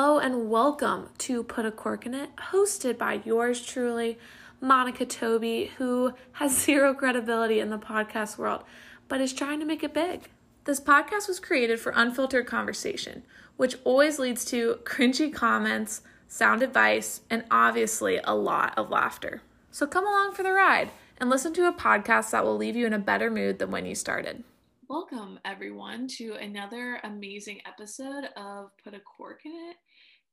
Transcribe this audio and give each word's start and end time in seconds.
Hello 0.00 0.20
and 0.20 0.48
welcome 0.48 1.08
to 1.18 1.42
Put 1.42 1.66
a 1.66 1.72
Cork 1.72 2.06
in 2.06 2.14
It, 2.14 2.30
hosted 2.52 2.98
by 2.98 3.20
yours 3.24 3.66
truly, 3.66 4.16
Monica 4.60 5.04
Toby, 5.04 5.72
who 5.76 6.12
has 6.34 6.56
zero 6.64 6.94
credibility 6.94 7.58
in 7.58 7.70
the 7.70 7.80
podcast 7.80 8.38
world, 8.38 8.62
but 9.08 9.20
is 9.20 9.32
trying 9.32 9.58
to 9.58 9.66
make 9.66 9.82
it 9.82 9.92
big. 9.92 10.30
This 10.66 10.78
podcast 10.78 11.26
was 11.26 11.40
created 11.40 11.80
for 11.80 11.92
unfiltered 11.96 12.46
conversation, 12.46 13.24
which 13.56 13.74
always 13.82 14.20
leads 14.20 14.44
to 14.44 14.78
cringy 14.84 15.34
comments, 15.34 16.02
sound 16.28 16.62
advice, 16.62 17.22
and 17.28 17.42
obviously 17.50 18.20
a 18.22 18.36
lot 18.36 18.78
of 18.78 18.90
laughter. 18.90 19.42
So 19.72 19.84
come 19.84 20.06
along 20.06 20.34
for 20.34 20.44
the 20.44 20.52
ride 20.52 20.90
and 21.16 21.28
listen 21.28 21.52
to 21.54 21.66
a 21.66 21.72
podcast 21.72 22.30
that 22.30 22.44
will 22.44 22.56
leave 22.56 22.76
you 22.76 22.86
in 22.86 22.92
a 22.92 23.00
better 23.00 23.32
mood 23.32 23.58
than 23.58 23.72
when 23.72 23.84
you 23.84 23.96
started. 23.96 24.44
Welcome, 24.88 25.38
everyone, 25.44 26.08
to 26.16 26.32
another 26.40 26.98
amazing 27.04 27.60
episode 27.66 28.30
of 28.38 28.70
Put 28.82 28.94
a 28.94 29.00
Cork 29.00 29.40
in 29.44 29.52
It. 29.52 29.76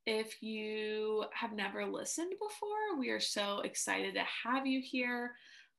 If 0.05 0.43
you 0.43 1.25
have 1.33 1.53
never 1.53 1.83
listened 1.83 2.33
before, 2.33 2.99
we 2.99 3.09
are 3.09 3.19
so 3.19 3.61
excited 3.61 4.13
to 4.13 4.23
have 4.43 4.67
you 4.67 4.79
here. 4.79 5.31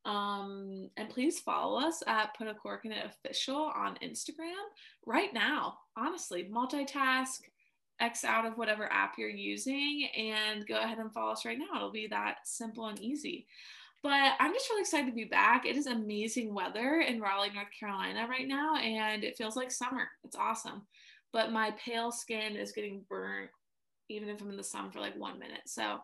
Um, 0.05 0.91
and 0.97 1.09
please 1.09 1.39
follow 1.39 1.79
us 1.81 2.03
at 2.09 2.37
Put 2.37 2.49
a 2.49 2.55
Cork 2.55 2.85
in 2.85 2.93
It 2.93 3.07
Official 3.07 3.71
on 3.75 3.99
Instagram 4.03 4.65
right 5.05 5.33
now. 5.33 5.79
Honestly, 5.97 6.49
multitask, 6.53 7.41
X 8.01 8.25
out 8.25 8.47
of 8.47 8.59
whatever 8.59 8.93
app 8.93 9.15
you're 9.17 9.29
using, 9.29 10.09
and 10.17 10.67
go 10.67 10.79
ahead 10.79 10.99
and 10.99 11.13
follow 11.13 11.33
us 11.33 11.45
right 11.45 11.59
now. 11.59 11.77
It'll 11.77 11.93
be 11.93 12.09
that 12.09 12.39
simple 12.45 12.87
and 12.87 13.01
easy. 13.01 13.47
But 14.03 14.33
I'm 14.41 14.53
just 14.53 14.69
really 14.71 14.83
excited 14.83 15.07
to 15.07 15.13
be 15.13 15.25
back. 15.25 15.67
It 15.67 15.77
is 15.77 15.87
amazing 15.87 16.53
weather 16.53 17.01
in 17.01 17.21
Raleigh, 17.21 17.53
North 17.55 17.69
Carolina 17.79 18.27
right 18.29 18.47
now, 18.47 18.77
and 18.77 19.23
it 19.23 19.37
feels 19.37 19.57
like 19.57 19.71
summer. 19.71 20.09
It's 20.25 20.37
awesome. 20.37 20.83
But 21.33 21.53
my 21.53 21.73
pale 21.73 22.11
skin 22.11 22.57
is 22.57 22.73
getting 22.73 23.05
burnt 23.09 23.51
even 24.09 24.29
if 24.29 24.41
I'm 24.41 24.51
in 24.51 24.57
the 24.57 24.65
sun 24.65 24.91
for 24.91 25.01
like 25.01 25.17
one 25.17 25.39
minute. 25.39 25.63
So 25.67 25.99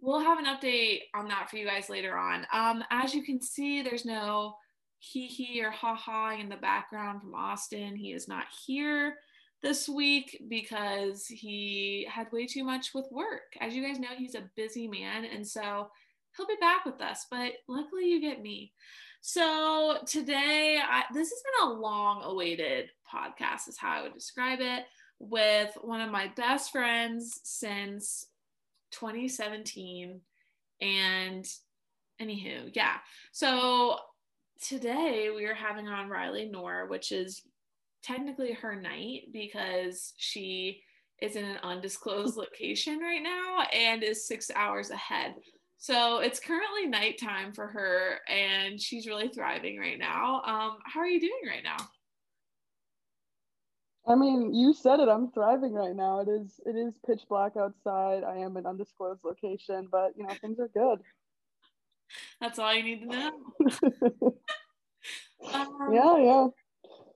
we'll 0.00 0.20
have 0.20 0.38
an 0.38 0.46
update 0.46 1.00
on 1.14 1.28
that 1.28 1.48
for 1.50 1.56
you 1.56 1.66
guys 1.66 1.88
later 1.88 2.16
on. 2.16 2.46
Um, 2.52 2.84
as 2.90 3.14
you 3.14 3.22
can 3.22 3.40
see, 3.40 3.82
there's 3.82 4.04
no 4.04 4.54
hee 4.98 5.26
hee 5.26 5.64
or 5.64 5.70
ha 5.70 5.94
ha 5.94 6.36
in 6.38 6.48
the 6.48 6.56
background 6.56 7.20
from 7.20 7.34
Austin. 7.34 7.96
He 7.96 8.12
is 8.12 8.28
not 8.28 8.44
here 8.66 9.16
this 9.62 9.88
week 9.88 10.42
because 10.48 11.26
he 11.26 12.06
had 12.10 12.32
way 12.32 12.46
too 12.46 12.64
much 12.64 12.90
with 12.94 13.06
work. 13.12 13.54
As 13.60 13.74
you 13.74 13.82
guys 13.82 14.00
know, 14.00 14.08
he's 14.16 14.34
a 14.34 14.50
busy 14.56 14.88
man. 14.88 15.24
And 15.24 15.46
so 15.46 15.88
he'll 16.36 16.46
be 16.46 16.56
back 16.60 16.84
with 16.84 17.00
us, 17.00 17.26
but 17.30 17.52
luckily 17.68 18.08
you 18.08 18.20
get 18.20 18.42
me. 18.42 18.72
So 19.20 19.98
today, 20.04 20.80
I, 20.84 21.04
this 21.14 21.30
has 21.30 21.42
been 21.44 21.68
a 21.68 21.80
long 21.80 22.22
awaited 22.24 22.90
podcast, 23.12 23.68
is 23.68 23.78
how 23.78 23.92
I 23.92 24.02
would 24.02 24.14
describe 24.14 24.58
it, 24.60 24.84
with 25.22 25.70
one 25.80 26.00
of 26.00 26.10
my 26.10 26.30
best 26.36 26.72
friends 26.72 27.40
since 27.44 28.26
2017. 28.90 30.20
And 30.80 31.46
anywho, 32.20 32.70
yeah. 32.74 32.96
So 33.30 33.98
today 34.60 35.30
we 35.34 35.46
are 35.46 35.54
having 35.54 35.88
on 35.88 36.08
Riley 36.08 36.46
Noor, 36.46 36.86
which 36.88 37.12
is 37.12 37.42
technically 38.02 38.52
her 38.52 38.74
night 38.74 39.32
because 39.32 40.12
she 40.16 40.82
is 41.20 41.36
in 41.36 41.44
an 41.44 41.58
undisclosed 41.62 42.36
location 42.36 42.98
right 42.98 43.22
now 43.22 43.62
and 43.72 44.02
is 44.02 44.26
six 44.26 44.50
hours 44.54 44.90
ahead. 44.90 45.36
So 45.78 46.18
it's 46.18 46.40
currently 46.40 46.86
nighttime 46.86 47.52
for 47.52 47.66
her, 47.66 48.20
and 48.28 48.80
she's 48.80 49.08
really 49.08 49.28
thriving 49.28 49.78
right 49.80 49.98
now. 49.98 50.40
Um, 50.44 50.78
how 50.84 51.00
are 51.00 51.08
you 51.08 51.20
doing 51.20 51.40
right 51.48 51.64
now? 51.64 51.76
I 54.06 54.16
mean, 54.16 54.52
you 54.52 54.74
said 54.74 54.98
it. 54.98 55.08
I'm 55.08 55.30
thriving 55.30 55.72
right 55.72 55.94
now. 55.94 56.20
It 56.20 56.28
is 56.28 56.60
it 56.66 56.76
is 56.76 56.94
pitch 57.06 57.22
black 57.28 57.52
outside. 57.56 58.24
I 58.24 58.38
am 58.38 58.56
in 58.56 58.66
undisclosed 58.66 59.20
location, 59.24 59.88
but 59.90 60.12
you 60.16 60.26
know 60.26 60.34
things 60.40 60.58
are 60.58 60.70
good. 60.74 61.00
That's 62.40 62.58
all 62.58 62.74
you 62.74 62.82
need 62.82 63.00
to 63.02 63.06
know. 63.06 63.30
um, 65.54 65.88
yeah, 65.92 66.16
yeah. 66.18 66.46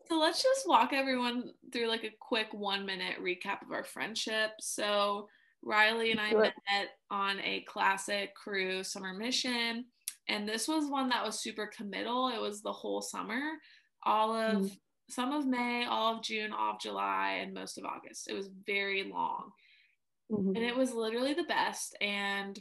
So 0.09 0.21
let's 0.21 0.43
just 0.43 0.69
walk 0.69 0.93
everyone 0.93 1.51
through 1.73 1.89
like 1.89 2.05
a 2.05 2.15
quick 2.21 2.49
one 2.53 2.87
minute 2.87 3.17
recap 3.21 3.63
of 3.63 3.73
our 3.73 3.85
friendship. 3.85 4.53
So 4.61 5.29
Riley 5.63 6.13
and 6.13 6.21
I 6.21 6.33
met 6.33 6.91
on 7.11 7.41
a 7.41 7.65
classic 7.67 8.35
Cru 8.35 8.85
summer 8.85 9.13
mission. 9.13 9.87
And 10.29 10.49
this 10.49 10.69
was 10.69 10.91
one 10.91 11.09
that 11.09 11.25
was 11.25 11.41
super 11.41 11.67
committal. 11.77 12.29
It 12.29 12.41
was 12.41 12.63
the 12.63 12.73
whole 12.73 13.01
summer, 13.01 13.41
all 14.05 14.35
of 14.35 14.57
mm. 14.57 14.79
Some 15.09 15.33
of 15.33 15.47
May, 15.47 15.85
all 15.85 16.17
of 16.17 16.23
June, 16.23 16.53
all 16.53 16.75
of 16.75 16.81
July, 16.81 17.39
and 17.43 17.55
most 17.55 17.79
of 17.79 17.85
August. 17.85 18.29
It 18.29 18.35
was 18.35 18.49
very 18.67 19.05
long. 19.05 19.53
Mm-hmm. 20.31 20.57
And 20.57 20.65
it 20.65 20.77
was 20.77 20.93
literally 20.93 21.35
the 21.35 21.45
best. 21.45 21.97
And 22.01 22.59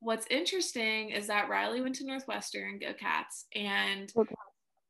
what's 0.00 0.26
interesting 0.30 1.10
is 1.10 1.28
that 1.28 1.48
Riley 1.48 1.80
went 1.80 1.94
to 1.96 2.06
Northwestern, 2.06 2.78
go 2.78 2.92
cats. 2.92 3.46
And 3.54 4.12
okay. 4.16 4.34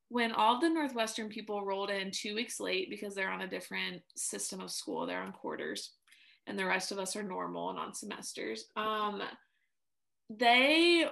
when 0.09 0.33
all 0.33 0.61
the 0.61 0.71
Northwestern 0.71 1.29
people 1.29 1.65
rolled 1.65 1.91
in 1.91 2.11
two 2.11 2.35
weeks 2.35 2.59
late 2.61 2.89
because 2.89 3.15
they're 3.15 3.31
on 3.31 3.43
a 3.43 3.49
different 3.49 4.03
system 4.17 4.61
of 4.61 4.71
school, 4.71 5.07
they're 5.07 5.23
on 5.23 5.33
quarters 5.33 5.93
and 6.47 6.59
the 6.59 6.67
rest 6.67 6.93
of 6.93 6.99
us 6.99 7.17
are 7.17 7.23
normal 7.23 7.71
and 7.71 7.79
on 7.79 7.95
semesters. 7.95 8.67
Um, 8.77 9.23
they, 10.31 11.05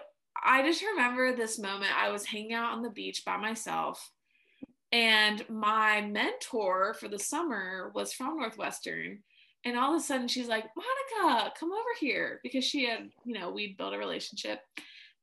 I 0.44 0.62
just 0.62 0.82
remember 0.82 1.34
this 1.34 1.58
moment. 1.58 1.92
I 1.96 2.10
was 2.10 2.24
hanging 2.24 2.52
out 2.52 2.72
on 2.72 2.82
the 2.82 2.90
beach 2.90 3.22
by 3.24 3.36
myself, 3.36 4.10
and 4.92 5.48
my 5.48 6.00
mentor 6.00 6.94
for 6.94 7.08
the 7.08 7.18
summer 7.18 7.92
was 7.94 8.12
from 8.12 8.38
Northwestern. 8.38 9.20
And 9.64 9.78
all 9.78 9.94
of 9.94 10.00
a 10.00 10.04
sudden, 10.04 10.26
she's 10.26 10.48
like, 10.48 10.64
Monica, 10.74 11.52
come 11.58 11.70
over 11.70 11.82
here 12.00 12.40
because 12.42 12.64
she 12.64 12.86
had, 12.86 13.10
you 13.24 13.38
know, 13.38 13.50
we'd 13.50 13.76
built 13.76 13.94
a 13.94 13.98
relationship. 13.98 14.60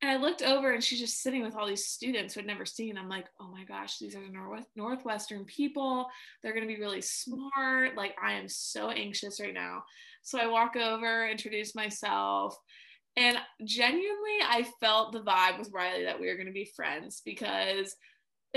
And 0.01 0.11
I 0.11 0.17
looked 0.17 0.43
over 0.43 0.71
and 0.71 0.83
she's 0.83 0.99
just 0.99 1.23
sitting 1.23 1.41
with 1.41 1.55
all 1.55 1.67
these 1.67 1.87
students 1.87 2.35
who 2.35 2.41
I'd 2.41 2.47
never 2.47 2.65
seen. 2.65 2.97
I'm 2.97 3.09
like, 3.09 3.25
oh 3.41 3.47
my 3.47 3.63
gosh, 3.63 3.97
these 3.97 4.15
are 4.15 4.21
the 4.21 4.63
Northwestern 4.75 5.43
people. 5.45 6.07
They're 6.41 6.53
going 6.53 6.67
to 6.67 6.73
be 6.73 6.79
really 6.79 7.01
smart. 7.01 7.97
Like, 7.97 8.15
I 8.21 8.33
am 8.33 8.47
so 8.47 8.91
anxious 8.91 9.39
right 9.41 9.55
now. 9.55 9.83
So 10.21 10.39
I 10.39 10.47
walk 10.47 10.75
over, 10.75 11.27
introduce 11.27 11.73
myself. 11.73 12.55
And 13.15 13.39
genuinely, 13.63 14.37
I 14.43 14.67
felt 14.79 15.13
the 15.13 15.21
vibe 15.21 15.57
with 15.57 15.71
Riley 15.73 16.03
that 16.03 16.19
we 16.19 16.27
were 16.27 16.35
going 16.35 16.45
to 16.45 16.53
be 16.53 16.71
friends 16.75 17.23
because 17.25 17.95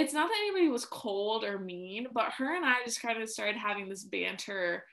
it's 0.00 0.14
not 0.14 0.28
that 0.28 0.38
anybody 0.40 0.68
was 0.68 0.86
cold 0.86 1.44
or 1.44 1.58
mean, 1.58 2.08
but 2.12 2.32
her 2.32 2.56
and 2.56 2.64
I 2.64 2.76
just 2.84 3.02
kind 3.02 3.22
of 3.22 3.28
started 3.28 3.56
having 3.56 3.88
this 3.88 4.02
banter 4.02 4.84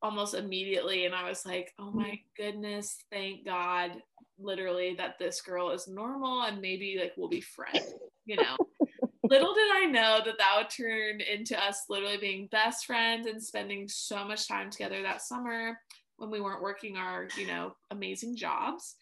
almost 0.00 0.34
immediately. 0.34 1.06
And 1.06 1.14
I 1.14 1.28
was 1.28 1.44
like, 1.44 1.72
oh 1.78 1.90
my 1.90 2.20
goodness, 2.36 2.96
thank 3.10 3.44
God 3.44 3.92
literally 4.38 4.94
that 4.96 5.18
this 5.18 5.40
girl 5.40 5.70
is 5.70 5.88
normal 5.88 6.42
and 6.42 6.60
maybe 6.60 6.98
like 7.00 7.14
we'll 7.16 7.28
be 7.28 7.40
friends, 7.40 7.94
you 8.26 8.36
know. 8.36 8.56
Little 9.28 9.54
did 9.54 9.70
I 9.72 9.86
know 9.86 10.20
that 10.24 10.38
that 10.38 10.54
would 10.58 10.70
turn 10.70 11.20
into 11.20 11.60
us 11.60 11.86
literally 11.88 12.18
being 12.18 12.48
best 12.52 12.84
friends 12.84 13.26
and 13.26 13.42
spending 13.42 13.88
so 13.88 14.24
much 14.24 14.46
time 14.46 14.70
together 14.70 15.02
that 15.02 15.22
summer 15.22 15.80
when 16.18 16.30
we 16.30 16.40
weren't 16.40 16.62
working 16.62 16.96
our, 16.96 17.26
you 17.36 17.46
know, 17.46 17.74
amazing 17.90 18.36
jobs. 18.36 18.96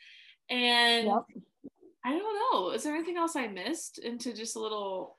And 0.48 1.08
yep. 1.08 1.24
I 2.04 2.10
don't 2.10 2.54
know, 2.54 2.70
is 2.70 2.84
there 2.84 2.94
anything 2.94 3.16
else 3.16 3.34
I 3.34 3.48
missed 3.48 3.98
into 3.98 4.32
just 4.32 4.54
a 4.54 4.60
little 4.60 5.18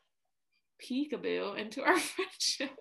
peekaboo 0.83 1.57
into 1.57 1.81
our 1.81 1.99
friendship? 2.13 2.71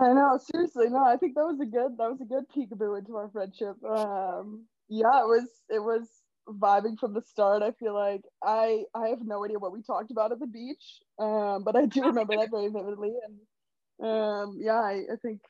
I 0.00 0.12
know, 0.12 0.38
seriously, 0.52 0.88
no, 0.88 1.04
I 1.04 1.16
think 1.16 1.34
that 1.34 1.44
was 1.44 1.60
a 1.60 1.66
good 1.66 1.96
that 1.98 2.10
was 2.10 2.20
a 2.20 2.24
good 2.24 2.44
peekaboo 2.54 2.98
into 2.98 3.16
our 3.16 3.30
friendship. 3.30 3.76
Um 3.84 4.66
yeah, 4.88 5.20
it 5.20 5.26
was 5.26 5.48
it 5.68 5.82
was 5.82 6.08
vibing 6.48 6.98
from 6.98 7.14
the 7.14 7.22
start. 7.22 7.62
I 7.62 7.72
feel 7.72 7.94
like 7.94 8.22
I 8.42 8.84
I 8.94 9.08
have 9.08 9.22
no 9.22 9.44
idea 9.44 9.58
what 9.58 9.72
we 9.72 9.82
talked 9.82 10.10
about 10.10 10.32
at 10.32 10.40
the 10.40 10.46
beach, 10.46 11.00
um, 11.18 11.64
but 11.64 11.76
I 11.76 11.86
do 11.86 12.02
remember 12.04 12.36
that 12.36 12.50
very 12.50 12.68
vividly. 12.68 13.12
And 13.26 14.08
um, 14.08 14.58
yeah, 14.60 14.80
I, 14.80 15.02
I 15.12 15.16
think 15.22 15.40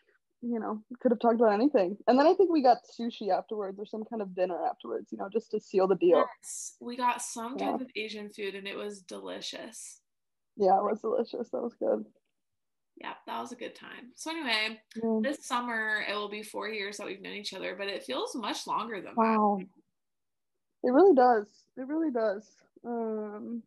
you 0.42 0.60
know 0.60 0.82
could 1.00 1.12
have 1.12 1.20
talked 1.20 1.36
about 1.40 1.52
anything. 1.52 1.96
And 2.06 2.18
then 2.18 2.26
I 2.26 2.34
think 2.34 2.50
we 2.50 2.62
got 2.62 2.78
sushi 2.98 3.30
afterwards 3.36 3.78
or 3.78 3.86
some 3.86 4.04
kind 4.08 4.22
of 4.22 4.34
dinner 4.34 4.58
afterwards. 4.64 5.08
You 5.10 5.18
know, 5.18 5.28
just 5.32 5.50
to 5.50 5.60
seal 5.60 5.88
the 5.88 5.96
deal. 5.96 6.24
Yes, 6.42 6.76
we 6.80 6.96
got 6.96 7.22
some 7.22 7.56
yeah. 7.58 7.72
type 7.72 7.80
of 7.80 7.90
Asian 7.96 8.30
food, 8.30 8.54
and 8.54 8.68
it 8.68 8.76
was 8.76 9.00
delicious. 9.00 10.00
Yeah, 10.56 10.78
it 10.78 10.84
was 10.84 11.00
delicious. 11.00 11.50
That 11.50 11.62
was 11.62 11.74
good. 11.74 12.04
Yeah, 12.96 13.14
that 13.26 13.40
was 13.40 13.52
a 13.52 13.56
good 13.56 13.74
time. 13.74 14.12
So 14.14 14.30
anyway, 14.30 14.78
yeah. 15.02 15.18
this 15.22 15.46
summer 15.46 16.04
it 16.08 16.14
will 16.14 16.28
be 16.28 16.42
four 16.42 16.68
years 16.68 16.96
that 16.96 17.06
we've 17.06 17.20
known 17.20 17.34
each 17.34 17.52
other, 17.52 17.74
but 17.76 17.88
it 17.88 18.04
feels 18.04 18.34
much 18.36 18.66
longer 18.66 19.00
than 19.00 19.14
wow. 19.16 19.58
that. 19.58 19.66
It 20.88 20.92
really 20.92 21.14
does. 21.14 21.46
It 21.76 21.88
really 21.88 22.12
does. 22.12 22.46
Um, 22.86 23.62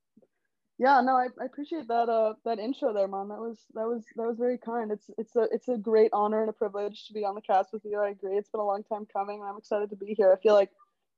yeah, 0.80 1.02
no, 1.02 1.14
I, 1.14 1.28
I 1.42 1.46
appreciate 1.46 1.88
that 1.88 2.08
uh 2.08 2.34
that 2.46 2.60
intro 2.60 2.94
there, 2.94 3.08
Mom. 3.08 3.30
That 3.30 3.40
was 3.40 3.58
that 3.74 3.88
was 3.88 4.04
that 4.16 4.28
was 4.28 4.38
very 4.38 4.60
kind. 4.60 4.92
It's 4.92 5.10
it's 5.18 5.36
a 5.36 5.48
it's 5.52 5.68
a 5.68 5.78
great 5.78 6.12
honor 6.14 6.42
and 6.42 6.50
a 6.50 6.54
privilege 6.54 7.08
to 7.08 7.14
be 7.14 7.26
on 7.26 7.34
the 7.34 7.42
cast 7.42 7.74
with 7.74 7.84
you. 7.84 8.00
I 8.00 8.10
agree. 8.10 8.38
It's 8.38 8.50
been 8.50 8.62
a 8.62 8.66
long 8.66 8.84
time 8.84 9.08
coming, 9.12 9.40
and 9.40 9.50
I'm 9.50 9.58
excited 9.58 9.90
to 9.90 9.96
be 9.96 10.14
here. 10.14 10.32
I 10.32 10.40
feel 10.40 10.54
like 10.54 10.70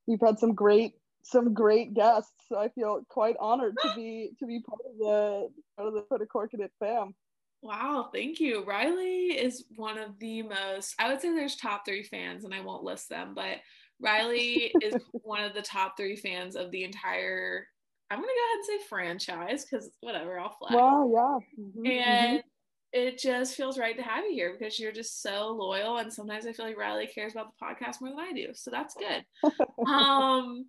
you've 0.07 0.21
had 0.21 0.39
some 0.39 0.55
great 0.55 0.93
some 1.29 1.53
great 1.53 1.93
guests. 1.93 2.33
So 2.47 2.57
I 2.57 2.69
feel 2.69 3.01
quite 3.09 3.35
honored 3.39 3.75
to 3.81 3.93
be 3.95 4.31
to 4.39 4.45
be 4.45 4.61
part 4.61 4.81
of 4.89 4.97
the 4.97 5.49
part 5.77 5.87
of 5.87 5.93
the 5.93 6.01
Put 6.01 6.21
a 6.21 6.25
Cork 6.25 6.53
in 6.53 6.61
It 6.61 6.71
fam. 6.79 7.13
Wow, 7.61 8.09
thank 8.13 8.39
you. 8.39 8.63
Riley 8.63 9.37
is 9.37 9.65
one 9.75 9.97
of 9.97 10.17
the 10.19 10.43
most, 10.43 10.95
I 10.97 11.09
would 11.09 11.19
say 11.19 11.33
there's 11.33 11.57
top 11.57 11.85
three 11.85 12.03
fans, 12.03 12.45
and 12.45 12.53
I 12.53 12.61
won't 12.61 12.83
list 12.83 13.09
them, 13.09 13.33
but 13.35 13.57
Riley 13.99 14.71
is 14.81 14.95
one 15.11 15.43
of 15.43 15.53
the 15.53 15.61
top 15.61 15.97
three 15.97 16.15
fans 16.15 16.55
of 16.55 16.71
the 16.71 16.83
entire, 16.83 17.67
I'm 18.09 18.19
going 18.19 18.29
to 18.29 18.33
go 18.33 18.45
ahead 18.45 18.55
and 18.55 18.65
say 18.65 18.87
franchise 18.87 19.65
because 19.65 19.89
whatever, 19.99 20.39
I'll 20.39 20.55
flag. 20.57 20.73
Wow, 20.73 21.11
yeah. 21.11 21.63
Mm-hmm, 21.63 21.85
and 21.85 22.39
mm-hmm. 22.39 22.47
it 22.93 23.19
just 23.19 23.55
feels 23.55 23.77
right 23.77 23.97
to 23.97 24.03
have 24.03 24.23
you 24.23 24.33
here 24.33 24.55
because 24.57 24.79
you're 24.79 24.93
just 24.93 25.21
so 25.21 25.49
loyal. 25.49 25.97
And 25.97 26.13
sometimes 26.13 26.47
I 26.47 26.53
feel 26.53 26.65
like 26.65 26.77
Riley 26.77 27.07
cares 27.07 27.33
about 27.33 27.47
the 27.47 27.65
podcast 27.65 27.99
more 27.99 28.11
than 28.11 28.19
I 28.19 28.31
do. 28.31 28.47
So 28.53 28.71
that's 28.71 28.95
good. 28.95 29.25
um, 29.87 30.65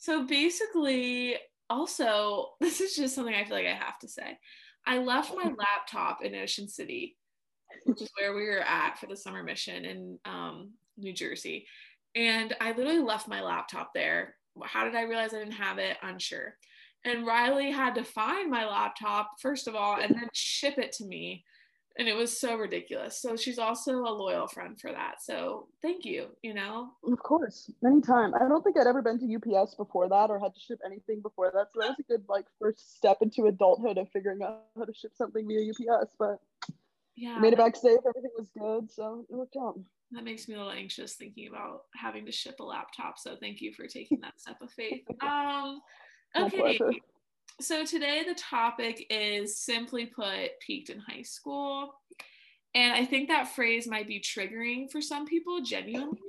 so 0.00 0.26
basically, 0.26 1.36
also, 1.68 2.48
this 2.60 2.80
is 2.80 2.96
just 2.96 3.14
something 3.14 3.34
I 3.34 3.44
feel 3.44 3.56
like 3.56 3.66
I 3.66 3.74
have 3.74 3.98
to 4.00 4.08
say. 4.08 4.38
I 4.86 4.98
left 4.98 5.34
my 5.36 5.44
laptop 5.44 6.24
in 6.24 6.34
Ocean 6.34 6.68
City, 6.68 7.16
which 7.84 8.02
is 8.02 8.10
where 8.18 8.34
we 8.34 8.46
were 8.46 8.64
at 8.66 8.98
for 8.98 9.06
the 9.06 9.16
summer 9.16 9.42
mission 9.42 9.84
in 9.84 10.18
um, 10.24 10.72
New 10.96 11.12
Jersey. 11.12 11.66
And 12.16 12.56
I 12.60 12.72
literally 12.72 12.98
left 12.98 13.28
my 13.28 13.42
laptop 13.42 13.92
there. 13.94 14.34
How 14.64 14.84
did 14.84 14.96
I 14.96 15.02
realize 15.02 15.34
I 15.34 15.38
didn't 15.38 15.52
have 15.52 15.78
it? 15.78 15.98
Unsure. 16.02 16.54
And 17.04 17.26
Riley 17.26 17.70
had 17.70 17.94
to 17.96 18.04
find 18.04 18.50
my 18.50 18.66
laptop, 18.66 19.32
first 19.40 19.68
of 19.68 19.74
all, 19.74 20.00
and 20.00 20.14
then 20.14 20.28
ship 20.32 20.78
it 20.78 20.92
to 20.92 21.04
me 21.04 21.44
and 21.98 22.08
it 22.08 22.14
was 22.14 22.38
so 22.38 22.56
ridiculous. 22.56 23.20
So 23.20 23.36
she's 23.36 23.58
also 23.58 24.02
a 24.02 24.12
loyal 24.12 24.46
friend 24.46 24.80
for 24.80 24.90
that. 24.92 25.22
So 25.22 25.68
thank 25.82 26.04
you, 26.04 26.28
you 26.42 26.54
know. 26.54 26.90
Of 27.04 27.18
course, 27.18 27.70
anytime. 27.84 28.34
I 28.34 28.48
don't 28.48 28.62
think 28.62 28.78
I'd 28.78 28.86
ever 28.86 29.02
been 29.02 29.18
to 29.18 29.56
UPS 29.56 29.74
before 29.74 30.08
that 30.08 30.30
or 30.30 30.38
had 30.38 30.54
to 30.54 30.60
ship 30.60 30.80
anything 30.84 31.20
before 31.20 31.50
that. 31.52 31.68
So 31.74 31.80
that 31.80 31.88
was 31.88 31.96
a 31.98 32.02
good 32.04 32.24
like 32.28 32.46
first 32.60 32.96
step 32.96 33.18
into 33.22 33.46
adulthood 33.46 33.98
of 33.98 34.08
figuring 34.12 34.42
out 34.42 34.62
how 34.76 34.84
to 34.84 34.94
ship 34.94 35.12
something 35.16 35.46
via 35.46 35.70
UPS. 35.70 36.14
But 36.18 36.38
yeah, 37.16 37.38
made 37.38 37.52
it 37.52 37.58
back 37.58 37.76
safe. 37.76 37.98
Everything 38.06 38.30
was 38.38 38.48
good, 38.56 38.90
so 38.90 39.26
it 39.28 39.34
worked 39.34 39.56
out. 39.60 39.78
That 40.12 40.24
makes 40.24 40.48
me 40.48 40.54
a 40.54 40.58
little 40.58 40.72
anxious 40.72 41.14
thinking 41.14 41.48
about 41.48 41.82
having 41.94 42.26
to 42.26 42.32
ship 42.32 42.58
a 42.60 42.64
laptop. 42.64 43.18
So 43.18 43.36
thank 43.40 43.60
you 43.60 43.72
for 43.72 43.86
taking 43.86 44.20
that 44.20 44.40
step 44.40 44.60
of 44.60 44.70
faith. 44.70 45.04
Um, 45.22 45.80
okay 46.36 46.78
so 47.60 47.84
today 47.84 48.24
the 48.26 48.34
topic 48.34 49.06
is 49.10 49.58
simply 49.58 50.06
put 50.06 50.58
peaked 50.64 50.90
in 50.90 50.98
high 50.98 51.22
school. 51.22 51.94
And 52.74 52.92
i 52.92 53.04
think 53.04 53.28
that 53.28 53.54
phrase 53.54 53.86
might 53.88 54.06
be 54.06 54.20
triggering 54.20 54.90
for 54.90 55.00
some 55.00 55.26
people 55.26 55.60
genuinely. 55.62 56.20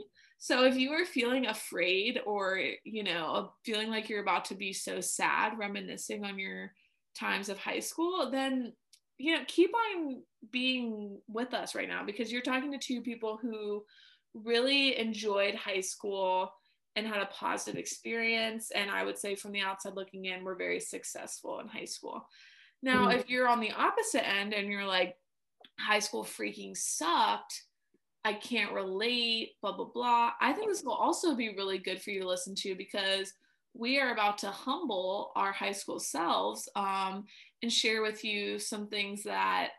So 0.43 0.63
if 0.63 0.75
you 0.75 0.91
are 0.93 1.05
feeling 1.05 1.45
afraid 1.45 2.19
or 2.25 2.59
you 2.83 3.03
know 3.03 3.53
feeling 3.63 3.89
like 3.89 4.09
you're 4.09 4.23
about 4.23 4.45
to 4.45 4.55
be 4.55 4.73
so 4.73 4.99
sad 4.99 5.57
reminiscing 5.57 6.25
on 6.25 6.39
your 6.39 6.73
times 7.13 7.49
of 7.49 7.59
high 7.59 7.79
school 7.79 8.31
then 8.31 8.73
you 9.17 9.35
know 9.35 9.43
keep 9.47 9.69
on 9.75 10.23
being 10.51 11.19
with 11.27 11.53
us 11.53 11.75
right 11.75 11.87
now 11.87 12.03
because 12.03 12.31
you're 12.31 12.41
talking 12.41 12.71
to 12.71 12.79
two 12.79 13.01
people 13.01 13.37
who 13.39 13.83
really 14.33 14.97
enjoyed 14.97 15.53
high 15.53 15.81
school 15.81 16.51
and 16.95 17.07
had 17.07 17.21
a 17.21 17.27
positive 17.27 17.79
experience. 17.79 18.71
And 18.71 18.89
I 18.89 19.03
would 19.03 19.17
say, 19.17 19.35
from 19.35 19.51
the 19.51 19.61
outside 19.61 19.95
looking 19.95 20.25
in, 20.25 20.43
we're 20.43 20.55
very 20.55 20.79
successful 20.79 21.59
in 21.59 21.67
high 21.67 21.85
school. 21.85 22.27
Now, 22.83 23.07
mm-hmm. 23.07 23.19
if 23.19 23.29
you're 23.29 23.47
on 23.47 23.59
the 23.59 23.71
opposite 23.71 24.27
end 24.27 24.53
and 24.53 24.67
you're 24.69 24.85
like, 24.85 25.15
high 25.79 25.99
school 25.99 26.23
freaking 26.23 26.75
sucked, 26.75 27.63
I 28.23 28.33
can't 28.33 28.73
relate, 28.73 29.53
blah, 29.61 29.75
blah, 29.75 29.85
blah, 29.85 30.31
I 30.39 30.53
think 30.53 30.69
this 30.69 30.83
will 30.83 30.93
also 30.93 31.35
be 31.35 31.55
really 31.55 31.79
good 31.79 32.01
for 32.01 32.11
you 32.11 32.21
to 32.21 32.27
listen 32.27 32.53
to 32.55 32.75
because 32.75 33.33
we 33.73 33.99
are 33.99 34.11
about 34.11 34.37
to 34.39 34.51
humble 34.51 35.31
our 35.35 35.51
high 35.51 35.71
school 35.71 35.99
selves 35.99 36.69
um, 36.75 37.25
and 37.63 37.71
share 37.71 38.01
with 38.01 38.23
you 38.23 38.59
some 38.59 38.87
things 38.87 39.23
that 39.23 39.69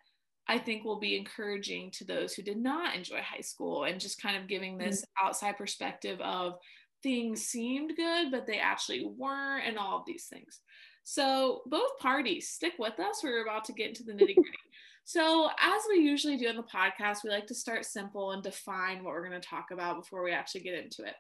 I 0.49 0.59
think 0.59 0.85
will 0.85 0.99
be 0.99 1.17
encouraging 1.17 1.91
to 1.93 2.05
those 2.05 2.35
who 2.35 2.43
did 2.43 2.57
not 2.57 2.97
enjoy 2.97 3.21
high 3.21 3.43
school 3.43 3.85
and 3.85 4.01
just 4.01 4.21
kind 4.21 4.37
of 4.37 4.49
giving 4.49 4.77
this 4.77 5.03
mm-hmm. 5.03 5.27
outside 5.27 5.57
perspective 5.57 6.21
of 6.21 6.59
things 7.03 7.43
seemed 7.43 7.93
good, 7.97 8.31
but 8.31 8.47
they 8.47 8.59
actually 8.59 9.05
weren't, 9.05 9.67
and 9.67 9.79
all 9.79 9.99
of 9.99 10.07
these 10.07 10.27
things. 10.27 10.61
So, 11.05 11.63
both 11.67 11.99
parties, 11.99 12.49
stick 12.49 12.75
with 12.79 12.99
us. 13.01 13.21
We're 13.23 13.43
about 13.43 13.65
to 13.67 13.73
get 13.73 13.89
into 13.89 14.05
the 14.05 14.13
nitty 14.13 14.35
gritty. 14.35 14.53
So, 15.05 15.51
as 15.61 15.83
we 15.91 15.99
usually 15.99 16.37
do 16.37 16.47
in 16.47 16.57
the 16.57 16.63
podcast, 16.63 17.25
we 17.25 17.31
like 17.31 17.49
to 17.49 17.57
start 17.57 17.85
simple 17.85 18.31
and 18.31 18.43
define 18.43 19.03
what 19.03 19.15
we're 19.15 19.29
going 19.29 19.41
to 19.41 19.47
talk 19.47 19.73
about 19.73 19.97
before 19.97 20.23
we 20.23 20.31
actually 20.31 20.61
get 20.61 20.79
into 20.79 21.03
it. 21.03 21.15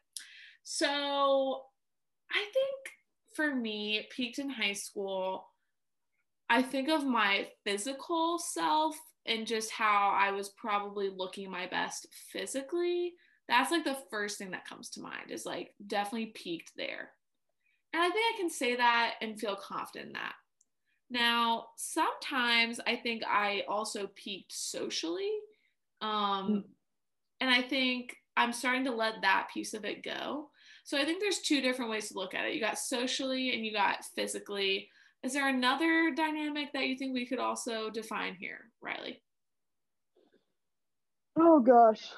So, 0.62 1.62
I 2.30 2.38
think 2.38 3.34
for 3.34 3.54
me, 3.54 4.06
peaked 4.14 4.38
in 4.38 4.48
high 4.48 4.74
school, 4.74 5.48
I 6.48 6.62
think 6.62 6.88
of 6.88 7.04
my 7.04 7.48
physical 7.64 8.38
self 8.38 8.96
and 9.26 9.46
just 9.46 9.70
how 9.70 10.16
I 10.16 10.30
was 10.30 10.50
probably 10.50 11.10
looking 11.14 11.50
my 11.50 11.66
best 11.66 12.06
physically 12.32 13.14
that's 13.52 13.70
like 13.70 13.84
the 13.84 13.98
first 14.10 14.38
thing 14.38 14.50
that 14.52 14.66
comes 14.66 14.88
to 14.90 15.02
mind 15.02 15.30
is 15.30 15.44
like 15.44 15.74
definitely 15.86 16.32
peaked 16.34 16.72
there. 16.76 17.10
And 17.92 18.02
I 18.02 18.08
think 18.08 18.34
I 18.34 18.38
can 18.38 18.48
say 18.48 18.76
that 18.76 19.14
and 19.20 19.38
feel 19.38 19.56
confident 19.56 20.08
in 20.08 20.12
that. 20.14 20.32
Now, 21.10 21.66
sometimes 21.76 22.80
I 22.86 22.96
think 22.96 23.22
I 23.28 23.64
also 23.68 24.08
peaked 24.14 24.52
socially. 24.52 25.30
Um, 26.00 26.48
mm. 26.50 26.62
And 27.42 27.50
I 27.50 27.60
think 27.60 28.16
I'm 28.36 28.54
starting 28.54 28.84
to 28.86 28.94
let 28.94 29.20
that 29.20 29.48
piece 29.52 29.74
of 29.74 29.84
it 29.84 30.02
go. 30.02 30.48
So 30.84 30.96
I 30.96 31.04
think 31.04 31.20
there's 31.20 31.40
two 31.40 31.60
different 31.60 31.90
ways 31.90 32.08
to 32.08 32.14
look 32.14 32.34
at 32.34 32.46
it. 32.46 32.54
You 32.54 32.60
got 32.60 32.78
socially 32.78 33.54
and 33.54 33.66
you 33.66 33.72
got 33.72 34.04
physically. 34.16 34.88
Is 35.22 35.34
there 35.34 35.48
another 35.48 36.12
dynamic 36.16 36.72
that 36.72 36.86
you 36.86 36.96
think 36.96 37.12
we 37.12 37.26
could 37.26 37.38
also 37.38 37.90
define 37.90 38.34
here, 38.34 38.70
Riley? 38.80 39.22
Oh 41.38 41.60
gosh. 41.60 42.08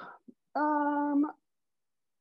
Um, 0.56 1.26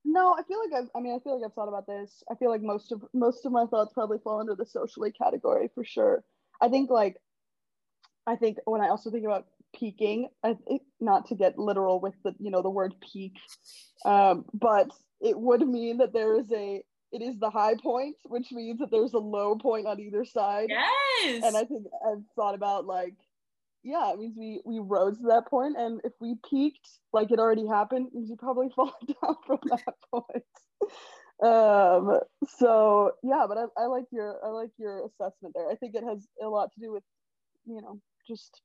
no, 0.06 0.36
I 0.38 0.44
feel 0.44 0.60
like 0.60 0.84
I've. 0.84 0.90
I 0.96 1.00
mean, 1.00 1.16
I 1.16 1.20
feel 1.24 1.40
like 1.40 1.46
I've 1.46 1.54
thought 1.54 1.70
about 1.70 1.88
this. 1.88 2.24
I 2.30 2.36
feel 2.36 2.50
like 2.50 2.62
most 2.62 2.92
of 2.92 3.04
most 3.14 3.46
of 3.46 3.52
my 3.52 3.66
thoughts 3.66 3.94
probably 3.94 4.18
fall 4.24 4.40
under 4.40 4.56
the 4.56 4.66
socially 4.66 5.12
category 5.12 5.70
for 5.74 5.84
sure. 5.84 6.24
I 6.62 6.70
think 6.70 6.90
like, 6.90 7.18
I 8.28 8.36
think 8.36 8.58
when 8.66 8.82
I 8.82 8.90
also 8.90 9.12
think 9.12 9.26
about 9.26 9.46
peaking, 9.76 10.30
I 10.44 10.56
think 10.68 10.82
not 11.00 11.28
to 11.28 11.36
get 11.36 11.58
literal 11.58 12.00
with 12.00 12.16
the 12.24 12.34
you 12.40 12.52
know 12.52 12.62
the 12.62 12.70
word 12.70 12.96
peak, 13.14 13.34
um, 14.06 14.46
but 14.54 14.90
it 15.22 15.40
would 15.40 15.66
mean 15.68 16.00
that 16.00 16.14
there 16.14 16.38
is 16.38 16.52
a 16.52 16.84
it 17.14 17.22
is 17.22 17.40
the 17.40 17.50
high 17.50 17.76
point, 17.76 18.18
which 18.26 18.52
means 18.52 18.80
that 18.80 18.92
there's 18.92 19.14
a 19.14 19.20
low 19.20 19.56
point 19.56 19.86
on 19.86 20.00
either 20.00 20.26
side. 20.26 20.68
Yes. 20.70 21.44
And 21.46 21.56
I 21.56 21.64
think 21.64 21.86
I've 22.06 22.24
thought 22.36 22.56
about 22.56 22.86
like 22.86 23.16
yeah, 23.84 24.12
it 24.12 24.20
means 24.20 24.36
we 24.38 24.62
we 24.66 24.80
rose 24.80 25.18
to 25.18 25.28
that 25.28 25.48
point, 25.48 25.76
and 25.78 26.00
if 26.04 26.14
we 26.20 26.36
peaked 26.50 26.88
like 27.12 27.32
it 27.32 27.40
already 27.40 27.68
happened, 27.68 28.08
means 28.14 28.30
we 28.30 28.36
probably 28.36 28.70
fall 28.76 28.94
down 29.08 29.36
from 29.46 29.60
that 29.66 29.96
point. 30.12 30.44
um, 31.44 32.20
so 32.58 33.12
yeah, 33.24 33.46
but 33.48 33.58
I, 33.58 33.66
I 33.78 33.86
like 33.88 34.06
your 34.12 34.40
I 34.44 34.50
like 34.50 34.72
your 34.78 35.06
assessment 35.06 35.54
there. 35.56 35.70
I 35.70 35.76
think 35.76 35.96
it 35.96 36.04
has 36.04 36.26
a 36.42 36.48
lot 36.48 36.72
to 36.74 36.80
do 36.80 36.94
with, 36.94 37.04
you 37.66 37.82
know, 37.82 38.00
just 38.28 38.62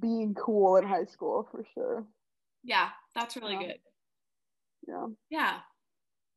being 0.00 0.34
cool 0.34 0.76
in 0.76 0.86
high 0.86 1.04
school 1.04 1.48
for 1.50 1.64
sure. 1.74 2.06
Yeah, 2.62 2.88
that's 3.14 3.36
really 3.36 3.54
yeah. 3.54 3.60
good. 3.60 3.78
Yeah. 4.86 5.06
Yeah. 5.30 5.58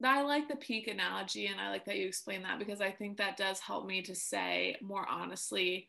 I 0.03 0.22
like 0.22 0.48
the 0.48 0.56
peak 0.56 0.88
analogy 0.88 1.48
and 1.48 1.60
I 1.60 1.70
like 1.70 1.86
that 1.86 1.98
you 1.98 2.06
explain 2.06 2.44
that 2.44 2.60
because 2.60 2.82
I 2.82 2.92
think 2.92 3.18
that 3.18 3.36
does 3.36 3.60
help 3.60 3.88
me 3.88 4.03
to 4.03 4.13
say 4.13 4.77
more 4.80 5.08
honestly 5.10 5.88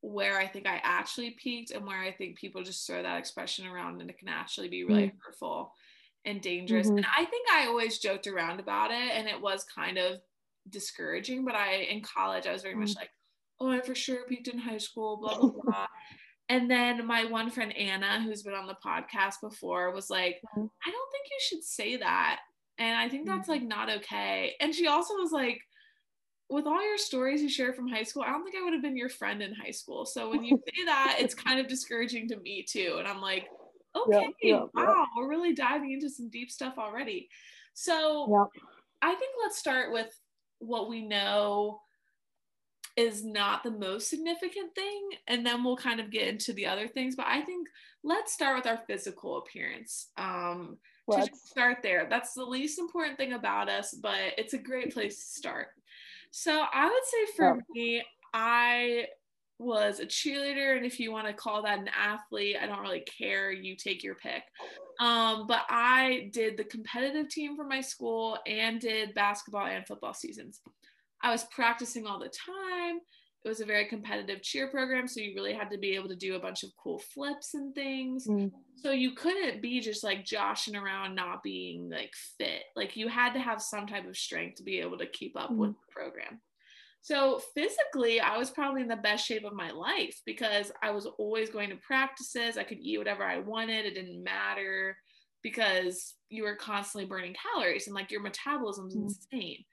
where 0.00 0.38
I 0.38 0.46
think 0.46 0.66
I 0.66 0.80
actually 0.84 1.30
peaked 1.30 1.72
and 1.72 1.84
where 1.84 2.00
I 2.00 2.12
think 2.12 2.38
people 2.38 2.62
just 2.62 2.86
throw 2.86 3.02
that 3.02 3.18
expression 3.18 3.66
around 3.66 4.00
and 4.00 4.10
it 4.10 4.18
can 4.18 4.28
actually 4.28 4.68
be 4.68 4.84
really 4.84 5.08
mm-hmm. 5.08 5.16
hurtful 5.24 5.72
and 6.24 6.40
dangerous. 6.40 6.86
Mm-hmm. 6.86 6.98
And 6.98 7.06
I 7.16 7.24
think 7.24 7.48
I 7.52 7.66
always 7.66 7.98
joked 7.98 8.26
around 8.26 8.60
about 8.60 8.90
it 8.90 9.12
and 9.12 9.26
it 9.26 9.40
was 9.40 9.64
kind 9.64 9.98
of 9.98 10.20
discouraging. 10.70 11.44
But 11.44 11.54
I, 11.54 11.74
in 11.74 12.02
college, 12.02 12.46
I 12.46 12.52
was 12.52 12.62
very 12.62 12.74
mm-hmm. 12.74 12.82
much 12.82 12.96
like, 12.96 13.10
oh, 13.60 13.70
I 13.70 13.80
for 13.80 13.94
sure 13.94 14.26
peaked 14.28 14.48
in 14.48 14.58
high 14.58 14.78
school, 14.78 15.16
blah, 15.16 15.38
blah, 15.38 15.50
blah. 15.64 15.86
and 16.48 16.70
then 16.70 17.04
my 17.06 17.24
one 17.24 17.50
friend, 17.50 17.76
Anna, 17.76 18.22
who's 18.22 18.42
been 18.42 18.54
on 18.54 18.68
the 18.68 18.76
podcast 18.84 19.36
before, 19.42 19.92
was 19.92 20.10
like, 20.10 20.36
mm-hmm. 20.36 20.66
I 20.86 20.90
don't 20.90 21.12
think 21.12 21.26
you 21.30 21.38
should 21.40 21.64
say 21.64 21.96
that. 21.96 22.40
And 22.78 22.96
I 22.96 23.08
think 23.08 23.26
that's 23.26 23.48
like 23.48 23.62
mm-hmm. 23.62 23.68
not 23.68 23.90
okay. 23.90 24.54
And 24.60 24.72
she 24.72 24.86
also 24.86 25.14
was 25.14 25.32
like, 25.32 25.60
with 26.50 26.66
all 26.66 26.82
your 26.82 26.98
stories 26.98 27.42
you 27.42 27.48
share 27.48 27.72
from 27.72 27.88
high 27.88 28.02
school, 28.02 28.22
I 28.22 28.30
don't 28.30 28.42
think 28.42 28.56
I 28.56 28.64
would 28.64 28.72
have 28.72 28.82
been 28.82 28.96
your 28.96 29.10
friend 29.10 29.42
in 29.42 29.54
high 29.54 29.70
school. 29.70 30.06
So 30.06 30.30
when 30.30 30.44
you 30.44 30.56
say 30.66 30.84
that, 30.86 31.16
it's 31.20 31.34
kind 31.34 31.60
of 31.60 31.68
discouraging 31.68 32.28
to 32.28 32.36
me 32.38 32.64
too. 32.68 32.96
And 32.98 33.06
I'm 33.06 33.20
like, 33.20 33.46
okay, 33.94 34.28
yeah, 34.42 34.56
yeah, 34.56 34.60
wow, 34.74 34.94
yeah. 34.96 35.04
we're 35.16 35.28
really 35.28 35.54
diving 35.54 35.92
into 35.92 36.08
some 36.08 36.30
deep 36.30 36.50
stuff 36.50 36.74
already. 36.78 37.28
So 37.74 38.48
I 39.02 39.14
think 39.14 39.34
let's 39.42 39.58
start 39.58 39.92
with 39.92 40.08
what 40.58 40.88
we 40.88 41.06
know 41.06 41.80
is 42.96 43.24
not 43.24 43.62
the 43.62 43.70
most 43.70 44.10
significant 44.10 44.74
thing 44.74 45.10
and 45.28 45.46
then 45.46 45.62
we'll 45.62 45.76
kind 45.76 46.00
of 46.00 46.10
get 46.10 46.26
into 46.26 46.52
the 46.52 46.66
other 46.66 46.88
things 46.88 47.14
but 47.14 47.26
i 47.28 47.40
think 47.40 47.68
let's 48.02 48.32
start 48.32 48.56
with 48.56 48.66
our 48.66 48.80
physical 48.88 49.38
appearance 49.38 50.08
um 50.16 50.76
let's. 51.06 51.28
to 51.28 51.36
start 51.36 51.76
there 51.80 52.08
that's 52.10 52.34
the 52.34 52.42
least 52.42 52.80
important 52.80 53.16
thing 53.16 53.34
about 53.34 53.68
us 53.68 53.94
but 54.02 54.18
it's 54.36 54.54
a 54.54 54.58
great 54.58 54.92
place 54.92 55.14
to 55.14 55.38
start 55.38 55.68
so 56.30 56.64
I 56.72 56.84
would 56.86 57.04
say 57.04 57.32
for 57.36 57.58
me, 57.74 58.02
I 58.32 59.06
was 59.58 59.98
a 59.98 60.06
cheerleader 60.06 60.76
and 60.76 60.86
if 60.86 61.00
you 61.00 61.10
want 61.10 61.26
to 61.26 61.32
call 61.32 61.62
that 61.62 61.80
an 61.80 61.88
athlete 61.88 62.56
i 62.60 62.66
don't 62.66 62.80
really 62.80 63.00
care 63.18 63.50
you 63.50 63.74
take 63.74 64.04
your 64.04 64.14
pick. 64.14 64.42
Um, 65.00 65.46
but 65.48 65.62
i 65.68 66.30
did 66.32 66.56
the 66.56 66.64
competitive 66.64 67.28
team 67.28 67.56
for 67.56 67.64
my 67.64 67.80
school 67.80 68.38
and 68.46 68.80
did 68.80 69.14
basketball 69.14 69.66
and 69.66 69.86
football 69.86 70.14
seasons. 70.14 70.60
I 71.22 71.32
was 71.32 71.44
practicing 71.44 72.06
all 72.06 72.20
the 72.20 72.30
time 72.30 73.00
it 73.48 73.52
was 73.52 73.60
a 73.60 73.66
very 73.66 73.86
competitive 73.86 74.42
cheer 74.42 74.68
program 74.68 75.08
so 75.08 75.20
you 75.20 75.34
really 75.34 75.54
had 75.54 75.70
to 75.70 75.78
be 75.78 75.94
able 75.94 76.08
to 76.08 76.14
do 76.14 76.36
a 76.36 76.38
bunch 76.38 76.62
of 76.62 76.70
cool 76.76 76.98
flips 76.98 77.54
and 77.54 77.74
things 77.74 78.26
mm. 78.26 78.52
so 78.76 78.90
you 78.90 79.12
couldn't 79.12 79.62
be 79.62 79.80
just 79.80 80.04
like 80.04 80.22
joshing 80.22 80.76
around 80.76 81.14
not 81.14 81.42
being 81.42 81.88
like 81.88 82.12
fit 82.36 82.64
like 82.76 82.94
you 82.94 83.08
had 83.08 83.32
to 83.32 83.40
have 83.40 83.62
some 83.62 83.86
type 83.86 84.06
of 84.06 84.14
strength 84.14 84.56
to 84.56 84.62
be 84.62 84.80
able 84.80 84.98
to 84.98 85.06
keep 85.06 85.34
up 85.34 85.50
mm. 85.50 85.56
with 85.56 85.70
the 85.70 85.92
program 85.92 86.38
so 87.00 87.40
physically, 87.54 88.20
I 88.20 88.36
was 88.36 88.50
probably 88.50 88.82
in 88.82 88.88
the 88.88 88.96
best 88.96 89.24
shape 89.24 89.44
of 89.44 89.54
my 89.54 89.70
life 89.70 90.20
because 90.26 90.72
I 90.82 90.90
was 90.90 91.06
always 91.06 91.48
going 91.48 91.70
to 91.70 91.76
practices. 91.76 92.58
I 92.58 92.64
could 92.64 92.80
eat 92.80 92.98
whatever 92.98 93.22
I 93.22 93.38
wanted. 93.38 93.86
It 93.86 93.94
didn't 93.94 94.22
matter 94.22 94.96
because 95.42 96.16
you 96.28 96.42
were 96.42 96.56
constantly 96.56 97.08
burning 97.08 97.36
calories 97.54 97.86
and 97.86 97.94
like 97.94 98.10
your 98.10 98.20
metabolism's 98.20 98.96
mm. 98.96 99.04
insane. 99.04 99.64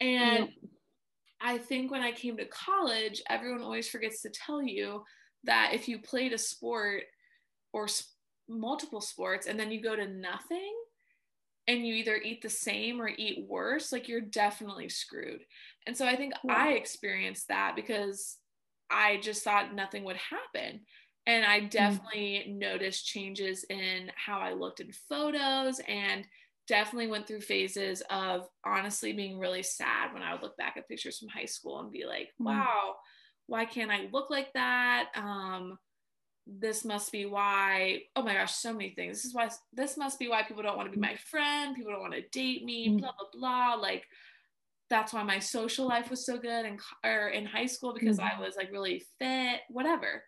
And 0.00 0.48
I 1.40 1.58
think 1.58 1.90
when 1.90 2.02
I 2.02 2.12
came 2.12 2.36
to 2.36 2.46
college, 2.46 3.22
everyone 3.28 3.62
always 3.62 3.88
forgets 3.88 4.22
to 4.22 4.30
tell 4.30 4.62
you 4.62 5.02
that 5.44 5.72
if 5.74 5.88
you 5.88 5.98
played 5.98 6.32
a 6.32 6.38
sport 6.38 7.02
or 7.72 7.86
multiple 8.48 9.00
sports 9.00 9.46
and 9.46 9.58
then 9.58 9.70
you 9.70 9.82
go 9.82 9.96
to 9.96 10.06
nothing, 10.06 10.72
and 11.66 11.86
you 11.86 11.94
either 11.94 12.16
eat 12.16 12.42
the 12.42 12.48
same 12.48 13.00
or 13.00 13.08
eat 13.08 13.46
worse, 13.48 13.92
like 13.92 14.08
you're 14.08 14.20
definitely 14.20 14.88
screwed. 14.88 15.40
And 15.86 15.96
so 15.96 16.06
I 16.06 16.16
think 16.16 16.34
yeah. 16.44 16.54
I 16.54 16.72
experienced 16.72 17.48
that 17.48 17.74
because 17.74 18.36
I 18.90 19.18
just 19.22 19.42
thought 19.42 19.74
nothing 19.74 20.04
would 20.04 20.16
happen. 20.16 20.80
And 21.26 21.44
I 21.44 21.60
mm. 21.60 21.70
definitely 21.70 22.44
mm. 22.46 22.58
noticed 22.58 23.06
changes 23.06 23.64
in 23.70 24.10
how 24.14 24.40
I 24.40 24.52
looked 24.52 24.80
in 24.80 24.92
photos 25.08 25.80
and 25.88 26.26
definitely 26.66 27.08
went 27.08 27.26
through 27.26 27.40
phases 27.40 28.02
of 28.10 28.48
honestly 28.64 29.12
being 29.12 29.38
really 29.38 29.62
sad 29.62 30.12
when 30.12 30.22
I 30.22 30.32
would 30.32 30.42
look 30.42 30.56
back 30.56 30.74
at 30.76 30.88
pictures 30.88 31.18
from 31.18 31.28
high 31.28 31.44
school 31.44 31.80
and 31.80 31.92
be 31.92 32.04
like, 32.06 32.28
mm. 32.40 32.46
wow, 32.46 32.94
why 33.46 33.64
can't 33.64 33.90
I 33.90 34.08
look 34.12 34.30
like 34.30 34.52
that? 34.54 35.08
Um, 35.14 35.78
this 36.46 36.84
must 36.84 37.10
be 37.10 37.24
why 37.24 38.00
oh 38.16 38.22
my 38.22 38.34
gosh 38.34 38.54
so 38.54 38.72
many 38.72 38.90
things 38.90 39.16
this 39.16 39.24
is 39.24 39.34
why 39.34 39.48
this 39.72 39.96
must 39.96 40.18
be 40.18 40.28
why 40.28 40.42
people 40.42 40.62
don't 40.62 40.76
want 40.76 40.86
to 40.86 40.94
be 40.94 41.00
my 41.00 41.16
friend 41.30 41.74
people 41.74 41.90
don't 41.90 42.02
want 42.02 42.12
to 42.12 42.28
date 42.32 42.62
me 42.64 42.88
mm. 42.88 42.98
blah 42.98 43.12
blah 43.18 43.28
blah 43.32 43.80
like 43.80 44.04
that's 44.90 45.14
why 45.14 45.22
my 45.22 45.38
social 45.38 45.88
life 45.88 46.10
was 46.10 46.26
so 46.26 46.36
good 46.36 46.66
in 46.66 46.78
or 47.02 47.28
in 47.28 47.46
high 47.46 47.64
school 47.64 47.94
because 47.94 48.18
mm-hmm. 48.18 48.36
I 48.36 48.44
was 48.44 48.56
like 48.56 48.70
really 48.70 49.02
fit 49.18 49.60
whatever 49.70 50.22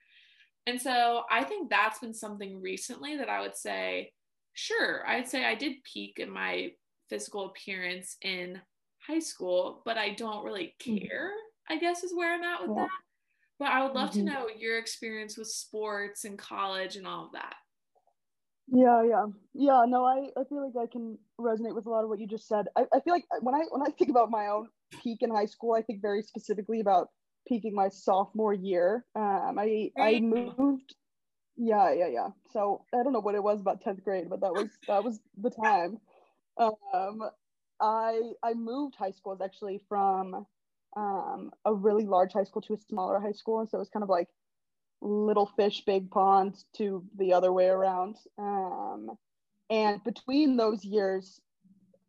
and 0.67 0.81
so 0.81 1.23
I 1.31 1.45
think 1.45 1.69
that's 1.69 1.99
been 1.99 2.15
something 2.15 2.61
recently 2.61 3.17
that 3.19 3.29
I 3.29 3.43
would 3.43 3.55
say 3.55 4.13
sure 4.57 5.07
I'd 5.07 5.29
say 5.29 5.45
I 5.45 5.55
did 5.55 5.85
peak 5.85 6.19
in 6.19 6.31
my 6.31 6.73
physical 7.09 7.47
appearance 7.47 8.17
in 8.23 8.61
high 9.07 9.21
school 9.21 9.83
but 9.85 9.97
I 9.97 10.15
don't 10.15 10.45
really 10.45 10.75
mm. 10.83 11.01
care 11.01 11.31
mm-hmm. 11.31 11.75
I 11.75 11.79
guess 11.79 12.03
is 12.03 12.15
where 12.15 12.35
I'm 12.35 12.43
at 12.43 12.63
with 12.63 12.77
yeah. 12.77 12.85
that 12.85 12.91
but 13.59 13.69
I 13.69 13.83
would 13.83 13.95
love 13.95 14.11
mm-hmm. 14.11 14.27
to 14.27 14.33
know 14.33 14.49
your 14.57 14.79
experience 14.79 15.37
with 15.37 15.49
sports 15.49 16.25
and 16.25 16.39
college 16.39 16.97
and 16.97 17.07
all 17.07 17.27
of 17.27 17.33
that. 17.33 17.55
Yeah, 18.69 19.03
yeah, 19.05 19.27
yeah. 19.55 19.85
No, 19.87 20.05
I, 20.05 20.29
I 20.39 20.45
feel 20.49 20.65
like 20.65 20.75
I 20.77 20.91
can 20.91 21.17
resonate 21.41 21.75
with 21.75 21.87
a 21.87 21.91
lot 21.91 22.03
of 22.03 22.09
what 22.09 22.19
you 22.19 22.27
just 22.27 22.49
said. 22.49 22.67
I, 22.77 22.83
I 22.93 23.01
feel 23.01 23.15
like 23.15 23.25
when 23.41 23.55
I 23.55 23.63
when 23.71 23.83
I 23.83 23.91
think 23.97 24.11
about 24.11 24.31
my 24.31 24.49
own 24.49 24.69
peak 25.03 25.19
in 25.21 25.31
high 25.31 25.47
school, 25.47 25.75
I 25.75 25.83
think 25.83 26.03
very 26.03 26.23
specifically 26.23 26.81
about 26.81 27.09
peaking 27.47 27.75
my 27.75 27.89
sophomore 27.89 28.53
year. 28.53 29.05
Um, 29.15 29.57
I 29.59 29.93
I 29.99 30.21
moved. 30.21 30.95
Yeah, 31.57 31.93
yeah, 31.93 32.09
yeah. 32.09 32.29
So 32.51 32.85
I 32.93 33.03
don't 33.03 33.13
know 33.13 33.21
what 33.21 33.35
it 33.35 33.43
was 33.43 33.61
about 33.61 33.81
tenth 33.81 34.03
grade, 34.05 34.29
but 34.29 34.41
that 34.41 34.55
was 34.55 34.69
that 34.89 35.05
was 35.05 35.21
the 35.37 35.51
time. 35.51 35.99
Um, 36.59 37.23
I 37.81 38.21
I 38.43 38.55
moved 38.55 38.97
high 38.97 39.11
schools 39.13 39.41
actually 39.41 39.81
from 39.89 40.47
um, 40.97 41.53
a 41.65 41.75
really 41.75 42.07
large 42.07 42.33
high 42.33 42.45
school 42.45 42.63
to 42.63 42.75
a 42.75 42.79
smaller 42.79 43.21
high 43.21 43.33
school. 43.33 43.61
And 43.61 43.69
so 43.71 43.79
it 43.79 43.81
was 43.81 43.91
kind 43.91 44.03
of 44.03 44.09
like 44.09 44.29
little 45.03 45.47
fish, 45.47 45.85
big 45.87 46.11
pond 46.11 46.57
to 46.77 47.05
the 47.17 47.35
other 47.35 47.53
way 47.53 47.69
around. 47.69 48.17
Um, 48.39 49.11
and 49.71 50.03
between 50.05 50.57
those 50.57 50.85
years, 50.85 51.41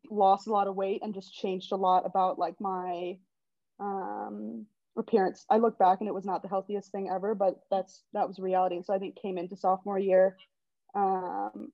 lost 0.09 0.47
a 0.47 0.51
lot 0.51 0.67
of 0.67 0.75
weight 0.75 1.01
and 1.03 1.13
just 1.13 1.33
changed 1.33 1.71
a 1.71 1.75
lot 1.75 2.05
about 2.05 2.39
like 2.39 2.59
my 2.61 3.19
um, 3.79 4.67
appearance. 4.97 5.45
I 5.49 5.57
look 5.57 5.77
back 5.77 5.99
and 5.99 6.07
it 6.07 6.13
was 6.13 6.25
not 6.25 6.41
the 6.41 6.49
healthiest 6.49 6.91
thing 6.91 7.09
ever, 7.13 7.35
but 7.35 7.59
that's 7.69 8.03
that 8.13 8.27
was 8.27 8.39
reality. 8.39 8.81
So 8.83 8.93
I 8.93 8.99
think 8.99 9.21
came 9.21 9.37
into 9.37 9.55
sophomore 9.55 9.99
year 9.99 10.37
um, 10.95 11.71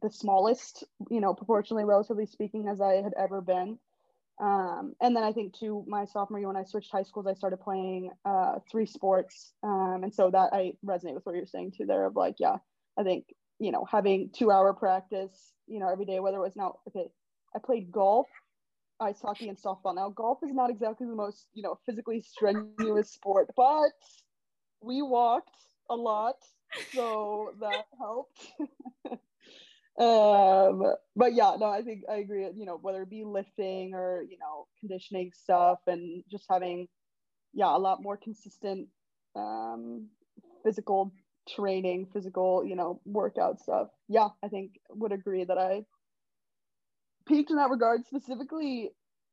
the 0.00 0.10
smallest, 0.10 0.84
you 1.10 1.20
know, 1.20 1.34
proportionally, 1.34 1.84
relatively 1.84 2.26
speaking, 2.26 2.68
as 2.68 2.80
I 2.80 2.94
had 2.94 3.12
ever 3.18 3.40
been. 3.40 3.78
Um, 4.40 4.94
and 5.00 5.14
then 5.14 5.22
I 5.22 5.32
think 5.32 5.58
to 5.60 5.84
my 5.86 6.04
sophomore 6.04 6.38
year 6.38 6.48
when 6.48 6.56
I 6.56 6.64
switched 6.64 6.90
high 6.90 7.02
schools, 7.02 7.26
I 7.26 7.34
started 7.34 7.58
playing 7.58 8.10
uh, 8.24 8.58
three 8.70 8.86
sports, 8.86 9.52
um, 9.62 10.00
and 10.02 10.14
so 10.14 10.30
that 10.30 10.52
I 10.52 10.72
resonate 10.84 11.14
with 11.14 11.26
what 11.26 11.34
you're 11.34 11.46
saying 11.46 11.72
too. 11.76 11.84
There 11.84 12.06
of 12.06 12.16
like, 12.16 12.36
yeah, 12.38 12.56
I 12.98 13.02
think 13.02 13.26
you 13.58 13.70
know 13.70 13.84
having 13.84 14.30
two 14.32 14.50
hour 14.50 14.72
practice, 14.72 15.52
you 15.66 15.78
know, 15.78 15.88
every 15.88 16.06
day, 16.06 16.18
whether 16.18 16.38
it 16.38 16.40
was 16.40 16.56
now 16.56 16.76
okay, 16.88 17.08
I 17.54 17.58
played 17.58 17.92
golf, 17.92 18.26
ice 19.00 19.20
hockey, 19.20 19.48
and 19.48 19.58
softball. 19.58 19.94
Now 19.94 20.10
golf 20.10 20.38
is 20.42 20.54
not 20.54 20.70
exactly 20.70 21.06
the 21.06 21.14
most 21.14 21.46
you 21.54 21.62
know 21.62 21.78
physically 21.86 22.20
strenuous 22.20 23.12
sport, 23.12 23.48
but 23.56 23.90
we 24.80 25.02
walked 25.02 25.56
a 25.90 25.96
lot, 25.96 26.36
so 26.92 27.52
that 27.60 27.84
helped. 27.98 28.52
um 30.00 30.82
but 31.14 31.34
yeah 31.34 31.54
no 31.60 31.66
i 31.66 31.82
think 31.82 32.00
i 32.10 32.14
agree 32.16 32.48
you 32.56 32.64
know 32.64 32.78
whether 32.80 33.02
it 33.02 33.10
be 33.10 33.24
lifting 33.24 33.92
or 33.92 34.22
you 34.22 34.38
know 34.38 34.66
conditioning 34.80 35.30
stuff 35.34 35.80
and 35.86 36.24
just 36.30 36.46
having 36.48 36.88
yeah 37.52 37.76
a 37.76 37.78
lot 37.78 38.02
more 38.02 38.16
consistent 38.16 38.88
um 39.36 40.08
physical 40.64 41.12
training 41.46 42.06
physical 42.10 42.64
you 42.64 42.74
know 42.74 43.02
workout 43.04 43.60
stuff 43.60 43.88
yeah 44.08 44.28
i 44.42 44.48
think 44.48 44.72
would 44.88 45.12
agree 45.12 45.44
that 45.44 45.58
i 45.58 45.84
peaked 47.26 47.50
in 47.50 47.56
that 47.56 47.70
regard 47.70 48.06
specifically 48.06 48.90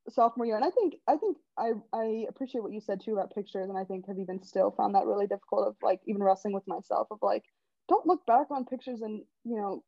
sophomore 0.09 0.45
year. 0.45 0.55
And 0.55 0.65
i 0.65 0.69
think 0.71 0.95
i 1.07 1.15
think 1.17 1.37
i 1.57 1.71
i 1.93 2.25
appreciate 2.29 2.61
what 2.61 2.73
you 2.73 2.81
said 2.81 3.01
too 3.03 3.13
about 3.13 3.33
pictures. 3.33 3.69
And 3.69 3.77
i 3.77 3.83
think 3.83 4.07
have 4.07 4.19
even 4.19 4.43
still 4.43 4.71
found 4.71 4.95
that 4.95 5.05
really 5.05 5.27
difficult 5.27 5.67
of 5.67 5.75
like 5.81 5.99
even 6.05 6.23
wrestling 6.23 6.53
with 6.53 6.67
myself 6.67 7.07
of 7.11 7.19
like 7.21 7.43
don't 7.87 8.07
look 8.07 8.25
back 8.25 8.47
on 8.51 8.65
pictures 8.65 9.01
and 9.01 9.23
you 9.43 9.55
know 9.57 9.83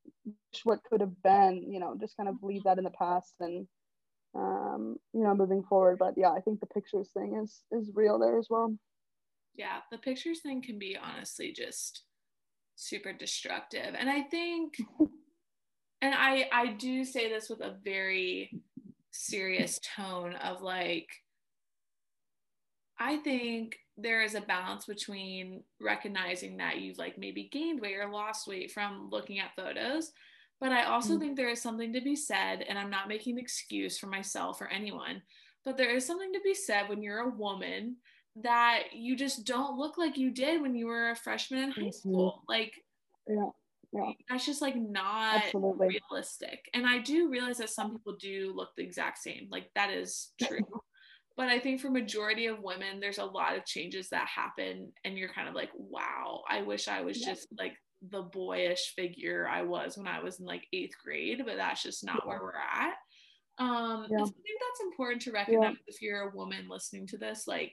what 0.63 0.83
could 0.83 1.01
have 1.01 1.21
been 1.23 1.71
you 1.71 1.79
know 1.79 1.95
just 1.99 2.17
kind 2.17 2.29
of 2.29 2.35
leave 2.41 2.63
that 2.63 2.77
in 2.77 2.83
the 2.83 2.91
past 2.91 3.35
and 3.39 3.67
um 4.35 4.95
you 5.13 5.23
know 5.23 5.35
moving 5.35 5.63
forward. 5.63 5.97
But 5.99 6.13
yeah 6.17 6.31
i 6.31 6.41
think 6.41 6.59
the 6.59 6.65
pictures 6.67 7.09
thing 7.13 7.39
is 7.43 7.63
is 7.71 7.91
real 7.93 8.19
there 8.19 8.37
as 8.37 8.47
well. 8.49 8.75
Yeah 9.55 9.79
the 9.91 9.97
pictures 9.97 10.41
thing 10.41 10.61
can 10.61 10.79
be 10.79 10.97
honestly 11.01 11.51
just 11.51 12.03
super 12.75 13.13
destructive. 13.13 13.95
And 13.97 14.09
i 14.09 14.21
think 14.21 14.75
and 16.01 16.13
i 16.15 16.47
i 16.51 16.67
do 16.67 17.03
say 17.05 17.29
this 17.29 17.49
with 17.49 17.61
a 17.61 17.77
very 17.83 18.51
serious 19.11 19.79
tone 19.95 20.35
of 20.35 20.61
like 20.61 21.07
i 22.99 23.17
think 23.17 23.77
there 23.97 24.23
is 24.23 24.35
a 24.35 24.41
balance 24.41 24.85
between 24.85 25.63
recognizing 25.79 26.57
that 26.57 26.79
you've 26.79 26.97
like 26.97 27.17
maybe 27.17 27.49
gained 27.51 27.81
weight 27.81 27.97
or 27.97 28.09
lost 28.09 28.47
weight 28.47 28.71
from 28.71 29.09
looking 29.11 29.39
at 29.39 29.55
photos 29.55 30.11
but 30.59 30.71
i 30.71 30.83
also 30.83 31.11
mm-hmm. 31.11 31.19
think 31.19 31.37
there 31.37 31.49
is 31.49 31.61
something 31.61 31.93
to 31.93 32.01
be 32.01 32.15
said 32.15 32.63
and 32.67 32.79
i'm 32.79 32.89
not 32.89 33.07
making 33.07 33.33
an 33.33 33.39
excuse 33.39 33.97
for 33.97 34.07
myself 34.07 34.61
or 34.61 34.67
anyone 34.67 35.21
but 35.63 35.77
there 35.77 35.93
is 35.95 36.05
something 36.05 36.33
to 36.33 36.41
be 36.43 36.53
said 36.53 36.89
when 36.89 37.03
you're 37.03 37.19
a 37.19 37.29
woman 37.29 37.97
that 38.37 38.83
you 38.93 39.15
just 39.15 39.45
don't 39.45 39.77
look 39.77 39.97
like 39.97 40.17
you 40.17 40.31
did 40.31 40.61
when 40.61 40.73
you 40.73 40.87
were 40.87 41.11
a 41.11 41.15
freshman 41.15 41.63
in 41.63 41.71
high 41.71 41.81
mm-hmm. 41.81 41.89
school 41.91 42.43
like 42.47 42.73
yeah 43.27 43.49
yeah. 43.93 44.11
That's 44.29 44.45
just 44.45 44.61
like 44.61 44.75
not 44.75 45.43
Absolutely. 45.43 45.99
realistic. 46.11 46.69
And 46.73 46.87
I 46.87 46.99
do 46.99 47.29
realize 47.29 47.57
that 47.57 47.69
some 47.69 47.91
people 47.91 48.15
do 48.19 48.53
look 48.55 48.69
the 48.75 48.83
exact 48.83 49.17
same. 49.17 49.47
Like 49.51 49.69
that 49.75 49.91
is 49.91 50.31
true 50.41 50.59
but 51.37 51.47
i 51.47 51.59
think 51.59 51.79
for 51.79 51.89
majority 51.89 52.45
of 52.45 52.61
women 52.61 52.99
there's 52.99 53.17
a 53.17 53.25
lot 53.25 53.57
of 53.57 53.65
changes 53.65 54.09
that 54.09 54.27
happen 54.27 54.91
and 55.03 55.17
you're 55.17 55.33
kind 55.33 55.47
of 55.47 55.55
like 55.55 55.71
wow 55.75 56.41
i 56.49 56.61
wish 56.61 56.87
i 56.87 57.01
was 57.01 57.19
yeah. 57.19 57.33
just 57.33 57.47
like 57.57 57.73
the 58.09 58.21
boyish 58.21 58.93
figure 58.95 59.47
i 59.49 59.61
was 59.61 59.97
when 59.97 60.07
i 60.07 60.21
was 60.21 60.39
in 60.39 60.45
like 60.45 60.67
eighth 60.73 60.95
grade 61.03 61.41
but 61.45 61.57
that's 61.57 61.83
just 61.83 62.05
not 62.05 62.21
yeah. 62.23 62.29
where 62.29 62.41
we're 62.41 62.53
at 62.55 62.93
um 63.57 64.05
yeah. 64.09 64.17
i 64.17 64.23
think 64.23 64.59
that's 64.59 64.81
important 64.83 65.21
to 65.21 65.31
recognize 65.31 65.75
if 65.87 66.01
you're 66.01 66.29
a 66.29 66.35
woman 66.35 66.67
listening 66.69 67.05
to 67.05 67.17
this 67.17 67.47
like 67.47 67.71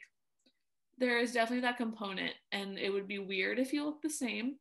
there 0.99 1.19
is 1.19 1.33
definitely 1.33 1.61
that 1.61 1.77
component 1.77 2.33
and 2.53 2.79
it 2.79 2.93
would 2.93 3.07
be 3.07 3.19
weird 3.19 3.59
if 3.59 3.73
you 3.73 3.85
look 3.85 4.03
the 4.03 4.11
same 4.11 4.57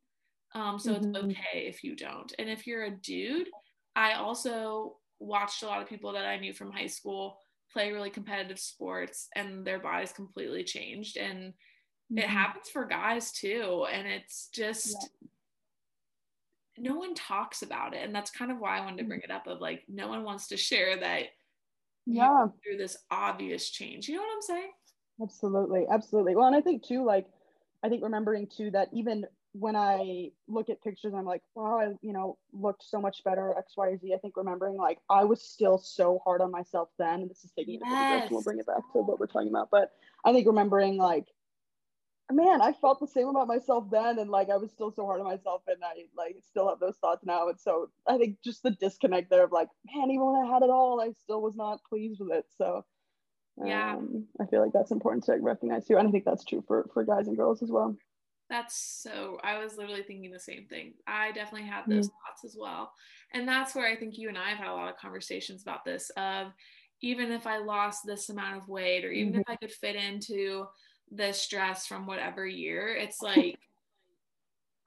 um 0.56 0.80
so 0.80 0.94
mm-hmm. 0.94 1.16
it's 1.16 1.18
okay 1.18 1.68
if 1.68 1.84
you 1.84 1.96
don't. 1.96 2.34
And 2.40 2.50
if 2.50 2.66
you're 2.68 2.86
a 2.86 2.92
dude 2.92 3.50
i 3.96 4.14
also 4.14 4.98
watched 5.20 5.64
a 5.64 5.66
lot 5.66 5.82
of 5.82 5.90
people 5.90 6.14
that 6.14 6.26
i 6.26 6.38
knew 6.38 6.54
from 6.54 6.72
high 6.72 6.88
school 6.88 7.40
play 7.72 7.92
really 7.92 8.10
competitive 8.10 8.60
sports 8.60 9.28
and 9.36 9.66
their 9.66 9.80
bodies 9.80 10.12
completely 10.14 10.64
changed. 10.64 11.18
And 11.18 11.54
it 12.12 12.26
happens 12.28 12.70
for 12.70 12.86
guys 12.86 13.32
too. 13.32 13.86
And 13.92 14.08
it's 14.08 14.48
just 14.54 14.96
Yeah. 16.78 16.92
no 16.92 16.96
one 16.96 17.14
talks 17.14 17.62
about 17.62 17.94
it. 17.94 18.04
And 18.04 18.16
that's 18.16 18.32
kind 18.32 18.52
of 18.52 18.60
why 18.60 18.78
i 18.78 18.82
wanted 18.82 19.00
to 19.00 19.04
bring 19.04 19.22
it 19.22 19.32
up 19.32 19.48
of 19.48 19.60
like 19.60 19.84
no 19.88 20.08
one 20.08 20.24
wants 20.24 20.48
to 20.48 20.58
share 20.58 20.98
that 20.98 21.24
Yeah. 22.06 22.48
through 22.64 22.78
this 22.78 22.98
obvious 23.12 23.70
change. 23.70 24.08
You 24.08 24.16
know 24.16 24.22
what 24.22 24.36
i'm 24.36 24.42
saying? 24.42 24.72
Absolutely, 25.22 25.86
absolutely. 25.92 26.36
Well, 26.36 26.48
and 26.48 26.56
I 26.56 26.62
think 26.62 26.84
too, 26.84 27.04
like, 27.04 27.28
I 27.84 27.90
think 27.90 28.04
remembering 28.04 28.48
too 28.48 28.72
that 28.72 28.90
even 28.94 29.26
when 29.60 29.76
I 29.76 30.32
look 30.48 30.70
at 30.70 30.84
pictures, 30.84 31.14
I'm 31.16 31.26
like, 31.26 31.42
wow, 31.56 31.80
I, 31.80 31.94
you 32.02 32.14
know, 32.14 32.38
looked 32.54 32.84
so 32.84 33.00
much 33.00 33.24
better, 33.24 33.56
X, 33.58 33.74
Y, 33.78 33.96
Z. 33.98 34.14
I 34.14 34.18
think 34.18 34.38
remembering 34.38 34.76
like 34.76 35.00
I 35.10 35.24
was 35.24 35.42
still 35.42 35.78
so 35.78 36.20
hard 36.24 36.42
on 36.42 36.52
myself 36.52 36.90
then, 37.00 37.22
and 37.22 37.30
this 37.30 37.44
is 37.44 37.52
taking 37.52 37.82
it 37.82 37.90
direction. 38.10 38.30
We'll 38.32 38.44
bring 38.44 38.60
it 38.60 38.68
back 38.68 38.78
to 38.94 39.02
what 39.02 39.20
we're 39.20 39.28
talking 39.28 39.50
about, 39.50 39.70
but 39.72 39.92
I 40.26 40.34
think 40.34 40.48
remembering 40.48 40.98
like, 40.98 41.28
man, 42.32 42.62
I 42.62 42.74
felt 42.74 43.00
the 43.00 43.08
same 43.08 43.28
about 43.28 43.48
myself 43.48 43.86
then, 43.90 44.20
and 44.20 44.30
like 44.30 44.50
I 44.50 44.58
was 44.58 44.72
still 44.72 44.92
so 44.92 45.06
hard 45.06 45.22
on 45.22 45.26
myself, 45.26 45.64
and 45.68 45.84
I 45.84 46.06
like 46.16 46.36
still 46.50 46.70
have 46.70 46.80
those 46.80 46.98
thoughts 46.98 47.26
now, 47.26 47.50
and 47.50 47.60
so 47.60 47.90
I 48.08 48.18
think 48.18 48.38
just 48.44 48.64
the 48.64 48.72
disconnect 48.72 49.30
there 49.30 49.44
of 49.46 49.52
like, 49.52 49.70
man, 49.94 50.12
even 50.12 50.26
when 50.26 50.46
I 50.46 50.54
had 50.54 50.64
it 50.64 50.70
all, 50.70 51.02
I 51.02 51.12
still 51.24 51.42
was 51.42 51.56
not 51.56 51.80
pleased 51.90 52.20
with 52.20 52.32
it. 52.32 52.46
So 52.58 52.86
Yeah. 53.64 53.96
um, 53.96 54.26
I 54.40 54.46
feel 54.46 54.62
like 54.62 54.74
that's 54.74 54.92
important 54.92 55.24
to 55.26 55.38
recognize 55.42 55.86
too. 55.88 55.98
And 55.98 56.08
I 56.08 56.12
think 56.12 56.26
that's 56.26 56.46
true 56.46 56.64
for, 56.68 56.90
for 56.94 57.04
guys 57.04 57.28
and 57.28 57.38
girls 57.38 57.64
as 57.64 57.72
well. 57.72 57.96
That's 58.50 58.78
so, 58.78 59.40
I 59.44 59.58
was 59.58 59.78
literally 59.78 60.04
thinking 60.04 60.32
the 60.32 60.40
same 60.40 60.68
thing. 60.70 60.94
I 61.06 61.32
definitely 61.34 61.68
had 61.68 61.84
those 61.86 62.08
thoughts 62.08 62.46
as 62.46 62.56
well. 62.58 62.94
And 63.34 63.48
that's 63.48 63.76
where 63.76 63.86
I 63.86 63.96
think 63.98 64.18
you 64.18 64.30
and 64.30 64.38
I 64.38 64.50
have 64.50 64.60
had 64.60 64.70
a 64.70 64.74
lot 64.74 64.90
of 64.90 64.98
conversations 64.98 65.62
about 65.62 65.84
this 65.84 66.10
of 66.16 66.54
even 67.02 67.32
if 67.32 67.46
I 67.46 67.58
lost 67.58 68.06
this 68.06 68.30
amount 68.30 68.58
of 68.58 68.70
weight 68.70 69.04
or 69.04 69.12
even 69.12 69.36
if 69.36 69.42
mm-hmm. 69.42 69.52
I 69.52 69.58
could 69.58 69.72
fit 69.72 69.96
into 69.96 70.66
this 71.12 71.48
dress 71.48 71.88
from 71.88 72.08
whatever 72.08 72.46
year, 72.46 72.96
it's 72.96 73.22
like 73.22 73.60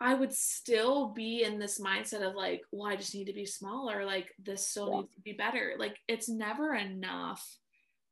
I 0.01 0.15
would 0.15 0.33
still 0.33 1.09
be 1.09 1.43
in 1.43 1.59
this 1.59 1.79
mindset 1.79 2.27
of 2.27 2.35
like, 2.35 2.63
well, 2.73 2.91
I 2.91 2.97
just 2.97 3.15
need 3.15 3.27
to 3.27 3.35
be 3.35 3.45
smaller. 3.45 4.07
Like 4.07 4.33
this 4.43 4.67
still 4.67 4.89
Yeah. 4.89 5.01
needs 5.01 5.15
to 5.15 5.21
be 5.21 5.33
better. 5.35 5.75
Like 5.79 5.99
it's 6.09 6.29
never 6.29 6.75
enough. 6.75 7.59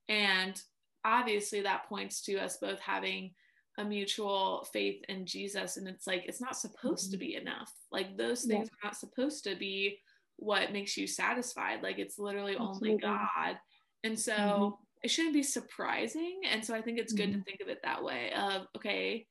And 0.08 0.60
obviously 1.04 1.62
that 1.62 1.88
points 1.88 2.20
to 2.22 2.36
us 2.36 2.58
both 2.58 2.80
having 2.80 3.32
a 3.78 3.84
mutual 3.84 4.66
faith 4.72 5.02
in 5.08 5.24
Jesus. 5.24 5.76
And 5.78 5.88
it's 5.88 6.06
like, 6.06 6.24
it's 6.26 6.40
not 6.40 6.56
supposed 6.58 7.10
to 7.12 7.16
be 7.16 7.36
enough. 7.36 7.72
Like 7.90 8.16
those 8.16 8.42
Mm-hmm. 8.42 8.50
Yeah. 8.50 8.56
things 8.58 8.68
are 8.70 8.86
not 8.86 8.96
supposed 8.96 9.44
to 9.44 9.54
be 9.56 9.98
what 10.36 10.72
makes 10.72 10.96
you 10.96 11.06
satisfied. 11.06 11.82
Like 11.82 11.98
it's 11.98 12.18
literally 12.18 12.56
only 12.56 12.96
God. 12.98 13.58
And 14.04 14.18
so 14.18 14.32
Mhm. 14.32 14.78
it 15.02 15.08
shouldn't 15.08 15.34
be 15.34 15.42
surprising. 15.42 16.42
And 16.44 16.64
so 16.64 16.74
I 16.74 16.82
think 16.82 16.98
it's 16.98 17.12
good 17.12 17.32
to 17.32 17.38
Mhm. 17.38 17.44
think 17.44 17.60
of 17.60 17.68
it 17.68 17.80
that 17.84 18.02
way 18.04 18.32
of, 18.32 18.66
okay, 18.76 19.26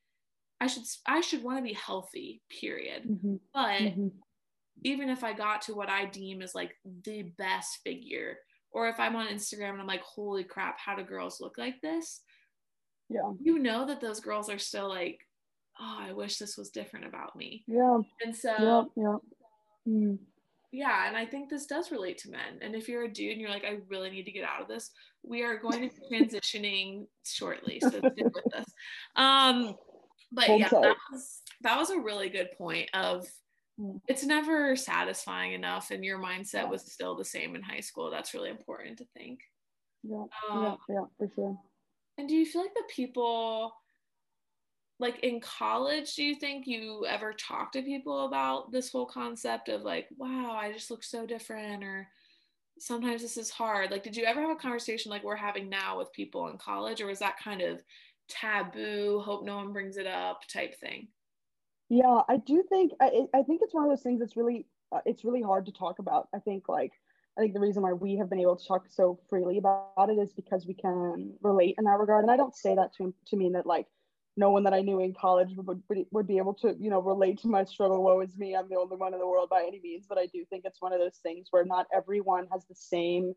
I 0.59 0.67
should 0.67 0.83
I 1.05 1.21
should 1.21 1.43
want 1.43 1.57
to 1.59 1.63
be 1.63 1.73
healthy, 1.73 2.41
period. 2.49 3.03
Mhm. 3.03 3.39
But 3.53 3.81
Mhm. 3.81 4.11
even 4.83 5.09
if 5.09 5.23
I 5.23 5.33
got 5.33 5.61
to 5.63 5.75
what 5.75 5.89
I 5.89 6.05
deem 6.05 6.41
is 6.41 6.55
like 6.55 6.75
the 6.83 7.23
best 7.37 7.79
figure, 7.83 8.39
or 8.71 8.87
if 8.89 8.99
I'm 8.99 9.15
on 9.15 9.27
Instagram 9.27 9.71
and 9.71 9.81
I'm 9.81 9.87
like, 9.87 10.01
holy 10.01 10.43
crap, 10.43 10.79
how 10.79 10.95
do 10.95 11.03
girls 11.03 11.39
look 11.41 11.57
like 11.57 11.79
this? 11.81 12.21
Yeah. 13.09 13.31
You 13.41 13.59
know 13.59 13.85
that 13.87 14.01
those 14.01 14.19
girls 14.19 14.49
are 14.49 14.59
still 14.59 14.89
like, 14.89 15.19
oh, 15.79 15.97
I 15.99 16.13
wish 16.13 16.37
this 16.37 16.57
was 16.57 16.69
different 16.69 17.05
about 17.05 17.35
me. 17.35 17.63
Yeah. 17.67 17.99
And 18.23 18.35
so, 18.35 18.89
Yeah. 18.95 19.03
Yeah. 19.03 19.17
Mm. 19.87 20.17
yeah, 20.73 21.07
and 21.07 21.15
I 21.15 21.25
think 21.25 21.49
this 21.49 21.65
does 21.65 21.91
relate 21.91 22.17
to 22.19 22.29
men. 22.29 22.59
And 22.61 22.75
if 22.75 22.89
you're 22.89 23.05
a 23.05 23.11
dude 23.13 23.31
and 23.31 23.39
you're 23.39 23.49
like, 23.49 23.63
I 23.63 23.77
really 23.87 24.09
need 24.09 24.25
to 24.25 24.33
get 24.33 24.43
out 24.43 24.61
of 24.61 24.67
this, 24.67 24.91
we 25.23 25.43
are 25.43 25.57
going 25.57 25.89
to 25.89 25.95
be 25.95 26.01
transitioning 26.19 27.07
shortly. 27.25 27.79
So 27.79 27.89
stick 27.99 28.13
with 28.17 28.53
us. 28.53 28.65
Um, 29.15 29.75
but 30.31 30.45
Hold 30.47 30.59
yeah, 30.59 30.67
tight. 30.67 30.81
that 30.81 30.97
was 31.11 31.41
that 31.61 31.77
was 31.77 31.89
a 31.89 31.99
really 31.99 32.27
good 32.29 32.49
point 32.57 32.89
of 32.93 33.25
it's 34.07 34.25
never 34.25 34.75
satisfying 34.75 35.53
enough 35.53 35.91
and 35.91 36.03
your 36.03 36.19
mindset 36.19 36.67
was 36.69 36.91
still 36.91 37.15
the 37.15 37.23
same 37.23 37.55
in 37.55 37.61
high 37.61 37.79
school. 37.79 38.09
That's 38.11 38.33
really 38.33 38.49
important 38.49 38.97
to 38.97 39.05
think. 39.15 39.39
Yeah. 40.03 40.23
Um, 40.49 40.77
Yeah. 40.89 40.95
Yeah. 40.95 41.05
For 41.17 41.29
sure. 41.33 41.57
And 42.17 42.27
do 42.27 42.35
you 42.35 42.45
feel 42.45 42.61
like 42.61 42.73
the 42.73 42.83
people, 42.89 43.73
like 44.99 45.19
in 45.19 45.39
college, 45.39 46.15
do 46.15 46.23
you 46.23 46.35
think 46.35 46.65
you 46.65 47.05
ever 47.07 47.33
talk 47.33 47.71
to 47.73 47.81
people 47.81 48.25
about 48.25 48.71
this 48.71 48.91
whole 48.91 49.05
concept 49.05 49.69
of 49.69 49.83
like, 49.83 50.07
wow, 50.17 50.57
I 50.59 50.71
just 50.71 50.89
look 50.89 51.03
so 51.03 51.25
different, 51.25 51.83
or 51.83 52.07
sometimes 52.79 53.21
this 53.21 53.37
is 53.37 53.49
hard? 53.51 53.91
Like, 53.91 54.03
did 54.03 54.15
you 54.15 54.23
ever 54.23 54.41
have 54.41 54.49
a 54.49 54.55
conversation 54.55 55.11
like 55.11 55.23
we're 55.23 55.35
having 55.35 55.69
now 55.69 55.97
with 55.97 56.11
people 56.13 56.47
in 56.49 56.57
college, 56.57 57.01
or 57.01 57.05
was 57.05 57.19
that 57.19 57.37
kind 57.37 57.61
of 57.61 57.83
taboo, 58.27 59.21
hope 59.23 59.45
no 59.45 59.57
one 59.57 59.73
brings 59.73 59.97
it 59.97 60.07
up 60.07 60.47
type 60.47 60.79
thing? 60.79 61.07
Yeah, 61.89 62.21
I 62.27 62.37
do 62.37 62.63
think 62.67 62.93
I 62.99 63.27
I 63.33 63.43
think 63.43 63.61
it's 63.61 63.73
one 63.73 63.83
of 63.83 63.89
those 63.89 64.01
things 64.03 64.19
that's 64.19 64.35
really 64.35 64.65
uh, 64.91 65.01
it's 65.05 65.23
really 65.23 65.41
hard 65.41 65.67
to 65.67 65.71
talk 65.71 65.99
about. 65.99 66.27
I 66.33 66.39
think 66.39 66.67
like 66.67 66.91
I 67.37 67.41
think 67.41 67.53
the 67.53 67.59
reason 67.59 67.83
why 67.83 67.93
we 67.93 68.17
have 68.17 68.29
been 68.29 68.39
able 68.39 68.55
to 68.57 68.67
talk 68.67 68.85
so 68.89 69.19
freely 69.29 69.57
about 69.59 69.85
it 69.87 69.95
is 70.17 70.33
because 70.33 70.65
we 70.67 70.73
can 70.73 71.11
relate 71.41 71.75
in 71.77 71.85
that 71.85 71.99
regard. 71.99 72.23
And 72.23 72.31
I 72.31 72.37
don't 72.37 72.55
say 72.55 72.75
that 72.75 72.93
to 72.97 73.13
to 73.27 73.37
mean 73.37 73.53
that 73.53 73.65
like 73.65 73.87
no 74.35 74.51
one 74.51 74.63
that 74.63 74.73
I 74.73 74.81
knew 74.81 74.99
in 75.01 75.13
college 75.13 75.49
would 75.57 75.81
would, 75.89 76.05
would 76.11 76.27
be 76.27 76.37
able 76.37 76.53
to 76.55 76.75
you 76.79 76.89
know 76.89 77.01
relate 77.01 77.39
to 77.41 77.47
my 77.47 77.63
struggle. 77.63 78.03
Woe 78.03 78.21
is 78.21 78.37
me, 78.37 78.55
I'm 78.55 78.69
the 78.69 78.77
only 78.77 78.97
one 78.97 79.13
in 79.13 79.19
the 79.19 79.27
world 79.27 79.49
by 79.49 79.63
any 79.67 79.79
means. 79.81 80.05
But 80.07 80.17
I 80.17 80.27
do 80.27 80.45
think 80.49 80.65
it's 80.65 80.81
one 80.81 80.93
of 80.93 80.99
those 80.99 81.17
things 81.17 81.47
where 81.51 81.65
not 81.65 81.87
everyone 81.93 82.47
has 82.51 82.65
the 82.65 82.75
same 82.75 83.33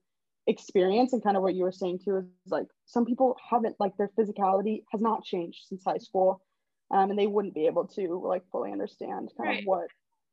experience 0.47 1.13
and 1.13 1.23
kind 1.23 1.37
of 1.37 1.43
what 1.43 1.55
you 1.55 1.65
were 1.65 1.73
saying 1.73 2.01
too 2.05 2.17
is 2.17 2.27
like 2.51 2.67
some 2.87 3.05
people 3.05 3.37
haven't 3.51 3.77
like 3.79 3.97
their 3.97 4.11
physicality 4.19 4.83
has 4.91 5.01
not 5.01 5.23
changed 5.23 5.59
since 5.69 5.85
high 5.85 5.99
school 5.99 6.43
um, 6.91 7.11
and 7.11 7.19
they 7.19 7.27
wouldn't 7.27 7.55
be 7.55 7.67
able 7.67 7.87
to 7.87 8.21
like 8.27 8.43
fully 8.51 8.73
understand 8.73 9.31
kind 9.37 9.49
Right. 9.49 9.59
of 9.61 9.65
what 9.67 9.89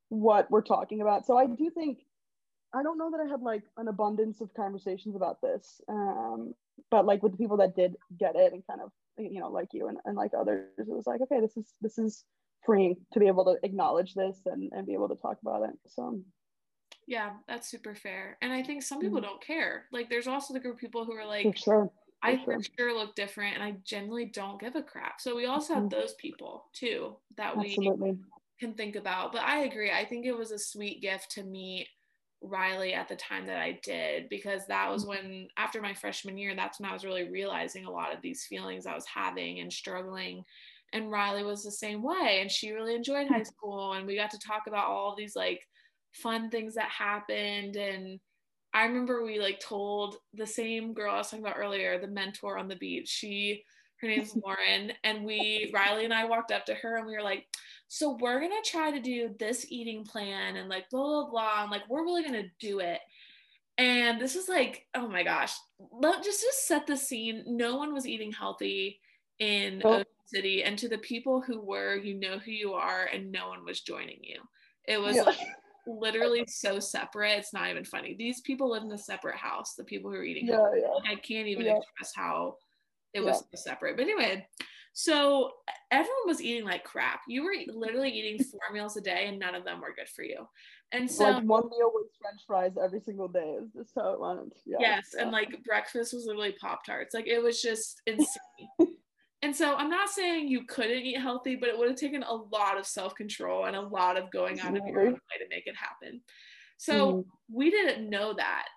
what 0.10 0.50
we're 0.50 0.62
talking 0.62 1.02
about 1.02 1.26
so 1.26 1.38
i 1.38 1.46
do 1.46 1.70
think 1.70 2.00
i 2.74 2.84
don't 2.84 2.98
know 2.98 3.12
that 3.12 3.20
i 3.20 3.26
had 3.26 3.42
like 3.42 3.64
an 3.78 3.88
abundance 3.88 4.42
of 4.42 4.54
conversations 4.54 5.16
about 5.16 5.42
this 5.42 5.82
um, 5.90 6.54
but 6.92 7.06
like 7.06 7.24
with 7.24 7.32
the 7.32 7.38
people 7.38 7.58
that 7.58 7.76
did 7.76 7.96
get 8.18 8.36
it 8.36 8.54
and 8.54 8.66
kind 8.68 8.82
of 8.82 8.92
you 9.18 9.40
know 9.40 9.50
like 9.50 9.70
you 9.74 9.88
and, 9.88 9.98
and 10.06 10.16
like 10.16 10.32
others 10.34 10.70
it 10.78 10.88
was 10.88 11.08
like 11.08 11.22
okay 11.22 11.40
this 11.40 11.58
is 11.58 11.74
this 11.82 11.98
is 11.98 12.26
freeing 12.66 12.96
to 13.14 13.20
be 13.20 13.28
able 13.28 13.46
to 13.46 13.58
acknowledge 13.64 14.14
this 14.14 14.42
and, 14.46 14.72
and 14.74 14.88
be 14.88 14.94
able 14.94 15.08
to 15.08 15.16
talk 15.16 15.38
about 15.42 15.64
it 15.70 15.76
so 15.88 16.22
Yeah, 17.08 17.38
that's 17.48 17.70
super 17.70 17.96
fair. 17.96 18.38
And 18.42 18.52
I 18.52 18.64
think 18.64 18.84
some 18.84 19.00
people 19.00 19.22
don't 19.22 19.42
care. 19.42 19.88
Like, 19.92 20.10
there's 20.10 20.28
also 20.28 20.54
the 20.54 20.60
group 20.60 20.76
of 20.76 20.80
people 20.82 21.06
who 21.06 21.14
are 21.14 21.26
like, 21.26 21.50
for 21.50 21.54
sure 21.56 21.92
I 22.24 22.38
for 22.44 22.60
for 22.62 22.62
sure 22.78 22.94
look 22.94 23.16
different 23.16 23.56
and 23.56 23.64
I 23.64 23.72
generally 23.86 24.26
don't 24.26 24.60
give 24.60 24.76
a 24.76 24.84
crap. 24.84 25.22
So 25.22 25.36
we 25.36 25.46
also 25.46 25.74
have 25.76 25.90
Mhm. 25.90 25.92
those 25.92 26.16
people 26.16 26.70
too 26.74 27.18
that 27.38 27.58
we 27.60 27.80
can 28.60 28.76
think 28.76 28.96
about. 28.96 29.34
But 29.34 29.44
I 29.44 29.60
agree. 29.62 29.92
I 29.92 30.06
think 30.06 30.26
it 30.26 30.34
was 30.38 30.52
a 30.52 30.60
sweet 30.60 31.02
gift 31.02 31.32
to 31.32 31.44
meet 31.44 31.90
Riley 32.42 32.94
at 32.94 33.08
the 33.08 33.16
time 33.16 33.48
that 33.48 33.58
I 33.58 33.80
did 33.84 34.30
because 34.30 34.66
that 34.68 34.90
was 34.90 35.06
mm. 35.06 35.10
when, 35.10 35.48
after 35.58 35.82
my 35.82 35.94
freshman 35.94 36.38
year, 36.38 36.56
that's 36.56 36.80
when 36.80 36.90
I 36.90 36.94
was 36.94 37.06
really 37.06 37.30
realizing 37.30 37.86
a 37.86 37.92
lot 37.92 38.14
of 38.14 38.22
these 38.22 38.46
feelings 38.46 38.86
I 38.86 38.96
was 38.96 39.06
having 39.06 39.60
and 39.60 39.72
struggling. 39.72 40.44
And 40.94 41.12
Riley 41.12 41.44
was 41.44 41.64
the 41.64 41.72
same 41.72 42.04
way. 42.04 42.40
And 42.42 42.52
she 42.52 42.72
really 42.72 42.96
enjoyed 42.96 43.28
high 43.28 43.40
hmm. 43.40 43.44
school. 43.44 43.94
And 43.94 44.08
we 44.08 44.16
got 44.16 44.32
to 44.32 44.40
talk 44.40 44.64
about 44.68 44.88
all 44.88 45.16
these 45.16 45.36
like 45.36 45.62
fun 46.14 46.50
things 46.50 46.76
that 46.76 46.90
happened. 46.90 47.76
And 47.76 48.20
I 48.74 48.86
remember 48.86 49.24
we 49.24 49.40
like 49.40 49.60
told 49.60 50.18
the 50.34 50.48
same 50.48 50.94
girl 50.94 51.14
I 51.14 51.18
was 51.18 51.30
talking 51.30 51.46
about 51.46 51.58
earlier, 51.58 52.00
the 52.00 52.08
mentor 52.08 52.58
on 52.58 52.68
the 52.68 52.76
beach. 52.76 53.10
She, 53.10 53.64
her 54.02 54.08
name's 54.08 54.36
Lauren, 54.36 54.92
and 55.04 55.26
we, 55.26 55.72
Riley 55.74 56.06
and 56.06 56.14
I 56.14 56.26
walked 56.26 56.52
up 56.52 56.66
to 56.68 56.74
her 56.76 56.98
and 56.98 57.08
we 57.08 57.14
were 57.14 57.24
like, 57.24 57.46
so 57.88 58.18
we're 58.20 58.40
gonna 58.40 58.56
try 58.66 58.92
to 58.92 59.00
do 59.00 59.34
this 59.40 59.66
eating 59.70 60.04
plan 60.04 60.58
and 60.58 60.70
like 60.70 60.90
blah 60.90 61.02
blah 61.24 61.30
blah, 61.30 61.62
and 61.64 61.72
like 61.72 61.84
we're 61.90 62.04
really 62.04 62.24
gonna 62.24 62.44
do 62.60 62.80
it. 62.80 63.00
And 63.78 64.20
this 64.20 64.36
is 64.36 64.50
like, 64.50 64.86
oh 64.96 65.08
my 65.08 65.24
gosh, 65.24 65.54
let 65.92 66.24
just 66.24 66.42
just 66.42 66.68
set 66.68 66.88
the 66.88 66.98
scene. 66.98 67.44
No 67.48 67.76
one 67.78 67.94
was 67.94 68.08
eating 68.08 68.32
healthy 68.32 69.00
in 69.40 69.82
Oh. 69.86 69.94
Ocean 69.96 70.06
City, 70.26 70.64
and 70.64 70.78
to 70.80 70.90
the 70.90 70.98
people 70.98 71.42
who 71.42 71.62
were, 71.62 71.96
you 71.96 72.16
know 72.16 72.38
who 72.40 72.52
you 72.52 72.74
are, 72.74 73.06
and 73.14 73.32
no 73.32 73.48
one 73.48 73.64
was 73.64 73.82
joining 73.82 74.20
you. 74.24 74.42
It 74.86 75.02
was 75.02 75.16
Yeah. 75.16 75.24
like 75.24 75.40
literally 75.86 76.44
so 76.48 76.80
separate. 76.80 77.38
It's 77.40 77.54
not 77.54 77.70
even 77.70 77.86
funny. 77.86 78.14
These 78.14 78.42
people 78.42 78.70
live 78.72 78.84
in 78.84 78.92
a 78.92 78.98
separate 78.98 79.38
house. 79.38 79.76
The 79.76 79.86
people 79.86 80.12
who 80.12 80.18
are 80.18 80.24
eating. 80.24 80.48
yeah 80.48 80.70
yeah 80.76 80.88
I 81.10 81.16
can't 81.16 81.48
even 81.48 81.66
Yeah. 81.66 81.78
express 81.78 82.14
how 82.14 82.58
it 83.18 83.24
was 83.26 83.40
so 83.40 83.46
separate. 83.56 83.96
But 83.98 84.04
anyway, 84.04 84.48
so 84.94 85.52
everyone 85.92 86.26
was 86.26 86.42
eating 86.42 86.66
like 86.66 86.84
crap. 86.84 87.22
You 87.28 87.44
were 87.44 87.54
literally 87.74 88.10
eating 88.12 88.44
four 88.52 88.62
meals 88.74 88.98
a 88.98 89.02
day, 89.02 89.28
and 89.28 89.38
none 89.40 89.56
of 89.56 89.64
them 89.66 89.82
were 89.82 89.94
good 89.96 90.10
for 90.10 90.24
you. 90.24 90.48
And 90.94 91.10
so 91.12 91.26
like 91.26 91.44
one 91.44 91.64
meal 91.70 91.92
was 91.94 92.08
french 92.22 92.42
fries 92.48 92.72
every 92.82 93.02
single 93.02 93.28
day 93.28 93.58
is 93.62 93.70
just 93.76 93.92
how 93.94 94.14
it 94.14 94.20
went 94.22 94.54
yeah 94.66 94.78
Yes, 94.80 95.10
yeah. 95.14 95.24
and 95.24 95.32
like 95.32 95.62
breakfast 95.66 96.14
was 96.14 96.26
literally 96.26 96.56
Pop 96.62 96.86
Tarts. 96.86 97.14
Like 97.14 97.28
it 97.28 97.44
was 97.44 97.62
just 97.62 98.02
insane. 98.08 98.96
and 99.42 99.54
so 99.56 99.76
I'm 99.76 99.90
not 99.90 100.10
saying 100.10 100.48
you 100.48 100.64
couldn't 100.66 101.04
eat 101.04 101.20
healthy, 101.20 101.56
but 101.58 101.68
it 101.70 101.78
would 101.78 101.90
have 101.90 102.00
taken 102.00 102.24
a 102.24 102.34
lot 102.34 102.78
of 102.80 102.86
self 102.88 103.16
control 103.16 103.66
and 103.66 103.76
a 103.76 103.82
lot 103.82 104.18
of 104.18 104.32
going 104.32 104.60
out 104.62 104.78
of 104.78 104.84
your 104.88 105.02
own 105.02 105.12
way 105.14 105.38
to 105.40 105.50
make 105.50 105.68
it 105.68 105.76
happen. 105.76 106.22
So 106.78 106.94
Mhm. 107.14 107.26
we 107.52 107.70
didn't 107.70 108.10
know 108.10 108.34
that 108.36 108.68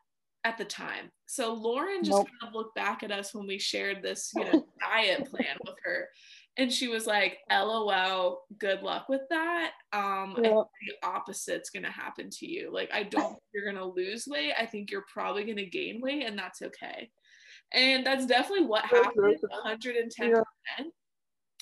at 0.45 0.59
the 0.59 0.65
time. 0.65 1.11
So 1.27 1.53
Lauren 1.53 2.03
just 2.03 2.19
Nope. 2.19 2.29
kind 2.41 2.49
of 2.49 2.55
looked 2.55 2.75
back 2.75 3.03
at 3.03 3.13
us 3.13 3.35
when 3.35 3.47
we 3.47 3.59
shared 3.59 4.03
this, 4.03 4.33
you 4.35 4.45
know, 4.45 4.67
diet 4.81 5.31
plan 5.31 5.57
with 5.67 5.77
her. 5.85 6.09
And 6.57 6.73
she 6.73 6.89
was 6.89 7.07
like, 7.07 7.39
LOL, 7.51 8.43
good 8.59 8.83
luck 8.83 9.09
with 9.09 9.23
that. 9.31 9.73
Um, 9.93 10.35
I 10.37 10.43
think 10.43 10.67
the 10.87 11.09
opposite's 11.09 11.71
gonna 11.71 11.91
happen 11.91 12.29
to 12.31 12.47
you. 12.47 12.71
Like, 12.73 12.91
I 12.93 13.05
don't 13.05 13.31
think 13.31 13.43
you're 13.55 13.73
gonna 13.73 13.85
lose 13.85 14.27
weight. 14.27 14.53
I 14.59 14.67
think 14.67 14.91
you're 14.91 15.07
probably 15.13 15.45
gonna 15.45 15.65
gain 15.65 16.01
weight, 16.01 16.27
and 16.27 16.39
that's 16.39 16.61
okay. 16.63 17.11
And 17.73 18.05
that's 18.05 18.27
definitely 18.27 18.67
what 18.67 18.85
happened, 18.85 19.39
110%. 19.65 20.43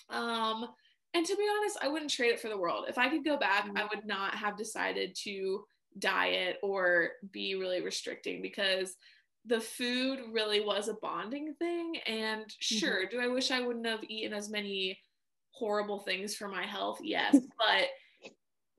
Um, 0.08 0.66
and 1.14 1.26
to 1.26 1.36
be 1.36 1.46
honest, 1.58 1.78
I 1.82 1.88
wouldn't 1.88 2.10
trade 2.10 2.30
it 2.32 2.40
for 2.40 2.48
the 2.48 2.56
world. 2.56 2.86
If 2.88 2.96
I 2.96 3.08
could 3.08 3.24
go 3.24 3.36
back, 3.36 3.68
I 3.76 3.84
would 3.84 4.06
not 4.06 4.34
have 4.34 4.56
decided 4.56 5.14
to 5.24 5.64
diet 5.98 6.58
or 6.62 7.10
be 7.32 7.54
really 7.54 7.80
restricting 7.80 8.42
because 8.42 8.94
the 9.46 9.60
food 9.60 10.20
really 10.32 10.60
was 10.60 10.88
a 10.88 10.94
bonding 11.00 11.54
thing. 11.58 11.94
And 12.06 12.42
mm-hmm. 12.42 12.76
sure, 12.76 13.06
do 13.06 13.20
I 13.20 13.28
wish 13.28 13.50
I 13.50 13.60
wouldn't 13.60 13.86
have 13.86 14.04
eaten 14.04 14.32
as 14.32 14.50
many 14.50 14.98
horrible 15.52 16.00
things 16.00 16.34
for 16.34 16.48
my 16.48 16.66
health? 16.66 16.98
Yes, 17.02 17.32
but 17.58 17.88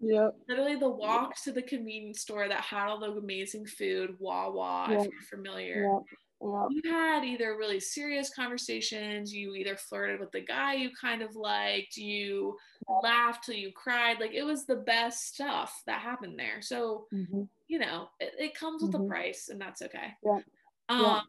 Yep. 0.02 0.36
literally 0.48 0.78
the 0.78 0.90
walks 0.90 1.44
to 1.44 1.52
the 1.52 1.62
convenience 1.62 2.22
store 2.22 2.48
that 2.48 2.62
had 2.62 2.88
all 2.88 3.02
the 3.02 3.08
amazing 3.08 3.66
food, 3.66 4.16
Wawa, 4.18 4.88
Yeah. 4.90 5.02
if 5.02 5.04
you're 5.12 5.22
familiar 5.30 5.84
Yep. 5.92 6.04
Yep. 6.42 6.72
you 6.72 6.82
had 6.86 7.24
either 7.26 7.58
really 7.58 7.80
serious 7.80 8.34
conversations, 8.34 9.34
you 9.34 9.56
either 9.56 9.76
flirted 9.78 10.20
with 10.20 10.32
the 10.32 10.42
guy 10.42 10.74
you 10.76 10.92
kind 11.00 11.22
of 11.22 11.36
liked, 11.36 11.98
you 11.98 12.58
laughed 13.02 13.44
till 13.46 13.56
you 13.56 13.72
cried. 13.74 14.20
Like 14.20 14.34
it 14.34 14.44
was 14.44 14.66
the 14.66 14.76
best 14.78 15.28
stuff 15.28 15.82
that 15.88 16.02
happened 16.02 16.38
there. 16.40 16.62
So, 16.62 17.08
Mhm. 17.12 17.50
you 17.68 17.80
know, 17.80 18.10
it, 18.20 18.36
it 18.40 18.56
comes 18.56 18.84
with 18.84 18.96
a 18.96 19.00
Mhm. 19.00 19.06
price 19.06 19.50
and 19.50 19.62
that's 19.62 19.82
okay. 19.84 20.14
Yeah. 20.24 20.42
Um, 20.90 20.98
Yeah. 20.98 21.22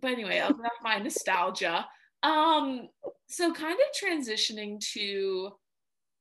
but 0.00 0.12
anyway, 0.12 0.40
I'll 0.40 0.56
have 0.62 0.72
my 0.82 0.98
nostalgia. 0.98 1.88
Um, 2.22 2.88
so 3.28 3.52
kind 3.52 3.78
of 3.78 3.86
transitioning 4.00 4.80
to 4.92 5.52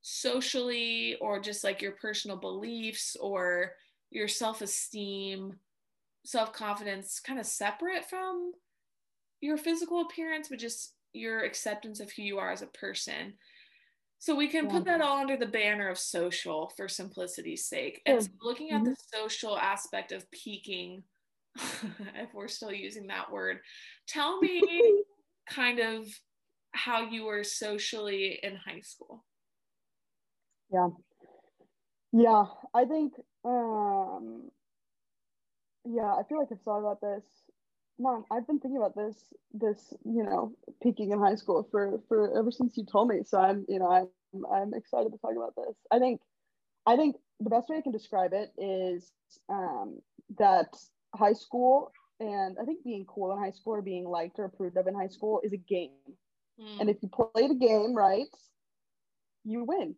socially 0.01 1.15
or 1.17 1.39
just 1.39 1.63
like 1.63 1.81
your 1.81 1.93
personal 1.93 2.37
beliefs 2.37 3.15
or 3.17 3.73
your 4.11 4.27
self-esteem 4.27 5.59
self-confidence 6.27 7.21
kind 7.21 7.39
of 7.39 7.45
separate 7.45 8.03
from 8.09 8.51
your 9.39 9.57
physical 9.57 10.01
appearance 10.01 10.49
but 10.49 10.59
just 10.59 10.93
your 11.13 11.43
acceptance 11.45 12.01
of 12.01 12.11
who 12.11 12.21
you 12.21 12.37
are 12.37 12.51
as 12.51 12.61
a 12.61 12.67
person 12.67 13.33
so 14.19 14.35
we 14.35 14.47
can 14.47 14.67
put 14.67 14.83
that 14.83 14.99
all 14.99 15.19
under 15.19 15.37
the 15.37 15.45
banner 15.45 15.87
of 15.89 15.97
social 15.97 16.69
for 16.75 16.89
simplicity's 16.89 17.65
sake 17.65 18.01
Sure. 18.05 18.15
and 18.17 18.23
so 18.25 18.29
looking 18.41 18.71
at 18.71 18.83
the 18.83 18.95
social 19.13 19.57
aspect 19.57 20.11
of 20.11 20.29
peaking 20.31 21.01
if 21.55 22.33
we're 22.33 22.49
still 22.49 22.73
using 22.73 23.07
that 23.07 23.31
word 23.31 23.59
tell 24.05 24.39
me 24.41 25.03
kind 25.49 25.79
of 25.79 26.05
how 26.71 27.03
you 27.09 27.23
were 27.23 27.43
socially 27.45 28.37
in 28.43 28.57
high 28.57 28.81
school 28.81 29.23
Yeah. 30.73 30.89
Yeah. 32.11 32.43
I 32.73 32.83
think 32.83 33.13
um 33.45 34.51
yeah, 35.89 36.13
I 36.13 36.23
feel 36.27 36.39
like 36.39 36.49
I've 36.51 36.61
thought 36.61 36.79
about 36.79 37.01
this. 37.01 37.23
Mom, 37.99 38.25
I've 38.31 38.45
been 38.45 38.59
thinking 38.59 38.77
about 38.77 38.95
this 38.95 39.15
this, 39.53 39.93
you 40.05 40.23
know, 40.23 40.53
peaking 40.83 41.11
in 41.11 41.19
high 41.19 41.35
school 41.35 41.67
for 41.71 41.99
for 42.07 42.37
ever 42.37 42.51
since 42.51 42.77
you 42.77 42.85
told 42.85 43.09
me. 43.09 43.21
So 43.25 43.39
I'm, 43.39 43.65
you 43.67 43.79
know, 43.79 43.89
I'm 43.89 44.45
I'm 44.53 44.73
excited 44.73 45.11
to 45.11 45.17
talk 45.17 45.33
about 45.35 45.55
this. 45.55 45.75
I 45.91 45.99
think 45.99 46.21
I 46.85 46.95
think 46.95 47.15
the 47.39 47.49
best 47.49 47.69
way 47.69 47.77
I 47.77 47.81
can 47.81 47.91
describe 47.91 48.33
it 48.33 48.51
is 48.57 49.11
um 49.49 49.99
that 50.37 50.75
high 51.15 51.33
school 51.33 51.91
and 52.19 52.57
I 52.61 52.65
think 52.65 52.83
being 52.83 53.05
cool 53.05 53.31
in 53.31 53.39
high 53.39 53.51
school 53.51 53.73
or 53.73 53.81
being 53.81 54.07
liked 54.07 54.39
or 54.39 54.45
approved 54.45 54.77
of 54.77 54.87
in 54.87 54.95
high 54.95 55.07
school 55.07 55.41
is 55.43 55.53
a 55.53 55.57
game. 55.57 55.91
Mm, 56.59 56.81
and 56.81 56.89
if 56.89 56.97
you 57.01 57.09
play 57.09 57.47
the 57.47 57.55
game 57.55 57.95
right 57.95 58.25
you 59.43 59.63
win 59.63 59.95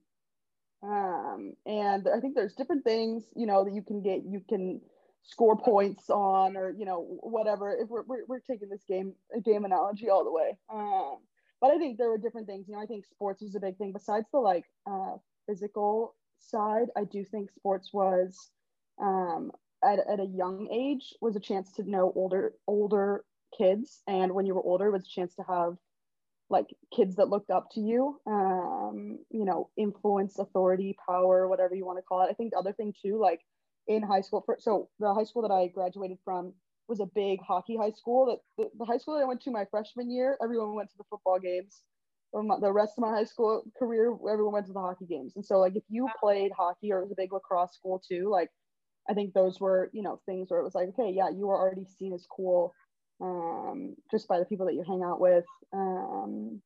um, 0.83 1.53
and 1.65 2.07
i 2.07 2.19
think 2.19 2.35
there's 2.35 2.53
different 2.53 2.83
things 2.83 3.23
you 3.35 3.45
know 3.45 3.63
that 3.63 3.73
you 3.73 3.81
can 3.81 4.01
get 4.01 4.23
you 4.25 4.41
can 4.47 4.81
score 5.23 5.57
points 5.57 6.09
on 6.09 6.57
or 6.57 6.71
you 6.71 6.85
know 6.85 7.19
whatever 7.21 7.75
if 7.75 7.89
we're, 7.89 8.03
we're, 8.03 8.25
we're 8.27 8.39
taking 8.39 8.69
this 8.69 8.83
game 8.87 9.13
game 9.43 9.65
analogy 9.65 10.09
all 10.09 10.23
the 10.23 10.31
way. 10.31 10.57
Um, 10.71 11.17
but 11.61 11.71
i 11.71 11.77
think 11.77 11.97
there 11.97 12.09
were 12.09 12.17
different 12.17 12.47
things. 12.47 12.67
You 12.67 12.75
know 12.75 12.81
i 12.81 12.85
think 12.85 13.05
sports 13.05 13.41
was 13.41 13.55
a 13.55 13.59
big 13.59 13.77
thing 13.77 13.91
besides 13.91 14.27
the 14.31 14.39
like 14.39 14.65
uh, 14.89 15.17
physical 15.47 16.15
side. 16.39 16.87
I 16.95 17.03
do 17.03 17.23
think 17.23 17.51
sports 17.51 17.91
was 17.93 18.49
um, 19.01 19.51
at, 19.83 19.99
at 20.11 20.19
a 20.19 20.25
young 20.25 20.67
age 20.71 21.13
was 21.21 21.35
a 21.35 21.39
chance 21.39 21.71
to 21.73 21.89
know 21.89 22.11
older 22.15 22.53
older 22.67 23.23
kids. 23.57 24.01
And 24.07 24.33
when 24.33 24.45
you 24.45 24.55
were 24.55 24.63
older 24.63 24.91
was 24.91 25.05
a 25.05 25.09
chance 25.09 25.35
to 25.35 25.43
have 25.47 25.77
like 26.49 26.67
kids 26.95 27.15
that 27.17 27.29
looked 27.29 27.51
up 27.51 27.69
to 27.71 27.79
you 27.79 28.19
um 28.25 29.19
you 29.29 29.45
know 29.45 29.69
influence 29.77 30.39
authority 30.39 30.97
power 31.07 31.47
whatever 31.47 31.75
you 31.75 31.85
want 31.85 31.97
to 31.97 32.03
call 32.03 32.23
it. 32.23 32.29
I 32.29 32.33
think 32.33 32.51
the 32.51 32.57
other 32.57 32.73
thing 32.73 32.93
too 33.01 33.19
like 33.19 33.41
in 33.89 34.01
high 34.01 34.21
school 34.21 34.41
for, 34.45 34.57
so 34.59 34.87
the 34.99 35.13
high 35.13 35.25
school 35.25 35.41
that 35.41 35.51
i 35.51 35.67
graduated 35.67 36.17
from 36.23 36.53
was 36.87 37.01
a 37.01 37.05
big 37.13 37.39
hockey 37.41 37.75
high 37.75 37.91
school 37.91 38.25
that 38.25 38.39
the, 38.57 38.69
the 38.79 38.85
high 38.85 38.97
school 38.97 39.15
that 39.15 39.23
i 39.23 39.27
went 39.27 39.41
to 39.41 39.51
my 39.51 39.65
freshman 39.69 40.09
year 40.09 40.37
everyone 40.41 40.73
went 40.73 40.89
to 40.89 40.97
the 40.97 41.03
football 41.09 41.39
games. 41.39 41.81
The 42.31 42.71
rest 42.71 42.93
of 42.95 43.01
my 43.01 43.09
high 43.09 43.23
school 43.23 43.63
career 43.77 44.15
everyone 44.31 44.53
went 44.53 44.67
to 44.67 44.73
the 44.73 44.79
hockey 44.79 45.07
games. 45.07 45.33
And 45.35 45.43
so 45.43 45.57
like 45.57 45.75
if 45.75 45.83
you 45.89 46.07
played 46.21 46.51
hockey 46.55 46.91
or 46.93 46.99
it 46.99 47.03
was 47.03 47.11
a 47.11 47.15
big 47.17 47.33
lacrosse 47.33 47.73
school 47.73 48.01
too 48.07 48.29
like 48.29 48.49
i 49.09 49.13
think 49.13 49.33
those 49.33 49.59
were 49.59 49.89
you 49.93 50.03
know 50.03 50.21
things 50.27 50.49
where 50.49 50.59
it 50.59 50.63
was 50.63 50.75
like 50.75 50.89
okay 50.89 51.11
yeah 51.11 51.29
you 51.29 51.47
were 51.47 51.57
already 51.57 51.85
seen 51.97 52.13
as 52.13 52.25
cool 52.29 52.73
um, 53.21 53.95
just 54.11 54.27
by 54.27 54.39
the 54.39 54.45
people 54.45 54.65
that 54.65 54.75
you 54.75 54.83
hang 54.87 55.03
out 55.03 55.19
with. 55.19 55.45
Um, 55.73 56.61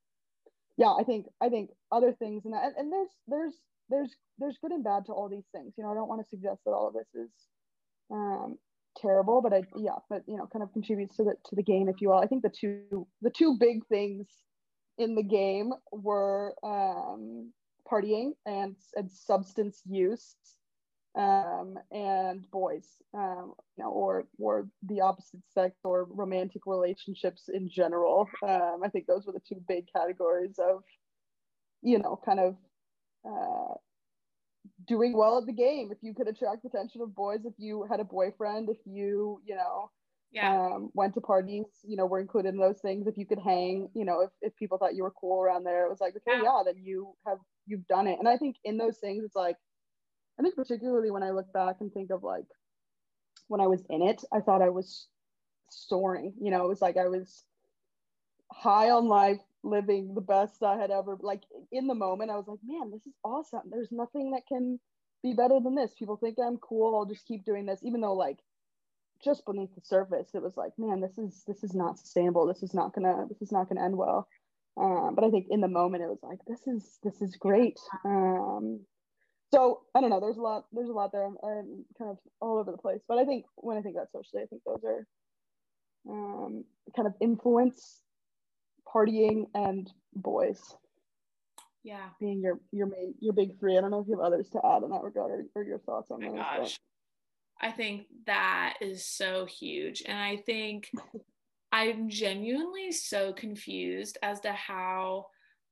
yeah, 0.78 0.92
I 0.92 1.04
think 1.04 1.28
I 1.42 1.50
think 1.50 1.70
other 1.92 2.14
things 2.14 2.46
and 2.46 2.54
that, 2.54 2.64
and, 2.64 2.76
and 2.78 2.92
there's 2.92 3.10
there's 3.28 3.54
there's 3.90 4.12
there's 4.40 4.58
good 4.62 4.72
and 4.72 4.84
bad 4.84 5.06
to 5.06 5.14
all 5.14 5.30
these 5.30 5.48
things. 5.52 5.74
You 5.78 5.84
know, 5.84 5.92
I 5.92 5.96
don't 5.96 6.08
want 6.08 6.22
to 6.22 6.30
suggest 6.30 6.62
that 6.66 6.72
all 6.72 6.88
of 6.88 6.94
this 6.94 7.08
is 7.14 7.32
um, 8.12 8.58
terrible, 8.98 9.42
but 9.42 9.54
I 9.54 9.64
yeah, 9.78 9.98
but 10.10 10.24
you 10.28 10.38
know, 10.38 10.48
kind 10.52 10.64
of 10.64 10.72
contributes 10.74 11.18
to 11.18 11.24
the 11.24 11.36
to 11.50 11.56
the 11.56 11.64
game, 11.64 11.90
if 11.90 12.02
you 12.02 12.10
will. 12.10 12.18
I 12.18 12.28
think 12.28 12.44
the 12.44 12.50
two 12.50 13.08
the 13.22 13.32
two 13.32 13.58
big 13.60 13.86
things 13.88 14.28
in 14.98 15.16
the 15.16 15.24
game 15.24 15.72
were 15.92 16.54
um, 16.64 17.52
partying 17.90 18.32
and 18.46 18.76
and 18.96 19.12
substance 19.12 19.82
use 19.86 20.36
um, 21.16 21.78
and 21.92 22.50
boys, 22.50 22.88
um, 23.14 23.54
you 23.78 23.84
know, 23.84 23.92
or 23.92 24.26
or 24.40 24.68
the 24.84 25.02
opposite 25.02 25.42
sex 25.54 25.76
or 25.84 26.08
romantic 26.10 26.64
relationships 26.66 27.50
in 27.54 27.70
general. 27.70 28.28
Um, 28.48 28.82
I 28.84 28.90
think 28.90 29.06
those 29.06 29.26
were 29.26 29.34
the 29.34 29.42
two 29.48 29.62
big 29.68 29.86
categories 29.96 30.60
of, 30.60 30.84
you 31.82 32.00
know, 32.00 32.20
kind 32.26 32.40
of 32.40 32.56
uh, 33.26 33.74
doing 34.88 35.16
well 35.16 35.38
at 35.38 35.46
the 35.46 35.54
game. 35.54 35.92
If 35.92 36.00
you 36.02 36.14
could 36.14 36.28
attract 36.28 36.64
the 36.64 36.70
attention 36.70 37.02
of 37.02 37.16
boys, 37.16 37.46
if 37.46 37.54
you 37.58 37.86
had 37.90 38.00
a 38.00 38.04
boyfriend, 38.06 38.70
if 38.70 38.78
you, 38.86 39.42
you 39.46 39.56
know, 39.56 39.90
yeah 40.32 40.56
um, 40.56 40.90
went 40.94 41.14
to 41.14 41.22
parties, 41.22 41.66
you 41.84 41.96
know, 41.96 42.06
were 42.08 42.20
included 42.20 42.50
in 42.50 42.60
those 42.60 42.80
things. 42.82 43.08
If 43.08 43.18
you 43.18 43.26
could 43.26 43.40
hang, 43.40 43.90
you 43.94 44.04
know, 44.06 44.22
if, 44.22 44.32
if 44.42 44.56
people 44.56 44.78
thought 44.78 44.96
you 44.96 45.04
were 45.04 45.12
cool 45.12 45.42
around 45.42 45.64
there, 45.64 45.86
it 45.86 45.90
was 45.90 46.02
like, 46.02 46.16
okay, 46.16 46.38
Yeah. 46.38 46.44
yeah, 46.44 46.64
then 46.66 46.76
you 46.84 47.16
have 47.28 47.38
you've 47.68 47.88
done 47.88 48.08
it. 48.08 48.20
And 48.20 48.28
I 48.28 48.38
think 48.38 48.58
in 48.64 48.78
those 48.78 48.98
things, 48.98 49.24
it's 49.24 49.36
like, 49.36 49.58
I 50.40 50.42
think 50.42 50.56
particularly 50.56 51.12
when 51.12 51.24
I 51.24 51.32
look 51.32 51.52
back 51.54 51.78
and 51.80 51.94
think 51.94 52.10
of 52.12 52.24
like 52.24 52.46
when 53.48 53.62
I 53.62 53.68
was 53.68 53.84
in 53.90 54.02
it, 54.02 54.24
I 54.34 54.40
thought 54.40 54.62
I 54.62 54.70
was 54.70 55.08
soaring. 55.70 56.34
You 56.42 56.52
know, 56.52 56.66
it 56.66 56.70
was 56.70 56.82
like 56.82 56.98
I 56.98 57.08
was 57.08 57.44
high 58.52 58.90
on 58.90 59.08
life, 59.08 59.42
living 59.64 60.14
the 60.14 60.22
best 60.22 60.64
I 60.64 60.78
had 60.78 60.92
ever. 60.92 61.18
Like 61.22 61.44
in 61.72 61.88
the 61.88 61.96
moment, 61.96 62.32
I 62.32 62.36
was 62.36 62.48
like, 62.48 62.60
man, 62.64 62.92
this 62.92 63.06
is 63.06 63.14
awesome. 63.24 63.62
There's 63.70 63.92
nothing 63.92 64.32
that 64.32 64.44
can 64.48 64.80
be 65.24 65.34
better 65.34 65.60
than 65.64 65.76
this. 65.76 65.94
People 65.98 66.18
think 66.18 66.38
I'm 66.40 66.58
cool. 66.58 66.96
I'll 66.96 67.06
just 67.06 67.28
keep 67.28 67.46
doing 67.46 67.66
this, 67.66 67.80
even 67.84 68.02
though 68.02 68.14
like 68.14 68.40
just 69.24 69.46
beneath 69.46 69.74
the 69.74 69.82
surface, 69.82 70.30
it 70.34 70.44
was 70.44 70.58
like, 70.58 70.74
man, 70.78 71.00
this 71.00 71.18
is 71.18 71.44
this 71.48 71.64
is 71.64 71.74
not 71.74 71.98
sustainable. 71.98 72.46
This 72.46 72.62
is 72.62 72.74
not 72.74 72.94
gonna 72.94 73.26
this 73.30 73.42
is 73.42 73.52
not 73.52 73.70
gonna 73.70 73.84
end 73.84 73.98
well. 73.98 74.28
Um, 74.76 75.14
but 75.16 75.24
I 75.24 75.30
think 75.30 75.48
in 75.50 75.62
the 75.62 75.68
moment, 75.68 76.04
it 76.04 76.08
was 76.08 76.20
like, 76.24 76.40
this 76.48 76.68
is 76.68 77.00
this 77.04 77.22
is 77.22 77.36
great. 77.36 77.80
Um, 78.04 78.82
so 79.54 79.82
I 79.94 80.02
don't 80.02 80.10
know. 80.10 80.20
There's 80.20 80.38
a 80.38 80.42
lot. 80.42 80.66
There's 80.74 80.90
a 80.90 80.94
lot 80.94 81.12
there. 81.12 81.26
I'm, 81.26 81.38
I'm 81.44 81.86
kind 81.98 82.12
of 82.12 82.18
all 82.42 82.58
over 82.58 82.72
the 82.72 82.78
place. 82.78 83.02
But 83.08 83.20
I 83.20 83.26
think 83.26 83.46
when 83.56 83.78
I 83.78 83.82
think 83.82 83.96
about 83.96 84.12
socially, 84.12 84.42
I 84.44 84.48
think 84.48 84.64
those 84.66 84.84
are 84.84 85.06
um, 86.10 86.66
kind 86.96 87.08
of 87.08 87.14
influence, 87.22 88.02
partying, 88.94 89.46
and 89.56 89.92
boys 90.16 90.76
yeah 91.84 92.10
being 92.20 92.40
your 92.42 92.60
your 92.72 92.88
main 92.88 93.14
your 93.20 93.34
big 93.34 93.60
three. 93.60 93.78
I 93.78 93.82
don't 93.82 93.92
know 93.92 94.00
if 94.00 94.08
you 94.08 94.16
have 94.18 94.26
others 94.26 94.50
to 94.52 94.62
add 94.66 94.84
in 94.84 94.90
that 94.92 95.04
regard 95.04 95.32
or, 95.32 95.46
or 95.56 95.64
your 95.64 95.80
thoughts 95.80 96.12
on 96.12 96.24
Oh 96.24 96.30
those. 96.30 96.38
gosh. 96.40 96.80
I 97.62 97.72
think 97.72 98.08
that 98.26 98.76
is 98.82 99.06
so 99.06 99.46
huge. 99.46 100.04
And 100.06 100.18
I 100.18 100.38
think 100.38 100.92
I'm 101.72 102.10
genuinely 102.10 102.92
so 102.92 103.34
confused 103.34 104.18
as 104.22 104.40
to 104.42 104.52
how 104.52 105.28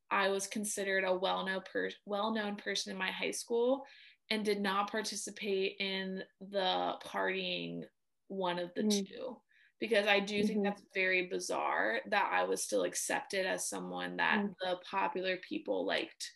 I 0.10 0.29
was 0.29 0.47
considered 0.47 1.03
a 1.05 1.15
well-known 1.15 1.62
per- 1.71 1.89
well-known 2.05 2.55
person 2.55 2.91
in 2.91 2.97
my 2.97 3.12
high 3.12 3.31
school 3.31 3.86
and 4.29 4.43
did 4.45 4.62
not 4.62 4.89
participate 4.91 5.75
in 5.79 6.23
the 6.39 6.93
partying 7.05 7.84
one 8.27 8.60
of 8.60 8.73
the 8.75 8.84
Mm. 8.84 9.07
two 9.07 9.38
because 9.82 10.08
I 10.08 10.22
do 10.22 10.44
think 10.44 10.60
Mhm. 10.60 10.63
that's 10.63 10.84
very 10.94 11.28
bizarre 11.28 12.02
that 12.06 12.32
I 12.32 12.44
was 12.44 12.63
still 12.63 12.84
accepted 12.84 13.46
as 13.46 13.67
someone 13.67 14.17
that 14.17 14.46
Mm. 14.46 14.56
the 14.62 14.80
popular 14.89 15.38
people 15.38 15.86
liked. 15.86 16.32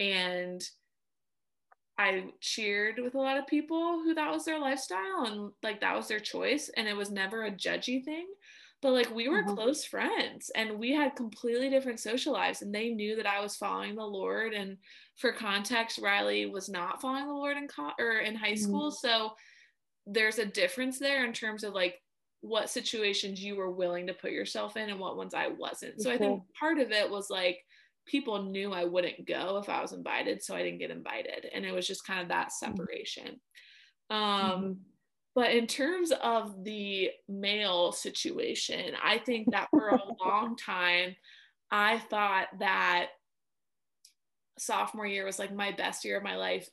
And 0.00 0.68
I 1.98 2.32
cheered 2.40 2.98
with 2.98 3.14
a 3.14 3.18
lot 3.20 3.38
of 3.38 3.46
people 3.46 4.02
who 4.02 4.14
that 4.14 4.30
was 4.30 4.44
their 4.44 4.58
lifestyle 4.58 5.24
and 5.26 5.52
like 5.62 5.80
that 5.80 5.94
was 5.96 6.08
their 6.08 6.20
choice. 6.20 6.68
And 6.70 6.88
it 6.88 6.96
was 6.96 7.10
never 7.10 7.44
a 7.44 7.50
judgy 7.50 8.04
thing. 8.04 8.34
But 8.82 8.92
like 8.92 9.10
we 9.10 9.28
were 9.28 9.42
Mhm. 9.42 9.54
close 9.54 9.84
friends 9.84 10.50
and 10.50 10.78
we 10.78 10.92
had 10.92 11.16
completely 11.16 11.70
different 11.70 12.00
social 12.00 12.32
lives. 12.34 12.62
And 12.62 12.74
they 12.74 12.90
knew 12.90 13.16
that 13.16 13.26
I 13.26 13.40
was 13.40 13.56
following 13.56 13.94
the 13.94 14.06
Lord. 14.06 14.52
And 14.54 14.78
for 15.16 15.32
context, 15.32 15.98
Riley 15.98 16.46
was 16.46 16.68
not 16.68 17.00
following 17.00 17.26
the 17.26 17.32
Lord 17.34 17.56
in 17.56 17.68
co- 17.68 17.94
or 17.98 18.18
in 18.18 18.34
high 18.36 18.54
school. 18.54 18.90
So 18.90 19.36
there's 20.06 20.38
a 20.38 20.46
difference 20.46 20.98
there 20.98 21.24
in 21.24 21.32
terms 21.32 21.64
of 21.64 21.74
like 21.74 22.02
what 22.40 22.70
situations 22.70 23.42
you 23.42 23.56
were 23.56 23.70
willing 23.70 24.06
to 24.08 24.14
put 24.14 24.30
yourself 24.32 24.76
in 24.76 24.90
and 24.90 25.00
what 25.00 25.16
ones 25.16 25.34
I 25.34 25.48
wasn't. 25.48 26.00
So 26.00 26.10
I 26.10 26.18
think 26.18 26.40
part 26.58 26.78
of 26.78 26.92
it 26.92 27.10
was 27.10 27.30
like 27.30 27.58
people 28.06 28.44
knew 28.44 28.72
I 28.72 28.84
wouldn't 28.84 29.26
go 29.26 29.58
if 29.58 29.68
I 29.68 29.80
was 29.82 29.92
invited, 29.92 30.42
so 30.42 30.54
I 30.54 30.62
didn't 30.62 30.78
get 30.78 30.90
invited. 30.90 31.46
And 31.52 31.64
it 31.64 31.72
was 31.72 31.86
just 31.86 32.06
kind 32.06 32.20
of 32.20 32.28
that 32.28 32.52
separation. 32.52 33.40
Um 34.10 34.74
Mhm. 34.74 34.80
but 35.34 35.52
in 35.54 35.66
terms 35.66 36.12
of 36.12 36.64
the 36.64 37.10
male 37.28 37.92
situation, 37.92 38.96
I 39.02 39.18
think 39.18 39.50
that 39.52 39.70
for 39.74 39.90
a 39.90 40.04
long 40.20 40.56
time 40.56 41.16
I 41.70 41.98
thought 41.98 42.48
that 42.60 43.10
sophomore 44.58 45.06
year 45.06 45.24
was 45.24 45.38
like 45.38 45.52
my 45.52 45.72
best 45.72 46.04
year 46.04 46.16
of 46.16 46.22
my 46.22 46.36
life 46.36 46.68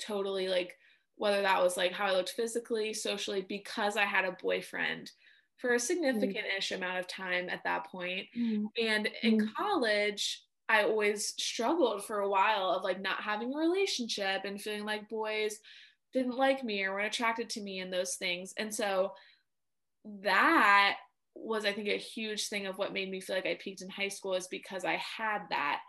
totally 0.00 0.48
like 0.48 0.76
whether 1.18 1.42
that 1.42 1.62
was 1.62 1.76
like 1.76 1.92
how 1.92 2.06
I 2.06 2.12
looked 2.12 2.30
physically, 2.30 2.94
socially, 2.94 3.42
because 3.42 3.96
I 3.96 4.04
had 4.04 4.24
a 4.24 4.32
boyfriend 4.32 5.12
for 5.58 5.74
a 5.74 5.80
significant 5.80 6.46
ish 6.56 6.72
amount 6.72 6.98
of 6.98 7.06
time 7.08 7.48
at 7.48 7.64
that 7.64 7.86
point. 7.86 8.28
Mhm. 8.34 8.68
And 8.80 9.06
in 9.06 9.36
Mm. 9.36 9.56
college, 9.56 10.44
I 10.68 10.84
always 10.84 11.28
struggled 11.42 12.04
for 12.04 12.20
a 12.20 12.28
while 12.28 12.70
of 12.70 12.84
like 12.84 13.00
not 13.00 13.22
having 13.22 13.54
a 13.54 13.58
relationship 13.58 14.42
and 14.44 14.60
feeling 14.60 14.84
like 14.84 15.08
boys 15.08 15.58
didn't 16.12 16.36
like 16.36 16.62
me 16.64 16.82
or 16.84 16.92
weren't 16.92 17.14
attracted 17.14 17.50
to 17.50 17.60
me 17.62 17.80
and 17.80 17.92
those 17.92 18.16
things. 18.16 18.54
And 18.56 18.74
so 18.74 19.14
that 20.04 20.98
was, 21.34 21.64
I 21.64 21.72
think, 21.72 21.88
a 21.88 21.96
huge 21.98 22.48
thing 22.48 22.66
of 22.66 22.78
what 22.78 22.92
made 22.92 23.10
me 23.10 23.20
feel 23.20 23.36
like 23.36 23.46
I 23.46 23.54
peaked 23.60 23.82
in 23.82 23.90
high 23.90 24.08
school 24.08 24.34
is 24.34 24.48
because 24.48 24.84
I 24.84 24.96
had 24.96 25.46
that 25.50 25.80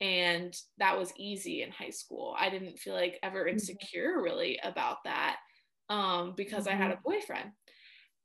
and 0.00 0.54
that 0.78 0.98
was 0.98 1.12
easy 1.16 1.62
in 1.62 1.70
high 1.70 1.90
school. 1.90 2.34
I 2.38 2.50
didn't 2.50 2.78
feel 2.78 2.94
like 2.94 3.18
ever 3.22 3.46
insecure 3.46 4.20
really 4.22 4.58
about 4.62 4.98
that 5.04 5.38
um, 5.88 6.34
because 6.36 6.66
I 6.66 6.74
had 6.74 6.90
a 6.92 7.00
boyfriend. 7.04 7.52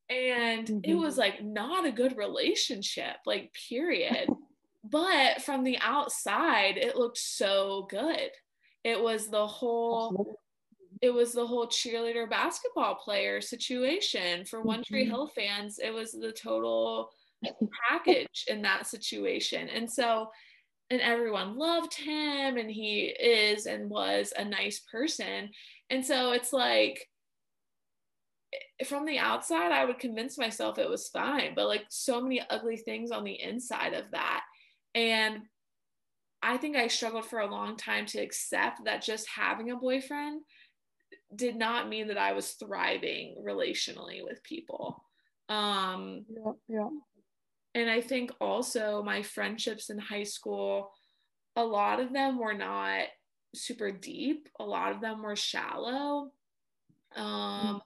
And 0.10 0.72
it 0.84 0.96
Mhm. 0.96 0.96
was 0.96 1.18
like 1.18 1.44
not 1.44 1.86
a 1.86 1.92
good 1.92 2.18
relationship, 2.18 3.18
like, 3.26 3.54
period. 3.70 4.32
but 4.84 5.42
from 5.42 5.64
the 5.64 5.78
outside, 5.80 6.78
it 6.78 6.96
looked 6.96 7.18
so 7.18 7.88
good. 7.90 8.32
It 8.84 9.02
was 9.02 9.30
the 9.30 9.48
whole 9.48 10.16
it 11.02 11.12
was 11.12 11.34
the 11.34 11.46
whole 11.48 11.68
cheerleader 11.68 12.30
basketball 12.30 12.96
player 12.96 13.42
situation 13.42 14.46
for 14.46 14.64
One 14.64 14.84
Tree 14.84 15.06
Mhm. 15.06 15.08
Hill 15.08 15.28
fans. 15.28 15.80
It 15.80 15.94
was 15.94 16.12
the 16.14 16.32
total 16.34 17.12
package 17.90 18.46
in 18.48 18.62
that 18.64 18.88
situation. 18.88 19.70
And 19.70 19.92
so, 19.92 20.30
and 20.90 21.02
everyone 21.02 21.58
loved 21.58 21.96
him, 21.96 22.58
and 22.58 22.70
he 22.70 23.06
is 23.06 23.66
and 23.66 23.90
was 23.90 24.34
a 24.38 24.46
nice 24.46 24.82
person. 24.92 25.50
And 25.90 26.06
so 26.06 26.32
it's 26.32 26.54
like, 26.54 27.08
from 28.88 29.06
the 29.06 29.18
outside, 29.18 29.72
I 29.72 29.86
would 29.86 30.00
convince 30.00 30.38
myself 30.38 30.78
it 30.78 30.90
was 30.90 31.10
fine, 31.10 31.54
but 31.56 31.68
like 31.68 31.86
so 31.90 32.22
many 32.22 32.42
ugly 32.50 32.78
things 32.78 33.12
on 33.12 33.24
the 33.24 33.42
inside 33.42 33.94
of 33.94 34.12
that. 34.12 34.44
And 34.94 35.44
I 36.42 36.58
think 36.58 36.76
I 36.76 36.88
struggled 36.88 37.26
for 37.26 37.40
a 37.40 37.50
long 37.50 37.78
time 37.78 38.06
to 38.08 38.20
accept 38.20 38.86
that 38.86 39.02
just 39.02 39.28
having 39.28 39.72
a 39.72 39.76
boyfriend 39.76 40.42
did 41.36 41.56
not 41.56 41.90
mean 41.90 42.08
that 42.10 42.18
I 42.18 42.34
was 42.34 42.52
thriving 42.52 43.36
relationally 43.44 44.24
with 44.24 44.44
people. 44.44 45.04
Um, 45.50 46.26
Yeah, 46.30 46.52
yeah. 46.68 46.90
And 47.76 47.92
I 47.92 48.02
think 48.02 48.32
also 48.42 49.04
my 49.04 49.24
friendships 49.24 49.92
in 49.92 50.00
high 50.00 50.24
school, 50.24 50.94
a 51.56 51.66
lot 51.66 52.00
of 52.00 52.14
them 52.14 52.40
were 52.40 52.54
not 52.54 53.08
super 53.56 53.92
deep, 53.92 54.50
a 54.60 54.66
lot 54.66 54.94
of 54.94 55.02
them 55.02 55.24
were 55.24 55.36
shallow. 55.38 56.34
Um, 57.16 57.82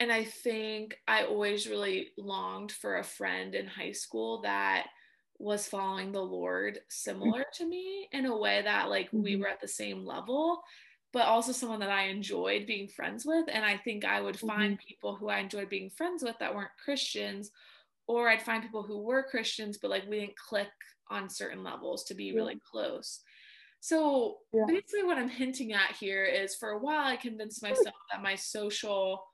and 0.00 0.12
I 0.12 0.24
think 0.24 0.96
I 1.08 1.24
always 1.24 1.68
really 1.68 2.10
longed 2.16 2.70
for 2.72 2.98
a 2.98 3.04
friend 3.04 3.54
in 3.54 3.66
high 3.66 3.92
school 3.92 4.42
that 4.42 4.88
was 5.38 5.68
following 5.68 6.12
the 6.12 6.22
Lord 6.22 6.80
similar 6.88 7.44
to 7.54 7.66
me 7.66 8.08
in 8.12 8.26
a 8.26 8.36
way 8.36 8.62
that 8.62 8.88
like 8.90 9.10
we 9.12 9.36
Mhm. 9.36 9.36
were 9.36 9.48
at 9.48 9.60
the 9.60 9.68
same 9.68 10.04
level, 10.04 10.62
but 11.12 11.26
also 11.26 11.52
someone 11.52 11.80
that 11.80 11.90
I 11.90 12.04
enjoyed 12.04 12.66
being 12.66 12.88
friends 12.88 13.24
with. 13.26 13.48
And 13.52 13.64
I 13.64 13.76
think 13.76 14.04
I 14.04 14.20
would 14.20 14.38
find 14.38 14.78
people 14.78 15.16
who 15.16 15.28
I 15.28 15.38
enjoyed 15.38 15.68
being 15.68 15.90
friends 15.90 16.22
with 16.22 16.36
that 16.38 16.54
weren't 16.54 16.70
Christians, 16.82 17.50
or 18.08 18.28
I'd 18.28 18.42
find 18.42 18.62
people 18.62 18.82
who 18.82 19.02
were 19.02 19.22
Christians, 19.22 19.78
but 19.78 19.90
like 19.90 20.08
we 20.08 20.20
didn't 20.20 20.36
click 20.36 20.70
on 21.10 21.28
certain 21.28 21.62
levels 21.62 22.04
to 22.04 22.14
be 22.14 22.24
Yeah. 22.24 22.34
really 22.34 22.58
close. 22.58 23.22
So 23.80 24.40
Yeah. 24.52 24.64
basically, 24.66 25.04
what 25.04 25.18
I'm 25.18 25.28
hinting 25.28 25.72
at 25.72 25.94
here 25.94 26.24
is 26.24 26.56
for 26.56 26.70
a 26.70 26.78
while, 26.78 27.06
I 27.06 27.16
convinced 27.16 27.62
myself 27.62 27.94
that 28.10 28.22
my 28.22 28.34
social 28.34 29.24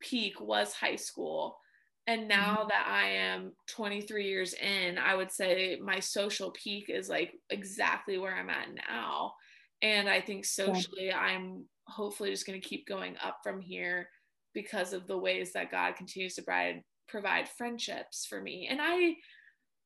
peak 0.00 0.40
was 0.40 0.72
high 0.72 0.96
school. 0.96 1.60
And 2.06 2.22
mm-hmm. 2.22 2.28
now 2.28 2.64
that 2.64 2.86
I 2.86 3.08
am 3.08 3.56
23 3.66 4.26
years 4.26 4.54
in, 4.54 4.96
I 4.96 5.14
would 5.14 5.30
say 5.30 5.78
my 5.82 6.00
social 6.00 6.50
peak 6.52 6.88
is 6.88 7.08
like 7.08 7.38
exactly 7.50 8.16
where 8.16 8.34
I'm 8.34 8.50
at 8.50 8.68
now. 8.88 9.34
And 9.82 10.08
I 10.08 10.20
think 10.20 10.44
socially, 10.44 11.12
I'm 11.12 11.68
hopefully 11.86 12.30
just 12.30 12.46
going 12.46 12.60
to 12.60 12.66
keep 12.66 12.86
going 12.86 13.16
up 13.22 13.40
from 13.42 13.60
here 13.60 14.08
because 14.54 14.92
of 14.92 15.06
the 15.06 15.18
ways 15.18 15.52
that 15.52 15.70
God 15.70 15.96
continues 15.96 16.34
to 16.36 16.42
provide 16.42 16.82
provide 17.08 17.48
friendships 17.48 18.26
for 18.26 18.40
me. 18.40 18.68
And 18.70 18.80
I 18.82 19.16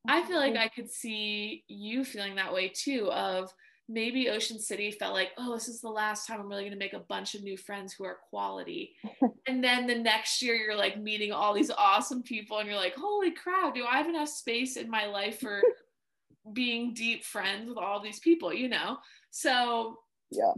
I 0.09 0.23
feel 0.25 0.37
like 0.37 0.55
mm-hmm. 0.55 0.63
I 0.63 0.69
could 0.69 0.91
see 0.91 1.65
you 1.69 2.05
feeling 2.05 2.37
that 2.37 2.53
way 2.53 2.69
too 2.75 3.11
of 3.11 3.53
maybe 3.89 4.29
Ocean 4.29 4.59
City 4.59 4.91
felt 4.91 5.15
like, 5.15 5.31
oh, 5.39 5.55
this 5.55 5.69
is 5.69 5.81
the 5.81 5.89
last 5.89 6.27
time 6.27 6.41
I'm 6.41 6.49
really 6.49 6.63
going 6.63 6.73
to 6.73 6.79
make 6.79 6.93
a 6.93 7.01
bunch 7.01 7.35
of 7.35 7.43
new 7.43 7.57
friends 7.57 7.93
who 7.93 8.05
are 8.05 8.19
quality. 8.29 8.95
and 9.47 9.65
then 9.65 9.87
the 9.87 9.95
next 9.95 10.43
year 10.43 10.55
you're 10.55 10.77
like 10.77 11.01
meeting 11.01 11.33
all 11.33 11.55
these 11.55 11.71
awesome 11.71 12.23
people 12.23 12.59
and 12.59 12.69
you're 12.69 12.77
like, 12.77 12.95
holy 12.95 13.31
crap, 13.31 13.75
do 13.75 13.85
I 13.85 13.97
have 13.97 14.09
enough 14.09 14.29
space 14.29 14.77
in 14.77 14.91
my 14.91 15.07
life 15.07 15.41
for 15.41 15.63
being 16.53 16.93
deep 16.93 17.25
friends 17.25 17.69
with 17.69 17.79
all 17.79 18.03
these 18.03 18.21
people, 18.21 18.53
you 18.53 18.69
know? 18.69 18.99
So 19.31 19.99
Yeah. 20.31 20.53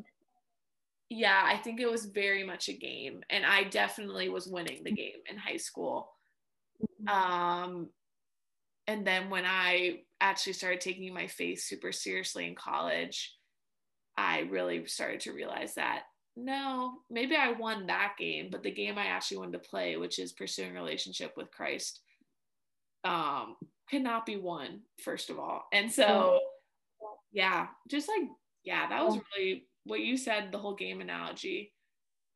yeah, 1.09 1.43
I 1.45 1.57
think 1.57 1.81
it 1.81 1.91
was 1.91 2.07
very 2.07 2.43
much 2.43 2.69
a 2.69 2.73
game 2.73 3.23
and 3.31 3.47
I 3.47 3.65
definitely 3.65 4.29
was 4.29 4.49
winning 4.49 4.83
the 4.83 4.93
game 4.93 5.21
in 5.31 5.37
high 5.37 5.57
school. 5.57 6.11
Um 7.09 7.89
and 8.87 9.07
then 9.07 9.31
when 9.31 9.45
I 9.47 10.01
actually 10.21 10.55
started 10.55 10.81
taking 10.81 11.15
my 11.15 11.27
faith 11.27 11.61
super 11.61 11.93
seriously 11.93 12.47
in 12.47 12.55
college, 12.55 13.37
I 14.17 14.41
really 14.51 14.87
started 14.87 15.21
to 15.21 15.33
realize 15.33 15.75
that 15.75 16.03
no, 16.37 16.95
maybe 17.11 17.37
I 17.37 17.53
won 17.53 17.87
that 17.87 18.15
game, 18.19 18.49
but 18.51 18.63
the 18.63 18.71
game 18.71 18.99
I 18.99 19.07
actually 19.07 19.39
wanted 19.39 19.63
to 19.63 19.69
play, 19.69 19.97
which 19.97 20.19
is 20.19 20.33
pursuing 20.33 20.75
relationship 20.75 21.35
with 21.37 21.51
Christ, 21.51 22.01
um, 23.05 23.57
cannot 23.91 24.27
be 24.27 24.37
won, 24.37 24.81
first 25.03 25.31
of 25.31 25.39
all. 25.39 25.65
And 25.73 25.91
so, 25.91 26.39
yeah, 27.33 27.67
just 27.89 28.09
like, 28.09 28.29
yeah, 28.65 28.89
that 28.89 29.05
was 29.05 29.19
really 29.37 29.67
what 29.85 30.01
you 30.01 30.17
said, 30.17 30.51
the 30.51 30.59
whole 30.59 30.75
game 30.75 31.01
analogy 31.01 31.73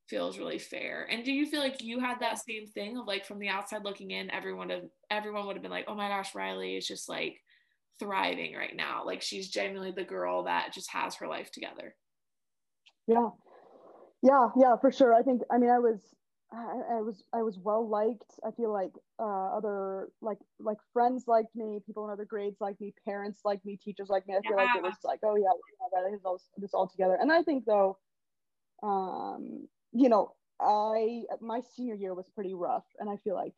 feels 0.08 0.38
really 0.38 0.58
fair. 0.58 1.08
And 1.10 1.24
do 1.24 1.32
you 1.32 1.46
feel 1.46 1.60
like 1.60 1.82
you 1.82 2.00
had 2.00 2.20
that 2.20 2.38
same 2.38 2.66
thing 2.66 2.98
of 2.98 3.06
like 3.06 3.24
from 3.24 3.38
the 3.38 3.48
outside 3.48 3.84
looking 3.84 4.10
in, 4.10 4.30
everyone 4.30 4.70
have 4.70 4.84
everyone 5.10 5.46
would 5.46 5.56
have 5.56 5.62
been 5.62 5.70
like, 5.70 5.86
oh 5.88 5.94
my 5.94 6.08
gosh, 6.08 6.34
Riley 6.34 6.76
is 6.76 6.86
just 6.86 7.08
like 7.08 7.40
thriving 7.98 8.54
right 8.54 8.76
now. 8.76 9.04
Like 9.04 9.22
she's 9.22 9.48
genuinely 9.48 9.92
the 9.92 10.04
girl 10.04 10.44
that 10.44 10.72
just 10.72 10.90
has 10.90 11.14
her 11.16 11.28
life 11.28 11.50
together. 11.50 11.94
Yeah. 13.06 13.30
Yeah, 14.22 14.48
yeah, 14.58 14.76
for 14.80 14.90
sure. 14.90 15.14
I 15.14 15.22
think 15.22 15.42
I 15.50 15.58
mean 15.58 15.70
I 15.70 15.78
was 15.78 16.00
I, 16.52 16.96
I 16.96 17.00
was 17.02 17.24
I 17.32 17.42
was 17.42 17.58
well 17.58 17.88
liked. 17.88 18.38
I 18.46 18.50
feel 18.52 18.72
like 18.72 18.92
uh, 19.18 19.56
other 19.56 20.08
like 20.22 20.38
like 20.58 20.78
friends 20.92 21.24
liked 21.26 21.54
me, 21.54 21.80
people 21.84 22.04
in 22.04 22.10
other 22.10 22.24
grades 22.24 22.56
liked 22.60 22.80
me, 22.80 22.94
parents 23.04 23.40
liked 23.44 23.66
me, 23.66 23.78
teachers 23.82 24.08
liked 24.08 24.28
me. 24.28 24.34
I 24.34 24.40
feel 24.46 24.56
like 24.56 24.76
it 24.76 24.82
was 24.82 24.94
like, 25.04 25.20
oh 25.24 25.36
yeah, 25.36 25.48
yeah 25.80 26.00
that 26.02 26.14
is 26.14 26.24
all 26.24 26.40
this 26.56 26.74
all 26.74 26.88
together. 26.88 27.18
And 27.20 27.32
I 27.32 27.42
think 27.42 27.64
though, 27.64 27.98
um, 28.82 29.68
you 29.94 30.08
know, 30.08 30.34
I 30.60 31.22
my 31.40 31.60
senior 31.76 31.94
year 31.94 32.14
was 32.14 32.26
pretty 32.34 32.54
rough, 32.54 32.84
and 32.98 33.08
I 33.08 33.16
feel 33.24 33.34
like 33.34 33.54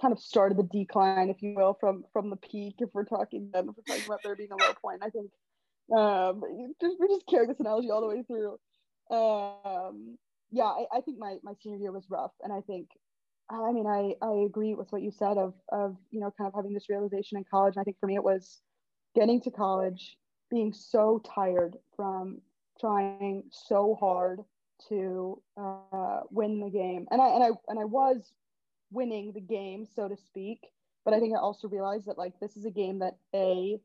kind 0.00 0.12
of 0.12 0.18
started 0.18 0.58
the 0.58 0.64
decline, 0.64 1.30
if 1.30 1.42
you 1.42 1.54
will, 1.54 1.76
from 1.80 2.04
from 2.12 2.30
the 2.30 2.36
peak. 2.36 2.76
If 2.78 2.90
we're 2.92 3.04
talking 3.04 3.50
then, 3.52 3.68
if 3.68 3.74
we're 3.76 3.94
talking 3.94 4.06
about 4.06 4.20
there 4.22 4.36
being 4.36 4.52
a 4.52 4.56
low 4.56 4.74
point, 4.80 5.02
I 5.02 5.10
think 5.10 5.30
um, 5.96 6.42
just 6.80 6.96
we 7.00 7.08
just 7.08 7.26
carry 7.26 7.46
this 7.46 7.60
analogy 7.60 7.90
all 7.90 8.00
the 8.00 8.08
way 8.08 8.22
through. 8.22 8.58
Um, 9.10 10.16
yeah, 10.50 10.64
I, 10.64 10.86
I 10.92 11.00
think 11.00 11.18
my 11.18 11.36
my 11.42 11.52
senior 11.62 11.78
year 11.78 11.92
was 11.92 12.06
rough, 12.08 12.32
and 12.42 12.52
I 12.52 12.60
think 12.60 12.88
I 13.50 13.72
mean, 13.72 13.86
I, 13.86 14.14
I 14.24 14.44
agree 14.46 14.74
with 14.74 14.90
what 14.90 15.02
you 15.02 15.10
said 15.10 15.36
of, 15.36 15.54
of, 15.70 15.96
you 16.10 16.20
know, 16.20 16.32
kind 16.38 16.48
of 16.48 16.54
having 16.54 16.72
this 16.72 16.88
realization 16.88 17.36
in 17.36 17.44
college. 17.50 17.74
And 17.76 17.82
I 17.82 17.84
think 17.84 17.98
for 18.00 18.06
me, 18.06 18.14
it 18.14 18.24
was 18.24 18.60
getting 19.14 19.40
to 19.42 19.50
college, 19.50 20.16
being 20.50 20.72
so 20.72 21.20
tired 21.34 21.76
from 21.94 22.40
trying 22.80 23.44
so 23.50 23.96
hard 24.00 24.40
to 24.88 25.40
uh, 25.56 26.20
win 26.30 26.60
the 26.60 26.70
game. 26.70 27.06
And 27.10 27.20
I, 27.20 27.28
and 27.28 27.44
I, 27.44 27.48
and 27.68 27.78
I 27.78 27.84
was 27.84 28.32
winning 28.90 29.32
the 29.32 29.40
game, 29.40 29.86
so 29.94 30.08
to 30.08 30.16
speak. 30.16 30.60
But 31.04 31.14
I 31.14 31.20
think 31.20 31.34
I 31.34 31.40
also 31.40 31.68
realized 31.68 32.06
that 32.06 32.18
like, 32.18 32.32
this 32.40 32.56
is 32.56 32.64
a 32.64 32.70
game 32.70 33.00
that 33.00 33.16
a 33.34 33.80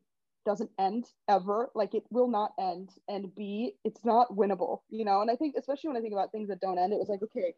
doesn't 0.45 0.71
end 0.79 1.05
ever. 1.27 1.69
Like 1.75 1.93
it 1.93 2.03
will 2.09 2.29
not 2.29 2.53
end. 2.59 2.91
And 3.07 3.33
B, 3.35 3.73
it's 3.83 4.05
not 4.05 4.35
winnable, 4.35 4.81
you 4.89 5.03
know? 5.03 5.21
And 5.21 5.29
I 5.29 5.35
think, 5.35 5.55
especially 5.57 5.89
when 5.89 5.97
I 5.97 6.01
think 6.01 6.13
about 6.13 6.31
things 6.31 6.47
that 6.47 6.61
don't 6.61 6.79
end, 6.79 6.93
it 6.93 6.99
was 6.99 7.09
like, 7.09 7.21
okay, 7.21 7.53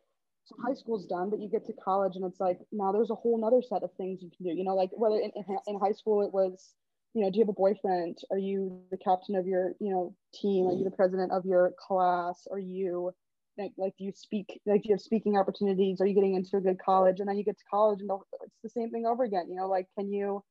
so 0.46 0.56
high 0.66 0.74
school's 0.74 1.06
done, 1.06 1.30
but 1.30 1.40
you 1.40 1.48
get 1.48 1.66
to 1.68 1.74
college 1.74 2.16
and 2.16 2.26
it's 2.26 2.40
like, 2.40 2.60
now 2.72 2.92
there's 2.92 3.12
a 3.12 3.16
whole 3.16 3.40
nother 3.40 3.62
set 3.62 3.84
of 3.84 3.94
things 3.94 4.24
you 4.24 4.32
can 4.36 4.46
do, 4.46 4.58
you 4.58 4.64
know, 4.64 4.76
like 4.76 4.90
whether 4.94 5.18
in, 5.18 5.32
in 5.68 5.80
high 5.80 5.92
school 5.92 6.24
it 6.24 6.34
was, 6.34 6.74
you 7.14 7.22
know, 7.22 7.30
do 7.30 7.38
you 7.38 7.44
have 7.44 7.50
a 7.50 7.54
boyfriend? 7.54 8.18
Are 8.32 8.38
you 8.38 8.82
the 8.90 8.98
captain 8.98 9.36
of 9.36 9.46
your, 9.46 9.74
you 9.80 9.92
know, 9.92 10.16
team? 10.34 10.68
Are 10.68 10.74
you 10.74 10.84
the 10.84 10.92
president 10.92 11.32
of 11.32 11.46
your 11.46 11.74
class? 11.78 12.48
Are 12.50 12.60
you 12.60 13.14
like, 13.58 13.72
like 13.78 13.94
do 13.98 14.06
you 14.06 14.12
speak, 14.16 14.60
like 14.66 14.84
do 14.84 14.90
you 14.90 14.96
have 14.96 15.02
speaking 15.02 15.38
opportunities? 15.38 16.02
Are 16.02 16.08
you 16.08 16.16
getting 16.16 16.36
into 16.36 16.58
a 16.58 16.62
good 16.62 16.80
college? 16.80 17.20
And 17.20 17.30
then 17.30 17.38
you 17.38 17.44
get 17.44 17.58
to 17.58 17.66
college 17.70 18.00
and 18.02 18.10
it's 18.44 18.62
the 18.64 18.70
same 18.70 18.92
thing 18.92 19.06
over 19.06 19.24
again, 19.24 19.48
you 19.50 19.56
know, 19.56 19.68
like, 19.68 19.88
can 19.98 20.12
you, 20.12 20.44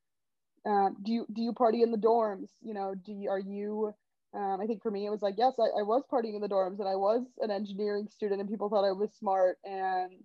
uh, 0.68 0.90
do 1.02 1.12
you 1.12 1.26
do 1.32 1.42
you 1.42 1.52
party 1.52 1.82
in 1.82 1.90
the 1.90 1.96
dorms 1.96 2.48
you 2.60 2.74
know 2.74 2.94
do 2.94 3.12
you, 3.12 3.30
are 3.30 3.38
you 3.38 3.92
um, 4.34 4.58
i 4.60 4.66
think 4.66 4.82
for 4.82 4.90
me 4.90 5.06
it 5.06 5.10
was 5.10 5.22
like 5.22 5.34
yes 5.38 5.54
I, 5.58 5.80
I 5.80 5.82
was 5.82 6.02
partying 6.12 6.34
in 6.34 6.42
the 6.42 6.48
dorms 6.48 6.80
and 6.80 6.88
i 6.88 6.96
was 6.96 7.24
an 7.40 7.50
engineering 7.50 8.08
student 8.10 8.40
and 8.40 8.50
people 8.50 8.68
thought 8.68 8.86
i 8.86 8.92
was 8.92 9.10
smart 9.18 9.56
and 9.64 10.22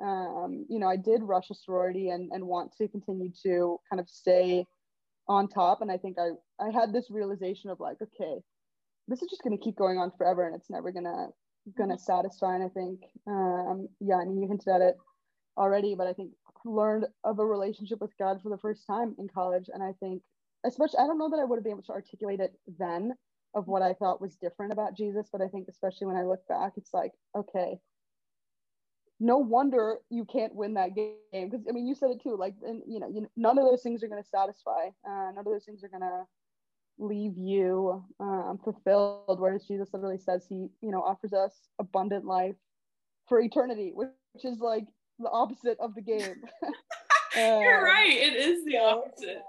um, 0.00 0.64
you 0.68 0.78
know 0.78 0.88
i 0.88 0.96
did 0.96 1.22
rush 1.22 1.50
a 1.50 1.54
sorority 1.54 2.10
and, 2.10 2.30
and 2.32 2.46
want 2.46 2.72
to 2.78 2.88
continue 2.88 3.30
to 3.42 3.78
kind 3.90 3.98
of 4.00 4.08
stay 4.08 4.64
on 5.26 5.48
top 5.48 5.82
and 5.82 5.90
i 5.90 5.96
think 5.96 6.18
i 6.18 6.30
i 6.64 6.70
had 6.70 6.92
this 6.92 7.10
realization 7.10 7.70
of 7.70 7.80
like 7.80 7.96
okay 8.00 8.40
this 9.08 9.22
is 9.22 9.28
just 9.28 9.42
going 9.42 9.56
to 9.56 9.62
keep 9.62 9.76
going 9.76 9.98
on 9.98 10.12
forever 10.16 10.46
and 10.46 10.54
it's 10.54 10.70
never 10.70 10.92
gonna 10.92 11.26
gonna 11.76 11.98
satisfy 11.98 12.54
and 12.54 12.64
i 12.64 12.68
think 12.68 13.00
um 13.26 13.88
yeah 14.00 14.16
i 14.16 14.24
mean 14.24 14.40
you 14.40 14.48
hinted 14.48 14.68
at 14.68 14.80
it 14.80 14.96
already 15.56 15.94
but 15.94 16.06
i 16.06 16.12
think 16.12 16.30
learned 16.64 17.06
of 17.24 17.38
a 17.38 17.46
relationship 17.46 18.00
with 18.00 18.16
God 18.18 18.40
for 18.42 18.48
the 18.48 18.58
first 18.58 18.86
time 18.86 19.14
in 19.18 19.28
college. 19.28 19.68
And 19.72 19.82
I 19.82 19.92
think, 20.00 20.22
especially, 20.64 20.98
I 20.98 21.06
don't 21.06 21.18
know 21.18 21.30
that 21.30 21.38
I 21.38 21.44
would 21.44 21.56
have 21.56 21.64
been 21.64 21.72
able 21.72 21.82
to 21.82 21.92
articulate 21.92 22.40
it 22.40 22.54
then 22.78 23.14
of 23.54 23.68
what 23.68 23.82
I 23.82 23.92
thought 23.94 24.20
was 24.20 24.36
different 24.36 24.72
about 24.72 24.96
Jesus, 24.96 25.28
but 25.30 25.40
I 25.40 25.48
think, 25.48 25.68
especially 25.68 26.06
when 26.08 26.16
I 26.16 26.24
look 26.24 26.46
back, 26.48 26.72
it's 26.76 26.92
like, 26.92 27.12
okay, 27.36 27.78
no 29.20 29.38
wonder 29.38 29.98
you 30.10 30.24
can't 30.24 30.54
win 30.54 30.74
that 30.74 30.96
game. 30.96 31.14
Because, 31.32 31.64
I 31.68 31.72
mean, 31.72 31.86
you 31.86 31.94
said 31.94 32.10
it 32.10 32.22
too, 32.22 32.36
like, 32.36 32.54
and, 32.66 32.82
you 32.86 32.98
know, 32.98 33.08
you, 33.08 33.28
none 33.36 33.58
of 33.58 33.64
those 33.64 33.82
things 33.82 34.02
are 34.02 34.08
going 34.08 34.22
to 34.22 34.28
satisfy, 34.28 34.88
uh, 35.08 35.30
none 35.30 35.38
of 35.38 35.44
those 35.44 35.64
things 35.64 35.84
are 35.84 35.88
going 35.88 36.02
to 36.02 36.24
leave 36.98 37.36
you 37.36 38.04
um, 38.20 38.58
fulfilled. 38.62 39.40
Whereas 39.40 39.64
Jesus 39.64 39.88
literally 39.92 40.18
says 40.18 40.44
he, 40.48 40.68
you 40.80 40.90
know, 40.90 41.02
offers 41.02 41.32
us 41.32 41.52
abundant 41.78 42.24
life 42.24 42.56
for 43.28 43.40
eternity, 43.40 43.92
which, 43.94 44.08
is 44.42 44.58
like 44.58 44.86
the 45.20 45.30
opposite 45.30 45.78
of 45.80 45.94
the 45.94 46.02
game. 46.02 46.42
You're 47.36 47.78
um, 47.78 47.84
right. 47.84 48.12
It 48.12 48.34
is 48.34 48.64
the 48.64 48.78
opposite. 48.78 49.42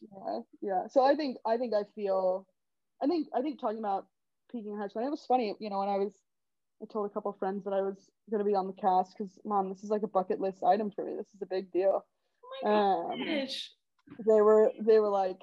Yeah, 0.00 0.40
yeah. 0.60 0.86
So 0.90 1.02
I 1.02 1.14
think 1.14 1.38
I 1.46 1.56
think 1.56 1.72
I 1.74 1.82
feel, 1.94 2.46
I 3.02 3.06
think 3.06 3.28
I 3.34 3.40
think 3.40 3.60
talking 3.60 3.78
about 3.78 4.06
peaking 4.50 4.72
in 4.72 4.78
high 4.78 4.88
school. 4.88 5.06
it 5.06 5.10
was 5.10 5.24
funny, 5.26 5.54
you 5.58 5.70
know, 5.70 5.78
when 5.78 5.88
I 5.88 5.96
was, 5.96 6.12
I 6.82 6.86
told 6.90 7.10
a 7.10 7.12
couple 7.12 7.32
friends 7.38 7.64
that 7.64 7.72
I 7.72 7.80
was 7.80 7.96
going 8.30 8.38
to 8.38 8.44
be 8.44 8.54
on 8.54 8.66
the 8.66 8.72
cast 8.72 9.16
because, 9.16 9.38
mom, 9.44 9.68
this 9.68 9.82
is 9.82 9.90
like 9.90 10.02
a 10.02 10.08
bucket 10.08 10.40
list 10.40 10.62
item 10.62 10.90
for 10.90 11.04
me. 11.04 11.14
This 11.16 11.26
is 11.34 11.42
a 11.42 11.46
big 11.46 11.70
deal. 11.72 12.04
Oh 12.64 13.08
my 13.08 13.20
gosh. 13.20 13.70
Um, 14.08 14.24
they 14.26 14.40
were 14.40 14.70
they 14.80 14.98
were 15.00 15.08
like, 15.08 15.40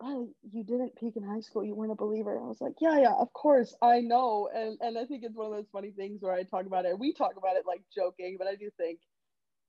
Riley, 0.00 0.34
you 0.52 0.64
didn't 0.64 0.96
peak 0.96 1.16
in 1.16 1.22
high 1.22 1.40
school. 1.40 1.64
You 1.64 1.74
weren't 1.74 1.92
a 1.92 1.96
believer. 1.96 2.38
I 2.38 2.46
was 2.46 2.60
like, 2.60 2.74
yeah, 2.80 2.98
yeah, 3.00 3.14
of 3.14 3.32
course, 3.32 3.74
I 3.82 4.00
know. 4.00 4.48
And 4.54 4.78
and 4.80 4.98
I 4.98 5.06
think 5.06 5.24
it's 5.24 5.36
one 5.36 5.46
of 5.46 5.52
those 5.52 5.70
funny 5.72 5.90
things 5.92 6.22
where 6.22 6.34
I 6.34 6.42
talk 6.42 6.66
about 6.66 6.84
it. 6.84 6.98
We 6.98 7.14
talk 7.14 7.36
about 7.36 7.56
it 7.56 7.64
like 7.66 7.82
joking, 7.94 8.36
but 8.38 8.46
I 8.46 8.56
do 8.56 8.70
think, 8.76 9.00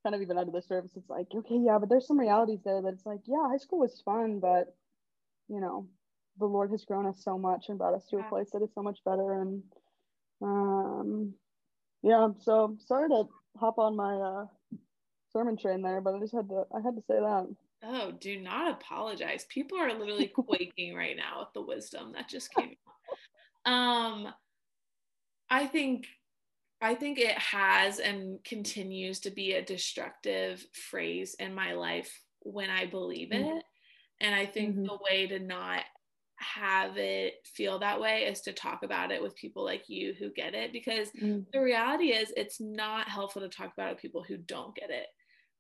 kind 0.03 0.15
of 0.15 0.21
even 0.21 0.37
under 0.37 0.51
the 0.51 0.61
surface, 0.61 0.91
it's 0.97 1.09
like, 1.09 1.27
okay, 1.33 1.57
yeah, 1.57 1.77
but 1.79 1.89
there's 1.89 2.07
some 2.07 2.19
realities 2.19 2.59
there 2.65 2.81
that 2.81 2.93
it's 2.93 3.05
like, 3.05 3.21
yeah, 3.25 3.47
high 3.49 3.57
school 3.57 3.79
was 3.79 4.01
fun, 4.03 4.39
but 4.39 4.75
you 5.49 5.61
know, 5.61 5.87
the 6.39 6.45
Lord 6.45 6.71
has 6.71 6.85
grown 6.85 7.07
us 7.07 7.23
so 7.23 7.37
much 7.37 7.69
and 7.69 7.77
brought 7.77 7.95
us 7.95 8.05
to 8.07 8.17
a 8.17 8.23
place 8.23 8.51
that 8.51 8.61
is 8.63 8.73
so 8.75 8.83
much 8.83 8.99
better. 9.05 9.41
And 9.41 9.63
um, 10.41 11.33
yeah, 12.03 12.29
so 12.39 12.77
sorry 12.85 13.09
to 13.09 13.25
hop 13.57 13.79
on 13.79 13.95
my 13.95 14.15
uh, 14.15 14.45
sermon 15.31 15.57
train 15.57 15.81
there, 15.81 16.01
but 16.01 16.15
I 16.15 16.19
just 16.19 16.35
had 16.35 16.49
to 16.49 16.65
I 16.75 16.81
had 16.81 16.95
to 16.95 17.01
say 17.07 17.15
that. 17.19 17.47
Oh, 17.83 18.11
do 18.11 18.39
not 18.39 18.71
apologize. 18.71 19.45
People 19.49 19.77
are 19.77 19.93
literally 19.93 20.27
quaking 20.35 20.95
right 20.95 21.15
now 21.15 21.39
with 21.39 21.53
the 21.53 21.61
wisdom 21.61 22.13
that 22.13 22.29
just 22.29 22.53
came 22.53 22.75
out. 23.65 23.71
Um, 23.71 24.33
I 25.49 25.65
think 25.67 26.05
I 26.79 26.93
think 26.93 27.17
it 27.17 27.37
has 27.37 27.99
and 27.99 28.43
continues 28.43 29.19
to 29.21 29.31
be 29.31 29.53
a 29.53 29.65
destructive 29.65 30.63
phrase 30.89 31.35
in 31.39 31.55
my 31.55 31.73
life 31.73 32.21
when 32.41 32.69
I 32.69 32.85
believe 32.85 33.29
mm-hmm. 33.29 33.57
it. 33.57 33.63
And 34.21 34.35
I 34.35 34.45
think 34.45 34.75
mm-hmm. 34.75 34.85
the 34.85 34.97
way 35.09 35.27
to 35.27 35.39
not 35.39 35.81
have 36.39 36.97
it 36.97 37.35
feel 37.45 37.79
that 37.79 37.99
way 37.99 38.23
is 38.23 38.41
to 38.41 38.53
talk 38.53 38.83
about 38.83 39.11
it 39.11 39.21
with 39.21 39.35
people 39.35 39.65
like 39.65 39.89
you 39.89 40.13
who 40.19 40.29
get 40.29 40.53
it 40.53 40.71
because 40.71 41.09
mm-hmm. 41.09 41.39
the 41.51 41.59
reality 41.59 42.09
is 42.09 42.31
it's 42.37 42.61
not 42.61 43.09
helpful 43.09 43.41
to 43.41 43.49
talk 43.49 43.73
about 43.73 43.87
it 43.87 43.93
with 43.93 44.01
people 44.01 44.23
who 44.27 44.37
don't 44.37 44.75
get 44.75 44.91
it 44.91 45.07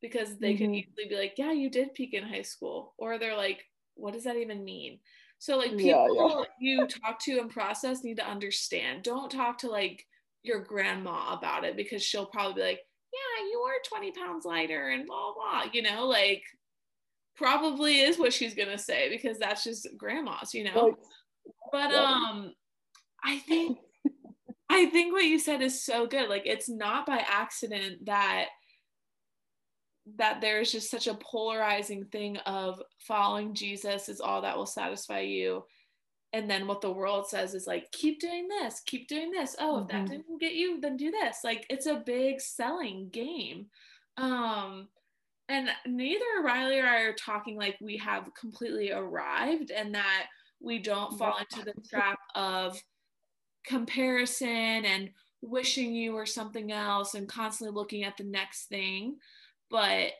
because 0.01 0.37
they 0.37 0.53
mm-hmm. 0.53 0.63
can 0.63 0.75
easily 0.75 1.05
be 1.09 1.15
like, 1.15 1.33
yeah, 1.37 1.51
you 1.51 1.69
did 1.69 1.93
peak 1.93 2.13
in 2.13 2.23
high 2.23 2.41
school. 2.41 2.93
Or 2.97 3.17
they're 3.17 3.37
like, 3.37 3.63
what 3.95 4.13
does 4.13 4.23
that 4.25 4.37
even 4.37 4.63
mean? 4.63 4.99
So 5.39 5.57
like 5.57 5.77
people 5.77 5.85
yeah, 5.85 6.07
yeah. 6.09 6.43
you 6.59 6.87
talk 6.87 7.19
to 7.21 7.39
and 7.39 7.49
process 7.49 8.03
need 8.03 8.17
to 8.17 8.27
understand. 8.27 9.03
Don't 9.03 9.31
talk 9.31 9.59
to 9.59 9.69
like 9.69 10.05
your 10.43 10.59
grandma 10.61 11.33
about 11.33 11.63
it 11.63 11.75
because 11.75 12.03
she'll 12.03 12.25
probably 12.25 12.53
be 12.55 12.67
like, 12.67 12.79
yeah, 13.13 13.45
you 13.51 13.59
are 13.59 13.75
20 13.87 14.11
pounds 14.11 14.45
lighter 14.45 14.89
and 14.89 15.05
blah 15.05 15.33
blah, 15.33 15.65
you 15.71 15.81
know, 15.81 16.07
like 16.07 16.43
probably 17.35 17.99
is 17.99 18.17
what 18.17 18.33
she's 18.33 18.55
gonna 18.55 18.77
say 18.77 19.09
because 19.09 19.37
that's 19.37 19.63
just 19.63 19.87
grandma's, 19.95 20.53
you 20.53 20.63
know. 20.63 20.95
But 21.71 21.93
um 21.93 22.53
I 23.23 23.37
think 23.39 23.77
I 24.69 24.87
think 24.87 25.13
what 25.13 25.25
you 25.25 25.37
said 25.37 25.61
is 25.61 25.83
so 25.83 26.07
good. 26.07 26.29
Like 26.29 26.43
it's 26.45 26.67
not 26.67 27.05
by 27.05 27.23
accident 27.27 28.05
that 28.05 28.47
that 30.15 30.41
there's 30.41 30.71
just 30.71 30.89
such 30.89 31.07
a 31.07 31.15
polarizing 31.15 32.05
thing 32.05 32.37
of 32.37 32.81
following 32.99 33.53
Jesus 33.53 34.09
is 34.09 34.21
all 34.21 34.41
that 34.41 34.57
will 34.57 34.65
satisfy 34.65 35.19
you. 35.19 35.63
And 36.33 36.49
then 36.49 36.67
what 36.67 36.81
the 36.81 36.91
world 36.91 37.27
says 37.27 37.53
is 37.53 37.67
like, 37.67 37.91
keep 37.91 38.19
doing 38.19 38.47
this, 38.47 38.81
keep 38.85 39.07
doing 39.07 39.31
this. 39.31 39.55
Oh, 39.59 39.75
mm-hmm. 39.75 39.81
if 39.83 39.87
that 39.87 39.95
mm-hmm. 40.03 40.11
didn't 40.11 40.39
get 40.39 40.53
you, 40.53 40.79
then 40.81 40.97
do 40.97 41.11
this. 41.11 41.39
Like 41.43 41.65
it's 41.69 41.85
a 41.85 42.03
big 42.05 42.41
selling 42.41 43.09
game. 43.09 43.67
Um, 44.17 44.87
and 45.49 45.69
neither 45.85 46.25
Riley 46.43 46.79
or 46.79 46.85
I 46.85 47.01
are 47.03 47.13
talking 47.13 47.57
like 47.57 47.77
we 47.79 47.97
have 47.97 48.29
completely 48.39 48.91
arrived 48.91 49.71
and 49.71 49.95
that 49.95 50.27
we 50.59 50.79
don't 50.79 51.17
fall 51.17 51.37
into 51.37 51.63
the 51.63 51.73
trap 51.89 52.19
of 52.35 52.81
comparison 53.65 54.85
and 54.85 55.09
wishing 55.41 55.93
you 55.93 56.13
were 56.13 56.25
something 56.25 56.71
else 56.71 57.13
and 57.13 57.29
constantly 57.29 57.73
looking 57.73 58.03
at 58.03 58.17
the 58.17 58.23
next 58.23 58.65
thing. 58.65 59.17
But 59.69 60.11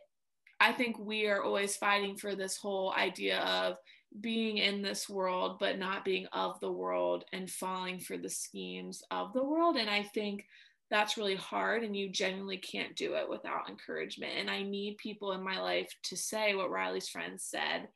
I 0.60 0.72
think 0.74 0.98
we 1.00 1.28
are 1.28 1.44
always 1.44 1.76
fighting 1.76 2.16
for 2.18 2.36
this 2.36 2.58
whole 2.58 2.94
idea 2.94 3.40
of 3.40 3.76
being 4.22 4.58
in 4.58 4.82
this 4.82 5.08
world, 5.08 5.58
but 5.60 5.78
not 5.78 6.06
being 6.06 6.26
of 6.34 6.60
the 6.60 6.72
world 6.72 7.26
and 7.34 7.50
falling 7.50 8.00
for 8.00 8.18
the 8.18 8.30
schemes 8.30 9.04
of 9.12 9.34
the 9.34 9.44
world. 9.44 9.76
And 9.76 9.90
I 9.90 10.04
think 10.04 10.46
that's 10.90 11.18
really 11.18 11.36
hard, 11.36 11.84
and 11.84 11.96
you 11.96 12.10
genuinely 12.10 12.58
can't 12.58 12.96
do 12.96 13.16
it 13.16 13.30
without 13.30 13.70
encouragement. 13.70 14.34
And 14.38 14.50
I 14.50 14.64
need 14.64 14.98
people 14.98 15.34
in 15.34 15.44
my 15.44 15.60
life 15.60 15.90
to 16.04 16.16
say 16.16 16.56
what 16.56 16.72
Riley's 16.72 17.10
friends 17.10 17.44
said 17.44 17.90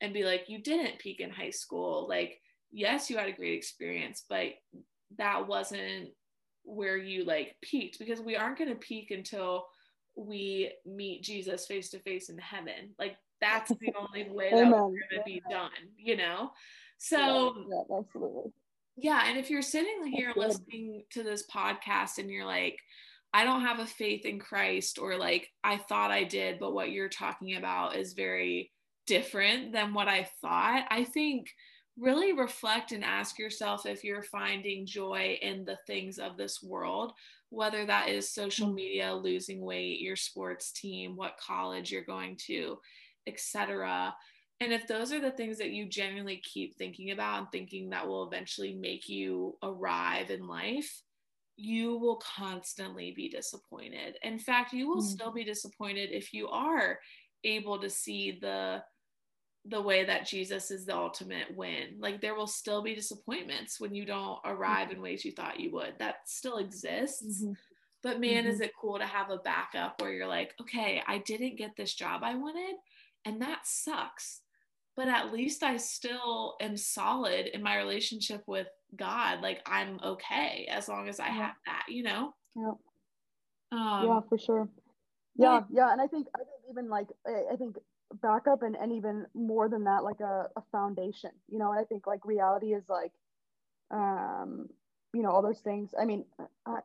and 0.00 0.14
be 0.14 0.24
like, 0.24 0.48
you 0.48 0.62
didn't 0.62 0.98
peak 0.98 1.20
in 1.20 1.30
high 1.30 1.50
school. 1.50 2.08
Like, 2.08 2.40
yes, 2.72 3.10
you 3.10 3.18
had 3.18 3.28
a 3.28 3.32
great 3.32 3.58
experience, 3.58 4.24
but 4.28 4.54
that 5.18 5.46
wasn't 5.46 6.08
where 6.64 6.96
you 6.96 7.24
like 7.24 7.56
peaked 7.60 7.98
because 7.98 8.20
we 8.20 8.36
aren't 8.36 8.58
going 8.58 8.70
to 8.70 8.76
peak 8.76 9.10
until 9.10 9.66
we 10.20 10.72
meet 10.84 11.22
Jesus 11.22 11.66
face 11.66 11.90
to 11.90 11.98
face 12.00 12.28
in 12.28 12.38
heaven. 12.38 12.94
Like 12.98 13.16
that's 13.40 13.70
the 13.70 13.94
only 13.98 14.30
way 14.30 14.50
that 14.50 14.70
we're 14.70 15.00
gonna 15.10 15.22
be 15.24 15.42
done, 15.48 15.70
you 15.96 16.16
know? 16.16 16.50
So 16.98 17.54
yeah, 17.68 17.76
yeah, 17.90 17.98
absolutely. 17.98 18.52
Yeah, 18.96 19.22
and 19.26 19.38
if 19.38 19.50
you're 19.50 19.62
sitting 19.62 20.06
here 20.06 20.32
listening 20.36 21.04
to 21.12 21.22
this 21.22 21.44
podcast 21.46 22.18
and 22.18 22.30
you're 22.30 22.44
like, 22.44 22.76
I 23.32 23.44
don't 23.44 23.62
have 23.62 23.78
a 23.78 23.86
faith 23.86 24.26
in 24.26 24.38
Christ, 24.38 24.98
or 24.98 25.16
like 25.16 25.48
I 25.64 25.78
thought 25.78 26.10
I 26.10 26.24
did, 26.24 26.58
but 26.58 26.74
what 26.74 26.90
you're 26.90 27.08
talking 27.08 27.56
about 27.56 27.96
is 27.96 28.12
very 28.12 28.72
different 29.06 29.72
than 29.72 29.94
what 29.94 30.08
I 30.08 30.28
thought. 30.42 30.84
I 30.90 31.04
think 31.04 31.48
really 31.98 32.32
reflect 32.32 32.92
and 32.92 33.04
ask 33.04 33.38
yourself 33.38 33.86
if 33.86 34.04
you're 34.04 34.22
finding 34.22 34.86
joy 34.86 35.38
in 35.40 35.64
the 35.64 35.78
things 35.86 36.18
of 36.18 36.36
this 36.36 36.62
world, 36.62 37.12
whether 37.50 37.84
that 37.84 38.08
is 38.08 38.32
social 38.32 38.72
media, 38.72 39.12
losing 39.12 39.60
weight, 39.60 40.00
your 40.00 40.16
sports 40.16 40.72
team, 40.72 41.16
what 41.16 41.36
college 41.36 41.90
you're 41.90 42.02
going 42.02 42.36
to, 42.46 42.78
etc. 43.26 44.14
And 44.60 44.72
if 44.72 44.86
those 44.86 45.12
are 45.12 45.20
the 45.20 45.30
things 45.30 45.58
that 45.58 45.70
you 45.70 45.88
genuinely 45.88 46.42
keep 46.44 46.76
thinking 46.76 47.10
about 47.10 47.38
and 47.38 47.46
thinking 47.50 47.90
that 47.90 48.06
will 48.06 48.26
eventually 48.26 48.74
make 48.74 49.08
you 49.08 49.56
arrive 49.62 50.30
in 50.30 50.46
life, 50.46 51.02
you 51.56 51.96
will 51.96 52.16
constantly 52.36 53.12
be 53.14 53.28
disappointed. 53.28 54.16
In 54.22 54.38
fact, 54.38 54.72
you 54.72 54.88
will 54.88 55.02
mm. 55.02 55.06
still 55.06 55.32
be 55.32 55.44
disappointed 55.44 56.10
if 56.12 56.32
you 56.32 56.48
are 56.48 56.98
able 57.44 57.78
to 57.80 57.90
see 57.90 58.38
the 58.40 58.82
the 59.66 59.80
way 59.80 60.04
that 60.04 60.26
Jesus 60.26 60.70
is 60.70 60.86
the 60.86 60.96
ultimate 60.96 61.54
win. 61.54 61.96
Like 61.98 62.20
there 62.20 62.34
will 62.34 62.46
still 62.46 62.82
be 62.82 62.94
disappointments 62.94 63.80
when 63.80 63.94
you 63.94 64.06
don't 64.06 64.38
arrive 64.44 64.88
mm-hmm. 64.88 64.96
in 64.96 65.02
ways 65.02 65.24
you 65.24 65.32
thought 65.32 65.60
you 65.60 65.72
would. 65.72 65.94
That 65.98 66.16
still 66.26 66.58
exists. 66.58 67.42
Mm-hmm. 67.42 67.52
But 68.02 68.20
man, 68.20 68.44
mm-hmm. 68.44 68.52
is 68.52 68.60
it 68.60 68.72
cool 68.80 68.98
to 68.98 69.04
have 69.04 69.30
a 69.30 69.36
backup 69.38 70.00
where 70.00 70.12
you're 70.12 70.26
like, 70.26 70.54
okay, 70.60 71.02
I 71.06 71.18
didn't 71.18 71.58
get 71.58 71.76
this 71.76 71.94
job 71.94 72.22
I 72.24 72.34
wanted, 72.34 72.76
and 73.26 73.42
that 73.42 73.66
sucks. 73.66 74.40
But 74.96 75.08
at 75.08 75.32
least 75.32 75.62
I 75.62 75.76
still 75.76 76.56
am 76.60 76.76
solid 76.76 77.46
in 77.46 77.62
my 77.62 77.76
relationship 77.76 78.42
with 78.46 78.66
God. 78.96 79.40
Like 79.42 79.60
I'm 79.66 80.00
okay 80.02 80.66
as 80.70 80.88
long 80.88 81.08
as 81.08 81.20
I 81.20 81.26
yeah. 81.26 81.34
have 81.34 81.54
that, 81.66 81.84
you 81.88 82.02
know? 82.02 82.34
Yeah. 82.56 82.72
Um, 83.72 84.06
yeah, 84.06 84.20
for 84.28 84.38
sure. 84.38 84.68
Yeah, 85.36 85.60
yeah. 85.70 85.92
And 85.92 86.00
I 86.00 86.06
think 86.06 86.26
I 86.34 86.38
think 86.38 86.48
even 86.70 86.88
like 86.90 87.06
I 87.26 87.56
think 87.56 87.76
backup 88.22 88.62
and, 88.62 88.76
and 88.76 88.92
even 88.92 89.26
more 89.34 89.68
than 89.68 89.84
that 89.84 90.02
like 90.02 90.20
a, 90.20 90.48
a 90.56 90.62
foundation 90.72 91.30
you 91.48 91.58
know 91.58 91.70
and 91.70 91.80
i 91.80 91.84
think 91.84 92.06
like 92.06 92.24
reality 92.24 92.74
is 92.74 92.84
like 92.88 93.12
um 93.90 94.68
you 95.12 95.22
know 95.22 95.30
all 95.30 95.42
those 95.42 95.60
things. 95.60 95.90
I 96.00 96.04
mean 96.04 96.24
I, 96.66 96.78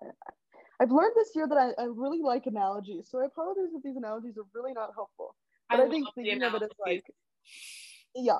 i've 0.79 0.91
learned 0.91 1.13
this 1.15 1.29
year 1.35 1.47
that 1.47 1.57
I, 1.57 1.81
I 1.81 1.85
really 1.85 2.21
like 2.21 2.45
analogies 2.45 3.07
so 3.09 3.21
i 3.21 3.25
apologize 3.25 3.73
if 3.75 3.83
these 3.83 3.97
analogies 3.97 4.37
are 4.37 4.45
really 4.53 4.73
not 4.73 4.91
helpful. 4.95 5.35
But 5.69 5.79
i, 5.79 5.85
I 5.85 5.89
think 5.89 6.07
thinking 6.15 6.43
of 6.43 6.55
it 6.55 6.63
as 6.63 6.69
like 6.83 7.05
yeah 8.15 8.39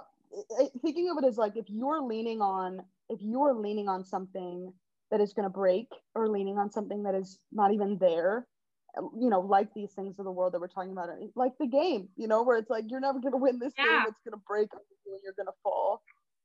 thinking 0.82 1.10
of 1.10 1.24
it 1.24 1.28
as 1.28 1.38
like 1.38 1.56
if 1.56 1.66
you're 1.70 2.02
leaning 2.02 2.42
on 2.42 2.82
if 3.10 3.22
you're 3.22 3.54
leaning 3.54 3.88
on 3.88 4.04
something 4.04 4.74
that 5.12 5.22
is 5.22 5.34
going 5.34 5.44
to 5.44 5.50
break 5.50 5.88
or 6.16 6.28
leaning 6.30 6.58
on 6.58 6.72
something 6.72 7.04
that 7.04 7.16
is 7.16 7.40
not 7.52 7.72
even 7.74 7.98
there 8.00 8.48
you 9.18 9.30
know, 9.30 9.42
like 9.42 9.74
these 9.74 9.92
things 9.92 10.20
of 10.20 10.26
the 10.26 10.32
world 10.32 10.54
that 10.54 10.62
we're 10.62 10.68
talking 10.68 10.92
about, 10.92 11.10
like 11.36 11.54
the 11.60 11.68
game, 11.68 12.10
you 12.16 12.28
know, 12.28 12.44
where 12.44 12.58
it's 12.58 12.70
like 12.70 12.86
you're 12.88 13.00
never 13.00 13.20
gonna 13.20 13.38
win 13.38 13.60
this 13.60 13.74
yeah. 13.78 13.86
game, 13.86 14.06
it's 14.08 14.22
gonna 14.26 14.42
break 14.48 14.70
and 14.74 15.20
you're 15.24 15.34
gonna 15.38 15.52
fall. 15.64 16.02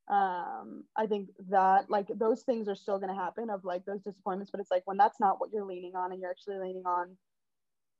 Um, 0.08 0.84
I 0.96 1.06
think 1.06 1.28
that 1.50 1.88
like 1.88 2.08
those 2.14 2.42
things 2.42 2.68
are 2.68 2.74
still 2.74 2.98
gonna 2.98 3.14
happen 3.14 3.50
of 3.50 3.64
like 3.64 3.84
those 3.84 4.02
disappointments, 4.02 4.50
but 4.50 4.60
it's 4.60 4.70
like 4.70 4.82
when 4.86 4.96
that's 4.96 5.20
not 5.20 5.40
what 5.40 5.50
you're 5.52 5.64
leaning 5.64 5.94
on 5.94 6.12
and 6.12 6.20
you're 6.20 6.30
actually 6.30 6.58
leaning 6.58 6.84
on 6.84 7.16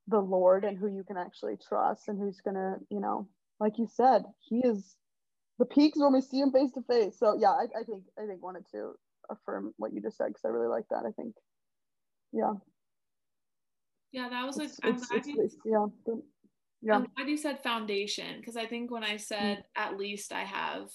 the 0.08 0.18
Lord 0.18 0.64
and 0.64 0.76
who 0.76 0.88
you 0.88 1.04
can 1.04 1.16
actually 1.16 1.56
trust 1.56 2.08
and 2.08 2.18
who's 2.18 2.40
gonna, 2.40 2.76
you 2.90 3.00
know, 3.00 3.28
like 3.60 3.78
you 3.78 3.86
said, 3.86 4.24
he 4.40 4.60
is 4.60 4.96
the 5.58 5.66
peaks 5.66 5.98
when 5.98 6.12
we 6.12 6.20
see 6.20 6.40
him 6.40 6.50
face 6.50 6.72
to 6.72 6.82
face. 6.82 7.18
So 7.18 7.36
yeah, 7.38 7.50
I, 7.50 7.66
I 7.80 7.84
think 7.84 8.04
I 8.18 8.26
think 8.26 8.42
wanted 8.42 8.64
to 8.72 8.94
affirm 9.30 9.72
what 9.76 9.92
you 9.92 10.00
just 10.00 10.16
said 10.16 10.28
because 10.28 10.44
I 10.44 10.48
really 10.48 10.68
like 10.68 10.88
that. 10.90 11.04
I 11.06 11.12
think, 11.12 11.34
yeah. 12.32 12.54
Yeah, 14.12 14.28
that 14.28 14.46
was 14.46 14.56
like 14.56 14.70
I'm 14.82 14.96
glad 14.96 15.26
you 15.26 15.50
yeah. 15.64 15.86
Yeah. 16.82 16.94
I'm 16.94 17.06
glad 17.14 17.28
you 17.28 17.36
said 17.36 17.62
foundation 17.62 18.38
because 18.38 18.56
I 18.56 18.66
think 18.66 18.90
when 18.90 19.04
I 19.04 19.16
said 19.18 19.58
mm. 19.58 19.62
at 19.76 19.98
least 19.98 20.32
I 20.32 20.44
have 20.44 20.88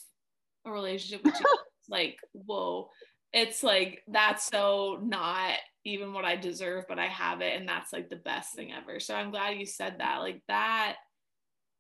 a 0.65 0.71
relationship 0.71 1.23
with 1.23 1.39
you, 1.39 1.45
like, 1.89 2.17
whoa, 2.33 2.89
it's 3.33 3.63
like 3.63 4.01
that's 4.07 4.47
so 4.47 4.99
not 5.03 5.53
even 5.85 6.11
what 6.11 6.25
I 6.25 6.35
deserve, 6.35 6.85
but 6.89 6.97
I 6.97 7.05
have 7.07 7.41
it, 7.41 7.55
and 7.55 7.69
that's 7.69 7.93
like 7.93 8.09
the 8.09 8.15
best 8.15 8.55
thing 8.55 8.73
ever. 8.73 8.99
So 8.99 9.13
I'm 9.13 9.31
glad 9.31 9.57
you 9.57 9.65
said 9.65 9.97
that. 9.99 10.19
Like 10.19 10.41
that 10.47 10.95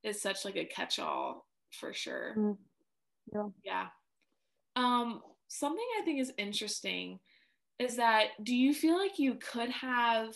is 0.03 0.21
such 0.21 0.45
like 0.45 0.55
a 0.55 0.65
catch-all 0.65 1.45
for 1.71 1.93
sure. 1.93 2.35
Mm. 2.37 2.57
Yeah. 3.33 3.47
Yeah. 3.63 3.87
Um, 4.75 5.21
something 5.47 5.85
I 5.99 6.05
think 6.05 6.19
is 6.19 6.31
interesting 6.37 7.19
is 7.79 7.97
that 7.97 8.27
do 8.43 8.55
you 8.55 8.73
feel 8.73 8.97
like 8.97 9.19
you 9.19 9.35
could 9.35 9.69
have 9.69 10.29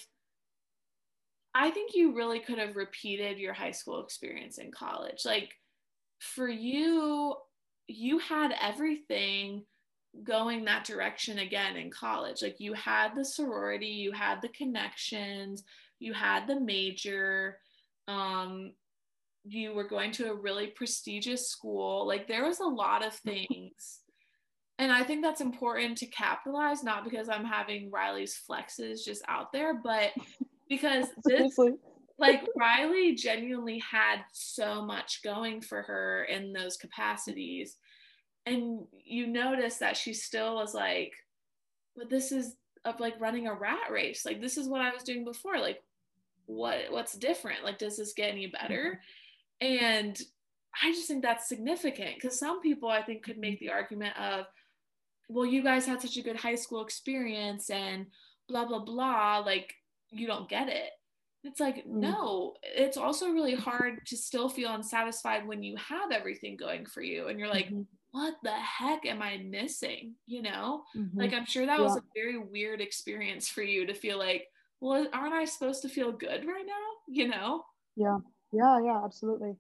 I 1.60 1.72
think 1.72 1.94
you 1.94 2.16
really 2.16 2.40
could 2.40 2.58
have 2.58 2.78
repeated 2.78 3.38
your 3.38 3.52
high 3.52 3.72
school 3.72 4.02
experience 4.02 4.60
in 4.60 4.72
college. 4.72 5.26
Like 5.26 5.52
for 6.20 6.48
you, 6.48 7.36
you 7.88 8.20
had 8.20 8.56
everything 8.62 9.66
going 10.24 10.64
that 10.66 10.86
direction 10.86 11.40
again 11.40 11.76
in 11.76 11.92
college. 11.92 12.42
Like 12.42 12.62
you 12.62 12.74
had 12.74 13.14
the 13.14 13.26
sorority, 13.26 13.88
you 13.88 14.14
had 14.14 14.42
the 14.42 14.48
connections, 14.48 15.64
you 16.00 16.14
had 16.14 16.48
the 16.48 16.58
major, 16.62 17.58
um, 18.08 18.72
you 19.44 19.74
were 19.74 19.88
going 19.88 20.14
to 20.14 20.32
a 20.32 20.36
really 20.36 20.68
prestigious 20.68 21.50
school. 21.50 22.08
Like 22.08 22.30
there 22.30 22.46
was 22.46 22.62
a 22.62 22.66
lot 22.66 23.06
of 23.06 23.14
things. 23.14 24.00
And 24.78 24.94
I 24.94 25.04
think 25.04 25.24
that's 25.24 25.42
important 25.42 25.98
to 25.98 26.06
capitalize, 26.06 26.84
not 26.86 27.04
because 27.04 27.28
I'm 27.28 27.44
having 27.44 27.92
Riley's 27.92 28.40
flexes 28.50 29.04
just 29.04 29.24
out 29.28 29.52
there, 29.52 29.74
but 29.74 30.12
because 30.70 31.08
this 31.26 31.58
like 32.20 32.46
Riley 32.56 33.16
genuinely 33.16 33.80
had 33.80 34.20
so 34.34 34.86
much 34.86 35.24
going 35.24 35.62
for 35.62 35.82
her 35.82 36.26
in 36.26 36.54
those 36.54 36.78
capacities. 36.78 37.78
And 38.46 38.86
you 39.06 39.28
notice 39.28 39.78
that 39.78 39.96
she 39.96 40.14
still 40.14 40.56
was 40.56 40.74
like, 40.74 41.14
but 41.96 42.10
this 42.10 42.32
is 42.32 42.56
of 42.86 43.00
like 43.00 43.20
running 43.20 43.48
a 43.48 43.54
rat 43.54 43.92
race. 43.92 44.26
Like 44.26 44.42
this 44.42 44.58
is 44.58 44.68
what 44.68 44.82
I 44.82 44.94
was 44.94 45.04
doing 45.04 45.24
before. 45.24 45.60
Like 45.60 45.82
what 46.46 46.78
what's 46.90 47.14
different? 47.14 47.64
Like 47.64 47.78
does 47.78 47.98
this 47.98 48.14
get 48.14 48.32
any 48.32 48.48
better? 48.48 49.02
Mm-hmm. 49.62 49.76
And 49.76 50.22
I 50.84 50.92
just 50.92 51.08
think 51.08 51.24
that's 51.24 51.50
significant 51.50 52.16
because 52.16 52.38
some 52.38 52.62
people 52.62 52.90
I 52.90 53.02
think 53.02 53.24
could 53.24 53.38
make 53.38 53.60
the 53.60 53.72
argument 53.72 54.18
of, 54.18 54.46
well, 55.28 55.46
you 55.46 55.64
guys 55.64 55.86
had 55.86 56.02
such 56.02 56.18
a 56.18 56.22
good 56.22 56.38
high 56.38 56.56
school 56.56 56.84
experience 56.84 57.70
and 57.70 58.08
blah 58.48 58.66
blah 58.66 58.84
blah. 58.84 59.40
Like 59.40 59.76
you 60.12 60.28
don't 60.28 60.50
get 60.50 60.70
it. 60.70 60.90
It's 61.44 61.60
like, 61.60 61.86
mm. 61.86 61.88
no, 61.88 62.56
it's 62.64 62.98
also 62.98 63.30
really 63.30 63.56
hard 63.56 64.06
to 64.08 64.18
still 64.18 64.50
feel 64.50 64.74
unsatisfied 64.74 65.48
when 65.48 65.64
you 65.64 65.78
have 65.78 66.12
everything 66.12 66.58
going 66.58 66.86
for 66.86 67.02
you 67.02 67.28
and 67.28 67.40
you're 67.40 67.48
like, 67.48 67.68
mm-hmm. 67.68 67.84
what 68.12 68.36
the 68.44 68.52
heck 68.52 69.06
am 69.06 69.22
I 69.22 69.38
missing? 69.38 70.16
You 70.26 70.42
know, 70.42 70.84
mm-hmm. 70.96 71.18
like 71.18 71.34
I'm 71.34 71.46
sure 71.46 71.66
that 71.66 71.80
yeah. 71.80 71.86
was 71.86 71.98
a 71.98 72.04
very 72.14 72.38
weird 72.38 72.82
experience 72.82 73.48
for 73.48 73.62
you 73.62 73.86
to 73.88 73.94
feel 73.94 74.18
like, 74.18 74.48
well, 74.82 75.08
aren't 75.14 75.34
I 75.34 75.46
supposed 75.46 75.82
to 75.84 75.90
feel 75.90 76.12
good 76.12 76.46
right 76.46 76.66
now? 76.66 76.74
You 77.08 77.30
know? 77.30 77.64
Yeah, 77.96 78.18
yeah, 78.52 78.80
yeah, 78.84 79.02
absolutely. 79.04 79.56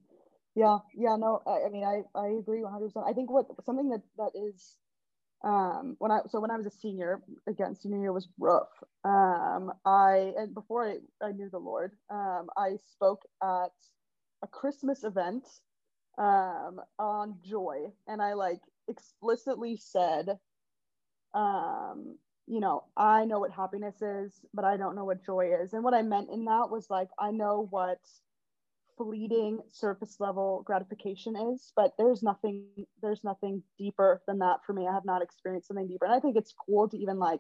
Yeah, 0.56 0.80
yeah, 0.94 1.16
no, 1.16 1.42
I, 1.48 1.68
I 1.68 1.70
mean, 1.70 1.86
I, 1.86 2.02
I 2.20 2.28
agree 2.40 2.62
100%. 2.62 2.92
I 3.08 3.14
think 3.14 3.32
what 3.32 3.46
something 3.66 3.90
that, 3.90 4.02
that 4.18 4.32
is 4.36 4.76
um 5.44 5.96
when 6.00 6.12
i 6.12 6.20
so 6.28 6.40
when 6.40 6.52
i 6.52 6.58
was 6.58 6.66
a 6.66 6.70
senior 6.72 7.22
again 7.48 7.74
senior 7.76 8.00
year 8.00 8.12
was 8.14 8.28
rough. 8.38 8.70
Um 9.06 9.72
i 9.86 10.34
and 10.38 10.54
before 10.54 10.88
i, 10.90 10.98
I 11.26 11.32
knew 11.32 11.50
the 11.50 11.60
lord 11.60 11.94
um 12.10 12.50
i 12.58 12.72
spoke 12.94 13.22
at 13.42 13.72
a 14.44 14.48
christmas 14.52 15.04
event 15.04 15.46
um 16.18 16.82
on 16.98 17.36
joy. 17.42 17.94
And 18.08 18.22
i 18.22 18.34
like 18.34 18.62
explicitly 18.90 19.78
said 19.78 20.38
um 21.34 22.18
you 22.48 22.60
know 22.60 22.84
i 22.98 23.24
know 23.26 23.40
what 23.40 23.52
happiness 23.52 24.02
is 24.02 24.34
but 24.54 24.66
i 24.66 24.76
don't 24.78 24.96
know 24.96 25.06
what 25.06 25.24
joy 25.26 25.54
is. 25.62 25.74
And 25.74 25.84
what 25.84 25.94
i 25.94 26.02
meant 26.02 26.30
in 26.32 26.46
that 26.46 26.70
was 26.70 26.90
like 26.90 27.10
i 27.20 27.32
know 27.32 27.68
what 27.70 28.00
fleeting 29.00 29.60
surface 29.72 30.18
level 30.20 30.62
gratification 30.66 31.34
is 31.54 31.72
but 31.76 31.94
there's 31.98 32.22
nothing 32.22 32.66
there's 33.02 33.24
nothing 33.24 33.64
deeper 33.78 34.22
than 34.28 34.40
that 34.40 34.58
for 34.66 34.74
me. 34.74 34.86
I 34.88 34.94
have 34.94 35.06
not 35.06 35.22
experienced 35.22 35.70
something 35.70 35.88
deeper. 35.88 36.06
And 36.06 36.14
i 36.14 36.20
think 36.20 36.36
it's 36.36 36.54
cool 36.54 36.90
to 36.90 36.98
even 36.98 37.18
like 37.18 37.40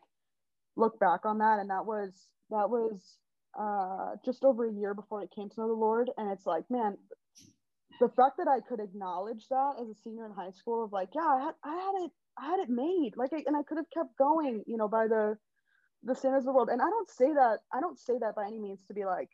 look 0.77 0.97
back 0.99 1.25
on 1.25 1.39
that. 1.39 1.59
And 1.59 1.69
that 1.69 1.85
was 1.85 2.27
that 2.49 2.69
was 2.69 3.17
uh 3.59 4.15
just 4.23 4.45
over 4.45 4.67
a 4.69 4.71
year 4.71 4.93
before 4.93 5.21
i 5.21 5.25
came 5.35 5.49
to 5.49 5.59
know 5.59 5.67
the 5.67 5.73
lord. 5.73 6.09
And 6.17 6.31
it's 6.31 6.45
like 6.45 6.63
man 6.69 6.97
the 7.99 8.09
fact 8.09 8.37
that 8.37 8.47
i 8.47 8.61
could 8.61 8.79
acknowledge 8.79 9.47
that 9.49 9.73
as 9.81 9.89
a 9.89 9.95
senior 9.95 10.25
in 10.25 10.31
high 10.31 10.51
school 10.51 10.85
of 10.85 10.93
like 10.93 11.09
yeah 11.13 11.27
i 11.27 11.41
had 11.43 11.55
i 11.65 11.75
had 11.75 12.05
it 12.05 12.11
i 12.39 12.45
had 12.45 12.59
it 12.61 12.69
made. 12.69 13.11
Like 13.17 13.31
I, 13.33 13.43
and 13.45 13.57
i 13.57 13.63
could 13.63 13.77
have 13.77 13.91
kept 13.93 14.17
going 14.17 14.63
you 14.65 14.77
know 14.77 14.87
by 14.87 15.07
the 15.07 15.37
the 16.03 16.15
standards 16.15 16.43
of 16.43 16.45
the 16.45 16.53
world. 16.53 16.69
And 16.71 16.81
i 16.81 16.89
don't 16.89 17.09
say 17.09 17.33
that 17.33 17.57
i 17.73 17.81
don't 17.81 17.99
say 17.99 18.13
that 18.21 18.35
by 18.35 18.45
any 18.47 18.59
means 18.59 18.85
to 18.87 18.93
be 18.93 19.03
like 19.03 19.29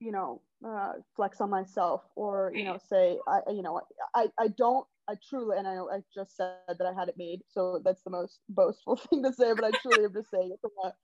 you 0.00 0.12
know 0.12 0.40
uh, 0.66 0.92
flex 1.16 1.40
on 1.40 1.50
myself 1.50 2.02
or 2.16 2.52
you 2.54 2.64
know 2.64 2.78
say 2.78 3.18
I 3.26 3.40
you 3.50 3.62
know 3.62 3.80
I 4.14 4.28
I 4.38 4.48
don't 4.48 4.86
I 5.08 5.14
truly 5.28 5.58
and 5.58 5.66
I 5.66 5.74
I 5.76 6.00
just 6.14 6.36
said 6.36 6.56
that 6.68 6.86
I 6.86 6.92
had 6.98 7.08
it 7.08 7.16
made 7.16 7.42
so 7.48 7.80
that's 7.84 8.02
the 8.02 8.10
most 8.10 8.40
boastful 8.48 8.96
thing 9.10 9.22
to 9.24 9.32
say 9.32 9.52
but 9.54 9.64
I 9.64 9.70
truly 9.82 10.04
am 10.04 10.12
just 10.12 10.30
saying 10.30 10.50
it 10.52 10.60
from 10.60 10.70
a 10.84 10.94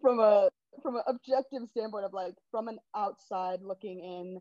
from 0.00 0.20
a 0.20 0.50
from 0.82 0.96
an 0.96 1.02
objective 1.06 1.68
standpoint 1.70 2.04
of 2.04 2.12
like 2.12 2.34
from 2.50 2.68
an 2.68 2.78
outside 2.96 3.60
looking 3.62 4.00
in 4.00 4.40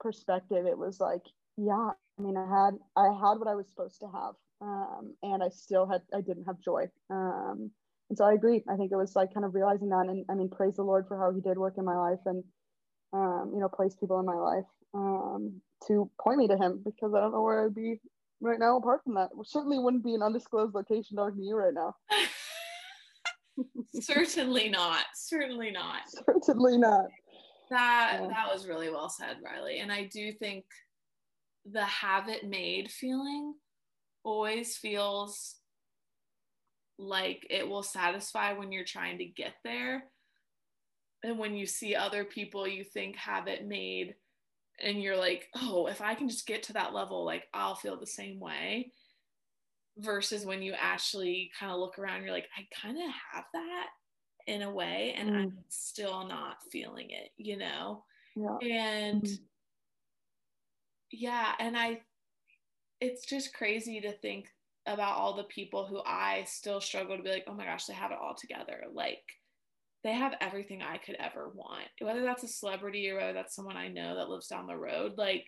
perspective 0.00 0.66
it 0.66 0.76
was 0.76 0.98
like 0.98 1.22
yeah 1.56 1.90
I 2.18 2.22
mean 2.22 2.36
I 2.36 2.48
had 2.48 2.74
I 2.96 3.06
had 3.12 3.38
what 3.38 3.48
I 3.48 3.54
was 3.54 3.68
supposed 3.68 4.00
to 4.00 4.08
have 4.08 4.34
um, 4.62 5.16
and 5.22 5.42
I 5.42 5.48
still 5.48 5.86
had 5.86 6.02
I 6.14 6.20
didn't 6.20 6.44
have 6.44 6.60
joy. 6.60 6.84
Um, 7.10 7.72
and 8.08 8.16
so 8.16 8.24
I 8.24 8.34
agree. 8.34 8.62
I 8.68 8.76
think 8.76 8.92
it 8.92 8.96
was 8.96 9.16
like 9.16 9.34
kind 9.34 9.44
of 9.44 9.54
realizing 9.54 9.88
that, 9.88 10.06
and 10.08 10.24
I 10.30 10.34
mean, 10.34 10.48
praise 10.48 10.76
the 10.76 10.82
Lord 10.82 11.06
for 11.08 11.18
how 11.18 11.32
He 11.32 11.40
did 11.40 11.58
work 11.58 11.74
in 11.78 11.84
my 11.84 11.96
life, 11.96 12.20
and 12.26 12.44
um, 13.12 13.50
you 13.54 13.60
know, 13.60 13.68
place 13.68 13.94
people 13.94 14.18
in 14.20 14.26
my 14.26 14.34
life 14.34 14.64
um, 14.94 15.60
to 15.86 16.10
point 16.20 16.38
me 16.38 16.48
to 16.48 16.56
Him 16.56 16.80
because 16.84 17.14
I 17.14 17.20
don't 17.20 17.32
know 17.32 17.42
where 17.42 17.64
I'd 17.64 17.74
be 17.74 18.00
right 18.40 18.58
now 18.58 18.76
apart 18.76 19.02
from 19.04 19.14
that. 19.14 19.30
certainly 19.44 19.78
wouldn't 19.78 20.04
be 20.04 20.14
an 20.14 20.22
undisclosed 20.22 20.74
location 20.74 21.16
talking 21.16 21.38
to 21.38 21.46
you 21.46 21.56
right 21.56 21.74
now. 21.74 21.94
Certainly 24.00 24.70
not. 24.70 25.04
Certainly 25.14 25.70
not. 25.70 26.02
Certainly 26.42 26.78
not. 26.78 27.06
That 27.70 28.18
yeah. 28.20 28.28
that 28.28 28.52
was 28.52 28.66
really 28.66 28.90
well 28.90 29.08
said, 29.08 29.36
Riley. 29.44 29.78
And 29.78 29.92
I 29.92 30.08
do 30.12 30.32
think 30.32 30.64
the 31.70 31.84
have 31.84 32.28
it 32.28 32.48
made 32.48 32.90
feeling 32.90 33.54
always 34.24 34.76
feels 34.76 35.56
like 36.98 37.46
it 37.50 37.68
will 37.68 37.82
satisfy 37.82 38.52
when 38.52 38.72
you're 38.72 38.84
trying 38.84 39.18
to 39.18 39.24
get 39.24 39.54
there. 39.64 40.04
And 41.22 41.38
when 41.38 41.54
you 41.54 41.66
see 41.66 41.94
other 41.94 42.24
people 42.24 42.66
you 42.66 42.84
think 42.84 43.16
have 43.16 43.46
it 43.46 43.66
made, 43.66 44.14
and 44.80 45.02
you're 45.02 45.16
like, 45.16 45.48
oh, 45.56 45.86
if 45.86 46.00
I 46.00 46.14
can 46.14 46.28
just 46.28 46.46
get 46.46 46.64
to 46.64 46.72
that 46.72 46.94
level, 46.94 47.24
like 47.24 47.44
I'll 47.54 47.76
feel 47.76 47.98
the 47.98 48.06
same 48.06 48.40
way. 48.40 48.92
Versus 49.98 50.46
when 50.46 50.62
you 50.62 50.72
actually 50.72 51.50
kind 51.58 51.70
of 51.70 51.78
look 51.78 51.98
around, 51.98 52.22
you're 52.22 52.32
like, 52.32 52.48
I 52.56 52.66
kind 52.80 52.96
of 52.96 53.04
have 53.32 53.44
that 53.52 53.86
in 54.46 54.62
a 54.62 54.70
way, 54.70 55.14
and 55.16 55.30
mm. 55.30 55.36
I'm 55.36 55.58
still 55.68 56.26
not 56.26 56.56
feeling 56.72 57.10
it, 57.10 57.30
you 57.36 57.58
know? 57.58 58.02
Yeah. 58.34 58.56
And 58.62 59.22
mm. 59.22 59.38
yeah, 61.12 61.52
and 61.60 61.76
I, 61.76 62.00
it's 63.00 63.26
just 63.26 63.54
crazy 63.54 64.00
to 64.00 64.12
think 64.12 64.48
about 64.86 65.16
all 65.16 65.36
the 65.36 65.44
people 65.44 65.86
who 65.86 66.00
I 66.04 66.44
still 66.48 66.80
struggle 66.80 67.16
to 67.16 67.22
be 67.22 67.30
like, 67.30 67.44
oh 67.46 67.54
my 67.54 67.66
gosh, 67.66 67.84
they 67.84 67.92
have 67.92 68.10
it 68.10 68.18
all 68.20 68.34
together. 68.34 68.84
Like, 68.92 69.22
they 70.04 70.12
have 70.12 70.34
everything 70.40 70.82
I 70.82 70.98
could 70.98 71.16
ever 71.20 71.50
want, 71.54 71.88
whether 72.00 72.22
that's 72.22 72.42
a 72.42 72.48
celebrity 72.48 73.08
or 73.08 73.16
whether 73.16 73.32
that's 73.32 73.54
someone 73.54 73.76
I 73.76 73.88
know 73.88 74.16
that 74.16 74.28
lives 74.28 74.48
down 74.48 74.66
the 74.66 74.76
road. 74.76 75.16
Like, 75.16 75.46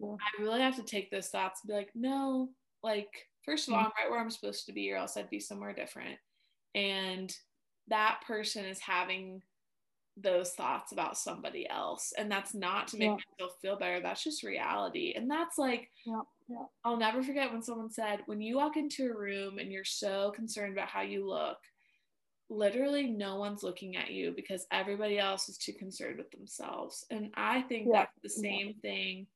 yeah. 0.00 0.14
I 0.14 0.42
really 0.42 0.60
have 0.60 0.76
to 0.76 0.82
take 0.82 1.10
those 1.10 1.28
thoughts 1.28 1.60
and 1.62 1.68
be 1.68 1.74
like, 1.74 1.90
no, 1.94 2.48
like, 2.82 3.08
first 3.44 3.68
of 3.68 3.74
all, 3.74 3.80
mm-hmm. 3.80 3.86
I'm 3.86 4.04
right 4.04 4.10
where 4.10 4.20
I'm 4.20 4.30
supposed 4.30 4.66
to 4.66 4.72
be, 4.72 4.90
or 4.92 4.96
else 4.96 5.16
I'd 5.16 5.30
be 5.30 5.40
somewhere 5.40 5.72
different. 5.72 6.18
And 6.74 7.32
that 7.88 8.20
person 8.26 8.64
is 8.64 8.80
having 8.80 9.42
those 10.16 10.50
thoughts 10.50 10.90
about 10.90 11.16
somebody 11.16 11.68
else. 11.68 12.12
And 12.18 12.30
that's 12.30 12.52
not 12.52 12.88
to 12.88 12.98
make 12.98 13.08
yeah. 13.08 13.16
myself 13.38 13.58
feel 13.62 13.78
better. 13.78 14.00
That's 14.00 14.24
just 14.24 14.42
reality. 14.42 15.14
And 15.16 15.30
that's 15.30 15.56
like, 15.58 15.88
yeah. 16.04 16.22
Yeah. 16.48 16.64
I'll 16.84 16.96
never 16.96 17.22
forget 17.22 17.52
when 17.52 17.62
someone 17.62 17.90
said, 17.90 18.20
when 18.26 18.40
you 18.40 18.56
walk 18.56 18.76
into 18.76 19.10
a 19.10 19.16
room 19.16 19.58
and 19.58 19.70
you're 19.70 19.84
so 19.84 20.32
concerned 20.34 20.72
about 20.72 20.88
how 20.88 21.02
you 21.02 21.28
look, 21.28 21.58
literally 22.50 23.06
no 23.08 23.36
one's 23.36 23.62
looking 23.62 23.96
at 23.96 24.10
you 24.10 24.32
because 24.34 24.66
everybody 24.72 25.18
else 25.18 25.48
is 25.48 25.58
too 25.58 25.72
concerned 25.72 26.18
with 26.18 26.30
themselves. 26.30 27.04
And 27.10 27.30
I 27.34 27.62
think 27.62 27.88
yeah. 27.88 28.00
that's 28.00 28.18
the 28.22 28.42
same 28.42 28.74
yeah. 28.82 28.90
thing 28.90 29.26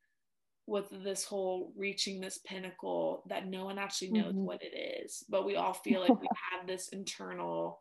with 0.67 0.87
this 1.05 1.25
whole 1.25 1.73
reaching 1.77 2.21
this 2.21 2.39
pinnacle 2.39 3.25
that 3.29 3.47
no 3.47 3.65
one 3.65 3.79
actually 3.79 4.13
knows 4.13 4.33
mm-hmm. 4.33 4.45
what 4.45 4.63
it 4.63 4.77
is, 5.05 5.25
but 5.29 5.45
we 5.45 5.57
all 5.57 5.75
feel 5.75 6.01
like 6.01 6.21
we 6.21 6.29
have 6.53 6.67
this 6.67 6.89
internal 6.89 7.81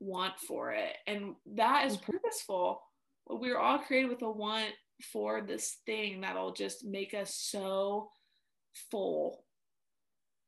want 0.00 0.38
for 0.38 0.72
it. 0.72 0.94
And 1.06 1.34
that 1.54 1.86
is 1.86 1.96
mm-hmm. 1.96 2.12
purposeful. 2.12 2.82
We 3.30 3.50
are 3.50 3.58
all 3.58 3.78
created 3.78 4.10
with 4.10 4.22
a 4.22 4.30
want 4.30 4.72
for 5.12 5.40
this 5.40 5.78
thing 5.86 6.20
that'll 6.20 6.52
just 6.52 6.84
make 6.84 7.14
us 7.14 7.34
so 7.34 8.10
full. 8.90 9.44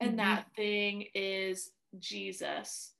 And 0.00 0.10
mm-hmm. 0.10 0.18
that 0.18 0.46
thing 0.56 1.04
is 1.14 1.70
Jesus 1.98 2.92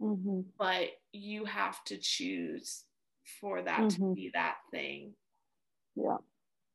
mm-hmm. 0.00 0.40
but 0.58 0.88
you 1.12 1.44
have 1.44 1.82
to 1.84 1.98
choose 1.98 2.84
for 3.40 3.62
that 3.62 3.80
mm-hmm. 3.80 4.10
to 4.10 4.14
be 4.14 4.30
that 4.34 4.56
thing 4.70 5.12
yeah 5.96 6.16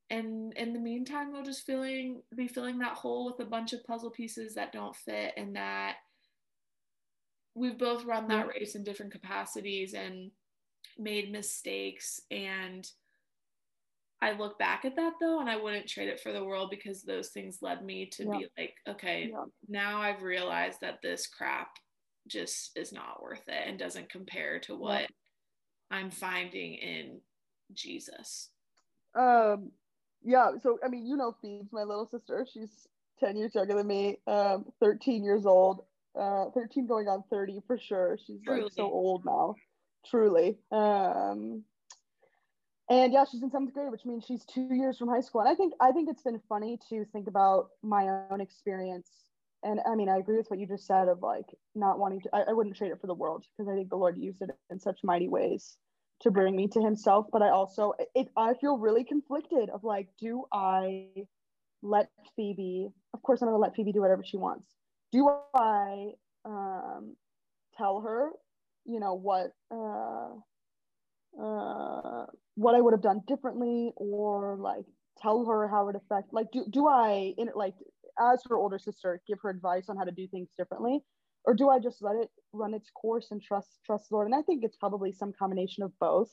and 0.10 0.54
in 0.54 0.74
the 0.74 0.80
meantime 0.80 1.32
we'll 1.32 1.44
just 1.44 1.66
feeling 1.66 2.22
be 2.36 2.48
filling 2.48 2.80
that 2.80 2.94
hole 2.94 3.26
with 3.26 3.46
a 3.46 3.50
bunch 3.50 3.74
of 3.74 3.86
puzzle 3.86 4.12
pieces 4.12 4.56
that 4.56 4.72
don't 4.72 4.96
fit 4.96 5.34
and 5.38 5.56
that 5.56 5.96
we've 7.56 7.78
both 7.78 8.06
run 8.06 8.28
that 8.28 8.48
race 8.48 8.76
in 8.76 8.84
different 8.84 9.12
capacities 9.12 9.94
and 9.94 10.32
made 10.98 11.32
mistakes 11.32 12.22
and 12.32 12.88
I 14.22 14.32
look 14.32 14.58
back 14.58 14.86
at 14.86 14.96
that 14.96 15.14
though 15.20 15.40
and 15.40 15.50
I 15.50 15.58
wouldn't 15.58 15.88
trade 15.88 16.08
it 16.08 16.20
for 16.20 16.32
the 16.32 16.44
world 16.44 16.70
because 16.70 17.04
those 17.04 17.30
things 17.30 17.60
led 17.62 17.84
me 17.84 18.10
to 18.14 18.24
yeah. 18.24 18.38
be 18.38 18.48
like 18.58 18.74
okay 18.88 19.30
yeah. 19.32 19.44
now 19.68 20.02
I've 20.02 20.22
realized 20.22 20.80
that 20.82 21.00
this 21.02 21.28
crap 21.28 21.70
just 22.28 22.78
is 22.78 22.92
not 22.92 23.22
worth 23.22 23.48
it 23.48 23.68
and 23.68 23.78
doesn't 23.78 24.10
compare 24.10 24.60
to 24.62 24.76
what. 24.76 25.08
I'm 25.92 26.12
finding 26.12 26.76
in 26.76 27.20
Jesus. 27.74 28.50
Um 29.16 29.72
yeah, 30.24 30.52
so 30.62 30.80
I 30.84 30.88
mean, 30.88 31.06
you 31.06 31.18
know 31.18 31.36
Phoebe's 31.42 31.72
my 31.74 31.84
little 31.84 32.08
sister. 32.08 32.48
She's 32.52 32.88
10 33.20 33.36
years 33.36 33.56
younger 33.56 33.76
than 33.76 33.88
me, 33.88 34.18
um, 34.28 34.66
13 34.80 35.24
years 35.24 35.46
old, 35.46 35.84
uh, 36.20 36.46
13 36.54 36.88
going 36.88 37.08
on 37.08 37.24
30 37.30 37.62
for 37.68 37.78
sure. 37.78 38.18
She's 38.26 38.42
truly. 38.42 38.64
like 38.64 38.74
so 38.74 38.84
old 38.84 39.26
now, 39.26 39.56
truly. 40.06 40.58
Um, 40.72 41.64
and 42.90 43.14
yeah, 43.14 43.26
she's 43.30 43.42
in 43.42 43.50
seventh 43.50 43.74
grade, 43.74 43.92
which 43.92 44.06
means 44.06 44.26
she's 44.26 44.46
two 44.46 44.68
years 44.72 44.98
from 44.98 45.08
high 45.08 45.22
school. 45.22 45.42
And 45.42 45.50
I 45.50 45.56
think 45.56 45.74
I 45.80 45.92
think 45.92 46.10
it's 46.10 46.22
been 46.22 46.42
funny 46.50 46.78
to 46.90 47.06
think 47.14 47.28
about 47.28 47.70
my 47.82 48.26
own 48.30 48.42
experience 48.42 49.10
and 49.64 49.80
I 49.86 49.96
mean, 49.96 50.10
I 50.10 50.18
agree 50.18 50.38
with 50.38 50.48
what 50.50 50.60
you 50.60 50.68
just 50.68 50.86
said 50.86 51.08
of 51.08 51.22
like 51.22 51.46
not 51.76 52.00
wanting 52.00 52.22
to, 52.22 52.30
I, 52.34 52.42
I 52.50 52.54
wouldn't 52.54 52.76
trade 52.76 52.92
it 52.92 53.00
for 53.02 53.08
the 53.08 53.14
world 53.14 53.46
because 53.58 53.72
I 53.72 53.76
think 53.76 53.90
the 53.90 53.96
Lord 53.96 54.18
used 54.18 54.42
it 54.42 54.50
in 54.70 54.80
such 54.80 55.00
mighty 55.04 55.30
ways 55.30 55.78
to 56.22 56.32
bring 56.32 56.56
me 56.56 56.68
to 56.70 56.82
himself. 56.82 57.28
But 57.32 57.42
I 57.42 57.50
also, 57.50 57.94
it, 58.16 58.30
I 58.38 58.54
feel 58.56 58.78
really 58.78 59.04
conflicted 59.04 59.70
of 59.70 59.84
like, 59.84 60.10
do 60.20 60.46
I 60.52 61.08
let 61.82 62.10
Phoebe, 62.36 62.90
of 63.14 63.22
course, 63.22 63.42
I'm 63.42 63.48
going 63.48 63.56
to 63.56 63.62
let 63.62 63.76
Phoebe 63.76 63.92
do 63.92 64.02
whatever 64.02 64.24
she 64.24 64.38
wants. 64.38 64.68
Do 65.12 65.30
I 65.54 66.12
um, 66.46 67.16
tell 67.78 68.02
her, 68.02 68.32
you 68.86 69.00
know, 69.00 69.14
what, 69.14 69.52
uh, 69.72 70.30
uh, 71.42 72.26
what 72.56 72.76
I 72.76 72.82
would 72.82 72.94
have 72.94 73.02
done 73.02 73.22
differently 73.28 73.92
or 73.96 74.58
like 74.60 74.86
tell 75.18 75.46
her 75.46 75.68
how 75.68 75.90
it 75.90 75.96
affect 75.96 76.34
like 76.34 76.52
do, 76.52 76.66
do 76.70 76.88
I 76.88 77.34
in 77.38 77.50
like 77.56 77.74
as 78.20 78.42
her 78.50 78.58
older 78.58 78.80
sister 78.80 79.22
give 79.28 79.40
her 79.42 79.50
advice 79.50 79.90
on 79.90 79.98
how 79.98 80.04
to 80.04 80.12
do 80.12 80.28
things 80.28 80.50
differently? 80.58 81.02
Or 81.46 81.54
do 81.54 81.70
i 81.70 81.80
just 81.80 82.02
let 82.02 82.16
it 82.16 82.30
run 82.54 82.74
its 82.74 82.90
course 82.92 83.32
and 83.32 83.42
trust 83.42 83.80
trust 83.86 84.10
the 84.10 84.16
lord? 84.16 84.28
And 84.28 84.36
i 84.36 84.42
think 84.42 84.64
it's 84.64 84.78
probably 84.78 85.12
some 85.12 85.34
combination 85.34 85.84
of 85.84 85.92
both. 86.00 86.32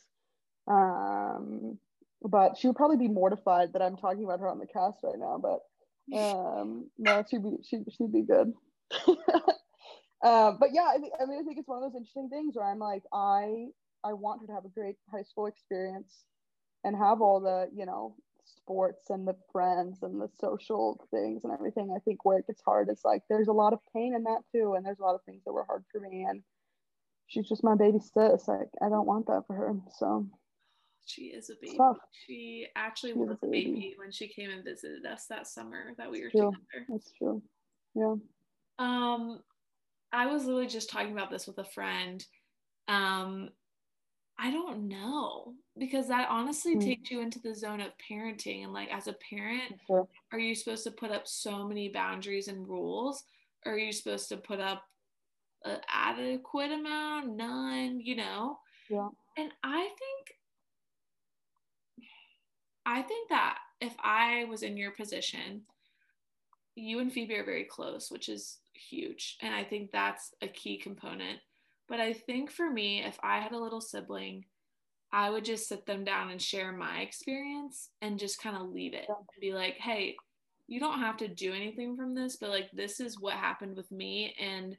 Um 0.69 1.79
but 2.23 2.59
she 2.59 2.67
would 2.67 2.77
probably 2.77 2.99
be 2.99 3.09
mortified 3.09 3.73
that 3.73 3.83
i'm 3.83 3.97
talking 3.97 4.25
about 4.25 4.41
her 4.41 4.49
on 4.49 4.59
the 4.59 4.67
cast 4.67 4.99
right 5.03 5.19
now 5.19 5.41
but 5.41 5.61
um 6.17 6.91
no 6.99 7.25
she'd 7.29 7.43
be 7.43 7.57
she, 7.63 7.79
she'd 7.97 8.13
be 8.13 8.23
good. 8.23 8.53
Uh, 10.23 10.53
but 10.61 10.69
yeah 10.75 10.85
I, 10.87 10.99
th- 10.99 11.13
I 11.19 11.25
mean 11.25 11.39
i 11.41 11.43
think 11.43 11.59
it's 11.59 11.67
one 11.69 11.83
of 11.83 11.91
those 11.91 11.97
interesting 11.97 12.29
things 12.29 12.55
where 12.55 12.67
i'm 12.67 12.79
like 12.79 13.03
i 13.11 13.69
i 14.05 14.13
want 14.13 14.43
her 14.43 14.47
to 14.49 14.53
have 14.53 14.67
a 14.67 14.69
great 14.69 14.97
high 15.11 15.23
school 15.23 15.47
experience 15.47 16.25
and 16.85 16.95
have 16.95 17.23
all 17.23 17.41
the 17.41 17.71
you 17.75 17.87
know 17.87 18.17
sports 18.57 19.11
and 19.11 19.27
the 19.27 19.37
friends 19.53 19.99
and 20.03 20.21
the 20.21 20.29
social 20.41 21.07
things 21.11 21.45
and 21.45 21.53
everything. 21.53 21.93
I 21.95 22.01
think 22.01 22.25
where 22.25 22.39
it 22.39 22.47
gets 22.47 22.63
hard 22.63 22.91
is 22.91 23.01
like 23.05 23.23
there's 23.29 23.49
a 23.49 23.53
lot 23.53 23.73
of 23.73 23.81
pain 23.95 24.15
in 24.15 24.25
that 24.25 24.43
too, 24.53 24.75
and 24.75 24.85
there's 24.85 24.99
a 24.99 25.03
lot 25.03 25.15
of 25.15 25.23
things 25.25 25.43
that 25.45 25.53
were 25.53 25.65
hard 25.65 25.85
for 25.91 26.01
me. 26.01 26.27
And 26.29 26.43
she's 27.27 27.49
just 27.49 27.65
my 27.65 27.75
baby 27.75 27.99
sis. 27.99 28.49
Like 28.49 28.69
I 28.83 28.89
don't 28.89 29.07
want 29.07 29.27
that 29.27 29.45
for 29.47 29.55
her. 29.55 29.75
So 29.99 30.27
she 31.07 31.23
is 31.23 31.51
a 31.51 31.55
baby. 31.61 31.77
Tough. 31.77 31.99
She 32.27 32.67
actually 32.77 33.15
was 33.15 33.31
a 33.43 33.47
baby. 33.47 33.73
baby. 33.73 33.95
when 33.99 34.13
she 34.13 34.29
came 34.29 34.51
and 34.51 34.65
visited 34.65 35.07
us 35.07 35.27
that 35.29 35.47
summer 35.47 35.93
that 35.99 36.11
we 36.11 36.23
were 36.23 36.31
true. 36.31 36.53
together. 36.53 36.87
That's 36.89 37.13
true. 37.13 37.43
Yeah. 37.95 38.15
Um, 38.79 39.41
I 40.13 40.27
was 40.27 40.45
literally 40.45 40.67
just 40.67 40.91
talking 40.91 41.13
about 41.13 41.31
this 41.31 41.47
with 41.47 41.59
a 41.59 41.65
friend. 41.65 42.25
Um, 42.89 43.51
I 44.43 44.51
don't 44.51 44.89
know 44.89 45.53
because 45.79 46.09
that 46.09 46.29
honestly 46.31 46.75
mm. 46.75 46.83
takes 46.83 47.11
you 47.11 47.21
into 47.21 47.39
the 47.39 47.55
zone 47.55 47.83
of 47.83 47.93
parenting. 48.11 48.65
And 48.65 48.73
like, 48.73 48.89
as 48.91 49.07
a 49.07 49.17
parent, 49.29 49.79
sure. 49.87 50.09
are 50.33 50.39
you 50.39 50.55
supposed 50.55 50.85
to 50.85 50.91
put 50.91 51.11
up 51.11 51.29
so 51.29 51.69
many 51.69 51.91
boundaries 51.91 52.49
and 52.49 52.67
rules? 52.67 53.23
Or 53.67 53.73
are 53.73 53.79
you 53.79 53.93
supposed 53.93 54.31
to 54.31 54.39
put 54.39 54.59
up 54.59 54.83
an 55.65 55.77
adequate 55.89 56.73
amount, 56.73 57.37
none, 57.37 58.01
you 58.01 58.17
know? 58.17 58.59
Yeah. 58.89 59.09
And 59.37 59.51
I 59.63 59.81
think, 59.81 60.39
I 62.87 63.03
think 63.03 63.29
that 63.29 63.59
if 63.83 63.95
I 64.03 64.47
was 64.49 64.63
in 64.63 64.79
your 64.79 64.93
position, 64.93 65.63
you 66.77 67.01
and 67.01 67.13
Phoebe 67.13 67.37
are 67.37 67.45
very 67.45 67.65
close, 67.65 68.11
which 68.11 68.31
is 68.31 68.59
huge. 68.73 69.37
And 69.43 69.55
I 69.55 69.65
think 69.65 69.91
that's 69.91 70.33
a 70.41 70.49
key 70.49 70.79
component 70.79 71.41
but 71.91 72.01
I 72.01 72.13
think 72.13 72.53
for 72.53 72.71
me, 72.71 73.03
if 73.03 73.19
I 73.21 73.41
had 73.41 73.51
a 73.53 73.59
little 73.59 73.81
sibling, 73.81 74.45
I 75.13 75.29
would 75.29 75.45
just 75.45 75.69
sit 75.69 75.87
them 75.87 76.05
down 76.05 76.31
and 76.31 76.41
share 76.41 76.71
my 76.71 77.01
experience 77.01 77.91
and 78.01 78.17
just 78.17 78.41
kind 78.41 78.57
of 78.57 78.71
leave 78.71 78.95
it 78.95 79.07
and 79.09 79.27
be 79.41 79.53
like, 79.53 79.75
hey, 79.75 80.15
you 80.69 80.79
don't 80.79 81.01
have 81.01 81.17
to 81.17 81.27
do 81.27 81.53
anything 81.53 81.97
from 81.97 82.15
this, 82.15 82.37
but 82.37 82.51
like 82.51 82.71
this 82.73 83.01
is 83.01 83.19
what 83.19 83.35
happened 83.35 83.77
with 83.77 83.91
me 83.91 84.37
and 84.41 84.77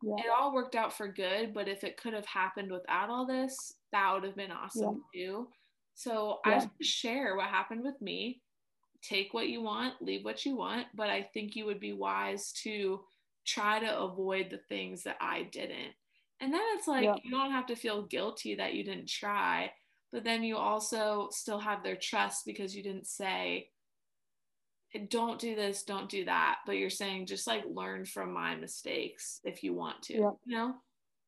Yeah. 0.00 0.14
it 0.18 0.30
all 0.30 0.54
worked 0.54 0.76
out 0.76 0.92
for 0.92 1.08
good, 1.08 1.52
but 1.52 1.66
if 1.66 1.82
it 1.82 1.96
could 1.96 2.12
have 2.12 2.26
happened 2.26 2.70
without 2.70 3.10
all 3.10 3.26
this, 3.26 3.74
that 3.90 4.12
would 4.12 4.22
have 4.22 4.36
been 4.36 4.52
awesome 4.52 5.02
too. 5.12 5.48
So 5.96 6.38
I 6.44 6.60
just 6.60 6.68
share 6.80 7.34
what 7.34 7.48
happened 7.48 7.82
with 7.82 8.00
me. 8.00 8.42
Take 9.02 9.34
what 9.34 9.48
you 9.48 9.60
want, 9.60 10.00
leave 10.00 10.24
what 10.24 10.46
you 10.46 10.54
want, 10.54 10.86
but 10.94 11.10
I 11.10 11.22
think 11.34 11.56
you 11.56 11.66
would 11.66 11.80
be 11.80 11.92
wise 11.92 12.52
to 12.62 13.04
try 13.44 13.80
to 13.80 13.98
avoid 13.98 14.50
the 14.50 14.58
things 14.68 15.02
that 15.02 15.16
I 15.20 15.42
didn't. 15.42 15.94
And 16.40 16.52
then 16.52 16.62
it's 16.74 16.88
like 16.88 17.04
Yeah. 17.04 17.16
you 17.22 17.30
don't 17.30 17.52
have 17.52 17.66
to 17.66 17.76
feel 17.76 18.02
guilty 18.02 18.54
that 18.56 18.74
you 18.74 18.84
didn't 18.84 19.08
try, 19.08 19.72
but 20.12 20.24
then 20.24 20.42
you 20.42 20.56
also 20.56 21.28
still 21.30 21.58
have 21.58 21.82
their 21.82 21.96
trust 21.96 22.44
because 22.44 22.74
you 22.76 22.82
didn't 22.82 23.06
say 23.06 23.70
don't 25.08 25.40
do 25.40 25.56
this, 25.56 25.82
don't 25.82 26.08
do 26.08 26.24
that, 26.26 26.60
but 26.66 26.76
you're 26.76 26.88
saying 26.90 27.26
just 27.26 27.46
like 27.48 27.64
learn 27.68 28.04
from 28.04 28.32
my 28.32 28.54
mistakes 28.54 29.40
if 29.44 29.64
you 29.64 29.74
want 29.74 30.00
to. 30.02 30.14
Yeah. 30.14 30.30
You 30.44 30.56
know? 30.56 30.74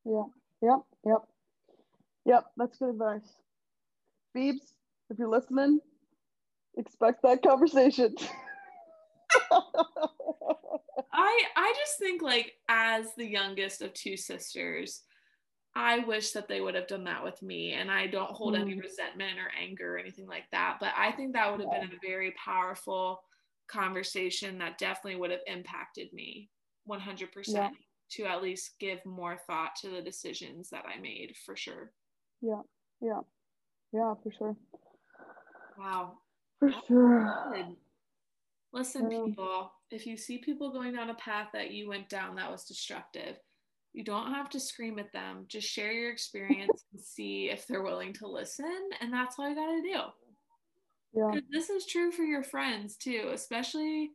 Yeah. 0.04 0.24
Yep. 0.62 0.78
Yep. 1.04 1.28
Yep. 2.26 2.44
That's 2.56 2.78
good 2.78 2.90
advice. 2.90 3.28
Beebs, 4.36 4.74
if 5.10 5.18
you're 5.18 5.28
listening, 5.28 5.80
expect 6.76 7.22
that 7.22 7.42
conversation. 7.42 8.14
I 11.16 11.42
I 11.56 11.74
just 11.76 11.98
think 11.98 12.22
like 12.22 12.52
as 12.68 13.14
the 13.16 13.26
youngest 13.26 13.80
of 13.82 13.92
two 13.94 14.16
sisters, 14.16 15.02
I 15.74 16.00
wish 16.00 16.32
that 16.32 16.46
they 16.48 16.60
would 16.60 16.74
have 16.74 16.86
done 16.86 17.04
that 17.04 17.24
with 17.24 17.40
me 17.42 17.72
and 17.72 17.90
I 17.90 18.06
don't 18.06 18.30
hold 18.30 18.54
any 18.54 18.74
Mm. 18.74 18.82
resentment 18.82 19.38
or 19.38 19.50
anger 19.58 19.94
or 19.94 19.98
anything 19.98 20.26
like 20.26 20.48
that, 20.52 20.78
but 20.80 20.92
I 20.96 21.12
think 21.12 21.32
that 21.32 21.50
would 21.50 21.60
have 21.60 21.70
been 21.70 21.90
a 21.92 22.06
very 22.06 22.32
powerful 22.32 23.22
conversation 23.66 24.58
that 24.58 24.78
definitely 24.78 25.16
would 25.20 25.30
have 25.30 25.40
impacted 25.46 26.12
me 26.12 26.50
100% 26.86 27.54
Yeah. 27.54 27.70
to 28.10 28.24
at 28.24 28.42
least 28.42 28.78
give 28.78 29.04
more 29.04 29.36
thought 29.46 29.74
to 29.76 29.90
the 29.90 30.00
decisions 30.02 30.70
that 30.70 30.84
I 30.86 30.98
made 30.98 31.36
for 31.44 31.56
sure. 31.56 31.92
yeah. 32.40 32.62
Yeah. 33.00 33.20
Yeah, 33.92 34.14
for 34.22 34.30
sure. 34.32 34.56
Wow. 35.78 36.18
For 36.58 36.70
sure. 36.86 37.50
Good. 37.52 37.76
Listen, 38.72 39.10
Yeah. 39.10 39.24
people, 39.24 39.72
if 39.90 40.06
you 40.06 40.16
see 40.16 40.38
people 40.38 40.72
going 40.72 40.94
down 40.94 41.10
a 41.10 41.14
path 41.14 41.48
that 41.52 41.70
you 41.70 41.88
went 41.88 42.08
down 42.08 42.36
that 42.36 42.50
was 42.50 42.64
destructive, 42.64 43.36
you 43.92 44.04
don't 44.04 44.32
have 44.32 44.50
to 44.50 44.60
scream 44.60 44.98
at 44.98 45.12
them. 45.12 45.46
Just 45.48 45.68
share 45.68 45.92
your 45.92 46.10
experience 46.10 46.84
and 46.92 47.00
see 47.02 47.48
if 47.50 47.66
they're 47.66 47.82
willing 47.82 48.12
to 48.14 48.26
listen. 48.26 48.90
And 49.00 49.12
that's 49.12 49.36
all 49.38 49.48
you 49.48 49.54
got 49.54 49.66
to 49.66 49.82
do. 49.82 50.00
Yeah. 51.14 51.40
This 51.50 51.70
is 51.70 51.86
true 51.86 52.10
for 52.12 52.22
your 52.24 52.42
friends 52.42 52.96
too, 52.96 53.30
especially, 53.32 54.10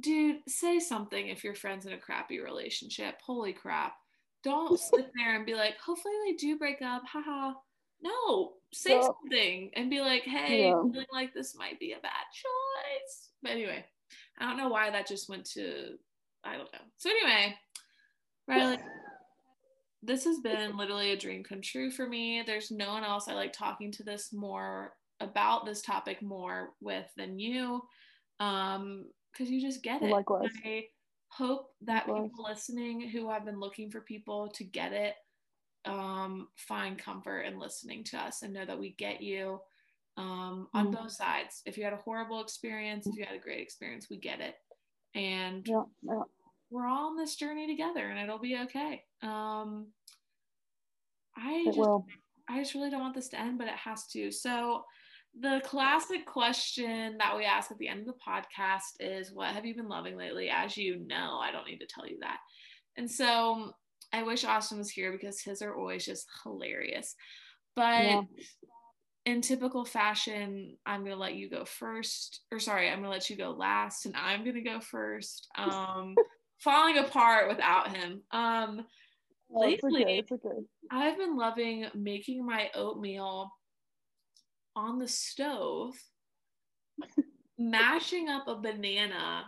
dude, 0.00 0.38
say 0.48 0.78
something 0.78 1.28
if 1.28 1.44
your 1.44 1.54
friend's 1.54 1.84
in 1.84 1.92
a 1.92 1.98
crappy 1.98 2.40
relationship. 2.40 3.16
Holy 3.24 3.52
crap. 3.52 3.94
Don't 4.42 4.78
sit 4.94 5.10
there 5.16 5.36
and 5.36 5.44
be 5.44 5.54
like, 5.54 5.76
hopefully 5.84 6.14
they 6.26 6.36
do 6.36 6.56
break 6.56 6.80
up. 6.80 7.02
Haha. 7.04 7.54
No, 8.00 8.52
say 8.72 8.94
Yeah. 8.94 9.02
something 9.02 9.70
and 9.74 9.90
be 9.90 10.00
like, 10.00 10.22
hey, 10.22 10.68
Yeah. 10.68 10.80
feeling 10.92 11.06
like 11.12 11.34
this 11.34 11.54
might 11.56 11.78
be 11.80 11.92
a 11.92 11.98
bad 12.00 12.24
choice. 12.32 13.28
But 13.42 13.50
anyway, 13.52 13.84
I 14.38 14.46
don't 14.46 14.56
know 14.56 14.68
why 14.68 14.90
that 14.90 15.06
just 15.06 15.28
went 15.28 15.44
to, 15.52 15.94
I 16.44 16.52
don't 16.52 16.72
know. 16.72 16.78
So 16.96 17.10
anyway, 17.10 17.54
Riley, 18.46 18.78
this 20.02 20.24
has 20.24 20.38
been 20.40 20.76
literally 20.76 21.12
a 21.12 21.16
dream 21.16 21.42
come 21.42 21.60
true 21.60 21.90
for 21.90 22.08
me. 22.08 22.42
There's 22.46 22.70
no 22.70 22.88
one 22.88 23.04
else 23.04 23.28
I 23.28 23.34
like 23.34 23.52
talking 23.52 23.90
to 23.92 24.02
this 24.02 24.32
more 24.32 24.92
about 25.20 25.66
this 25.66 25.82
topic 25.82 26.22
more 26.22 26.70
with 26.80 27.06
than 27.16 27.38
you. 27.38 27.82
Um, 28.40 29.06
because 29.32 29.50
you 29.50 29.60
just 29.60 29.82
get 29.82 30.02
it. 30.02 30.10
Likewise. 30.10 30.50
I 30.64 30.84
hope 31.28 31.70
that 31.82 32.08
Likewise. 32.08 32.30
people 32.30 32.44
listening 32.44 33.08
who 33.08 33.28
have 33.30 33.44
been 33.44 33.60
looking 33.60 33.90
for 33.90 34.00
people 34.00 34.48
to 34.48 34.64
get 34.64 34.92
it 34.92 35.14
um 35.84 36.48
find 36.56 36.98
comfort 36.98 37.42
in 37.42 37.58
listening 37.58 38.02
to 38.02 38.18
us 38.18 38.42
and 38.42 38.52
know 38.52 38.64
that 38.64 38.78
we 38.78 38.90
get 38.98 39.22
you 39.22 39.60
um 40.18 40.68
on 40.74 40.88
Mhm. 40.88 40.92
both 40.92 41.12
sides. 41.12 41.62
If 41.64 41.78
you 41.78 41.84
had 41.84 41.92
a 41.92 41.96
horrible 41.98 42.40
experience, 42.40 43.06
if 43.06 43.14
you 43.16 43.24
had 43.24 43.36
a 43.36 43.38
great 43.38 43.60
experience, 43.60 44.10
we 44.10 44.18
get 44.18 44.40
it. 44.40 44.56
And 45.14 45.66
Yeah. 45.66 45.84
Yeah. 46.02 46.22
we're 46.70 46.86
all 46.86 47.08
on 47.10 47.16
this 47.16 47.36
journey 47.36 47.66
together 47.66 48.06
and 48.08 48.18
it'll 48.18 48.38
be 48.40 48.58
okay. 48.58 49.06
Um 49.22 49.92
I 51.36 51.60
It 51.60 51.64
just 51.66 51.78
will. 51.78 52.04
I 52.48 52.58
just 52.58 52.74
really 52.74 52.90
don't 52.90 53.00
want 53.00 53.14
this 53.14 53.28
to 53.28 53.38
end, 53.38 53.58
but 53.58 53.68
it 53.68 53.74
has 53.74 54.06
to. 54.08 54.32
So 54.32 54.84
the 55.38 55.60
classic 55.64 56.26
question 56.26 57.16
that 57.18 57.36
we 57.36 57.44
ask 57.44 57.70
at 57.70 57.78
the 57.78 57.86
end 57.88 58.00
of 58.00 58.06
the 58.06 58.20
podcast 58.26 58.96
is 58.98 59.30
what 59.32 59.54
have 59.54 59.64
you 59.64 59.74
been 59.76 59.88
loving 59.88 60.16
lately? 60.16 60.50
As 60.50 60.76
you 60.76 60.96
know, 61.06 61.38
I 61.38 61.52
don't 61.52 61.66
need 61.66 61.78
to 61.78 61.86
tell 61.86 62.08
you 62.08 62.18
that. 62.20 62.40
And 62.96 63.08
so 63.08 63.72
I 64.12 64.22
wish 64.24 64.44
Austin 64.44 64.78
was 64.78 64.90
here 64.90 65.12
because 65.12 65.40
his 65.40 65.62
are 65.62 65.76
always 65.76 66.04
just 66.04 66.26
hilarious. 66.42 67.14
But 67.76 68.04
Yeah. 68.04 68.22
In 69.24 69.40
typical 69.42 69.84
fashion, 69.84 70.76
I'm 70.86 71.02
gonna 71.04 71.16
let 71.16 71.34
you 71.34 71.50
go 71.50 71.64
first. 71.64 72.40
Or 72.50 72.58
sorry, 72.58 72.88
I'm 72.88 72.98
gonna 72.98 73.10
let 73.10 73.28
you 73.30 73.36
go 73.36 73.50
last, 73.50 74.06
and 74.06 74.16
I'm 74.16 74.44
gonna 74.44 74.62
go 74.62 74.80
first. 74.80 75.48
Um 75.58 76.14
falling 76.58 76.98
apart 76.98 77.48
without 77.48 77.94
him. 77.94 78.22
Um 78.30 78.86
Oh, 79.50 79.60
Lately- 79.60 80.02
okay. 80.04 80.24
Okay. 80.30 80.58
I've 80.90 81.16
been 81.16 81.36
loving 81.36 81.86
making 81.94 82.44
my 82.44 82.70
oatmeal 82.74 83.50
on 84.76 84.98
the 84.98 85.08
stove, 85.08 85.94
mashing 87.58 88.28
up 88.28 88.46
a 88.46 88.56
banana 88.56 89.46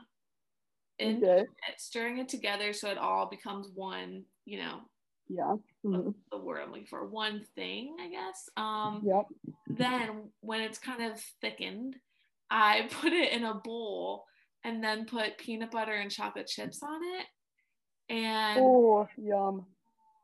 and 0.99 1.23
Okay. 1.23 1.45
stirring 1.77 2.19
it 2.19 2.29
together 2.31 2.73
so 2.73 2.89
it 2.91 2.97
all 2.99 3.29
becomes 3.29 3.69
one, 3.75 4.25
you 4.47 4.59
know, 4.59 4.81
Yeah. 5.29 5.57
Mhm. 5.85 6.15
the 6.31 6.39
word 6.39 6.61
I'm 6.63 6.71
looking 6.71 6.87
for, 6.87 7.07
one 7.07 7.45
thing, 7.55 7.97
I 8.01 8.09
guess. 8.09 8.49
Um, 8.57 9.03
Yep. 9.05 9.27
Then 9.81 10.31
when 10.41 10.61
it's 10.61 10.79
kind 10.79 11.11
of 11.11 11.21
thickened, 11.41 11.97
I 12.51 12.89
put 13.01 13.13
it 13.13 13.33
in 13.33 13.45
a 13.45 13.55
bowl 13.55 14.25
and 14.65 14.83
then 14.85 15.07
put 15.07 15.39
peanut 15.39 15.71
butter 15.71 15.93
and 15.95 16.11
chocolate 16.11 16.47
chips 16.47 16.83
on 16.83 17.01
it. 17.03 17.27
And 18.13 18.61
Oh, 18.61 19.09
yum. 19.17 19.67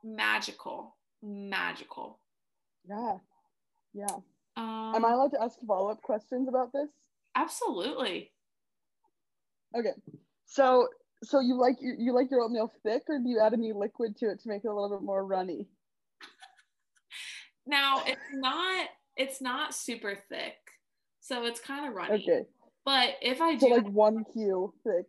magical, 0.05 0.97
magical. 1.23 2.19
Yeah. 2.89 3.19
Yeah. 3.95 4.17
Um, 4.57 4.95
Am 4.95 5.05
I 5.05 5.13
allowed 5.13 5.33
to 5.33 5.43
ask 5.43 5.59
follow 5.67 5.91
up 5.91 6.03
questions 6.03 6.49
about 6.49 6.73
this? 6.73 6.89
Absolutely. 7.35 8.33
Okay. 9.77 9.93
So, 10.47 10.89
so 11.23 11.41
you 11.41 11.59
like 11.59 11.77
you, 11.81 11.95
you 11.99 12.13
like 12.13 12.31
your 12.31 12.41
oatmeal 12.43 12.73
thick, 12.83 13.03
or 13.09 13.19
do 13.19 13.29
you 13.29 13.41
add 13.41 13.53
any 13.53 13.73
liquid 13.73 14.17
to 14.19 14.31
it 14.31 14.41
to 14.43 14.49
make 14.49 14.65
it 14.65 14.69
a 14.69 14.75
little 14.75 14.91
bit 14.97 15.05
more 15.05 15.25
runny? 15.25 15.67
Now 17.67 18.03
it's 18.07 18.21
not 18.33 18.87
it's 19.17 19.41
not 19.41 19.75
super 19.75 20.19
thick, 20.29 20.57
so 21.21 21.45
it's 21.47 21.61
kind 21.61 21.89
of 21.89 21.95
runny. 21.95 22.23
Okay. 22.23 22.47
But 22.85 23.15
if 23.23 23.41
I 23.41 23.57
So 23.59 23.69
do, 23.69 23.75
like 23.75 23.89
one 23.89 24.25
cue 24.33 24.73
thick. 24.85 25.07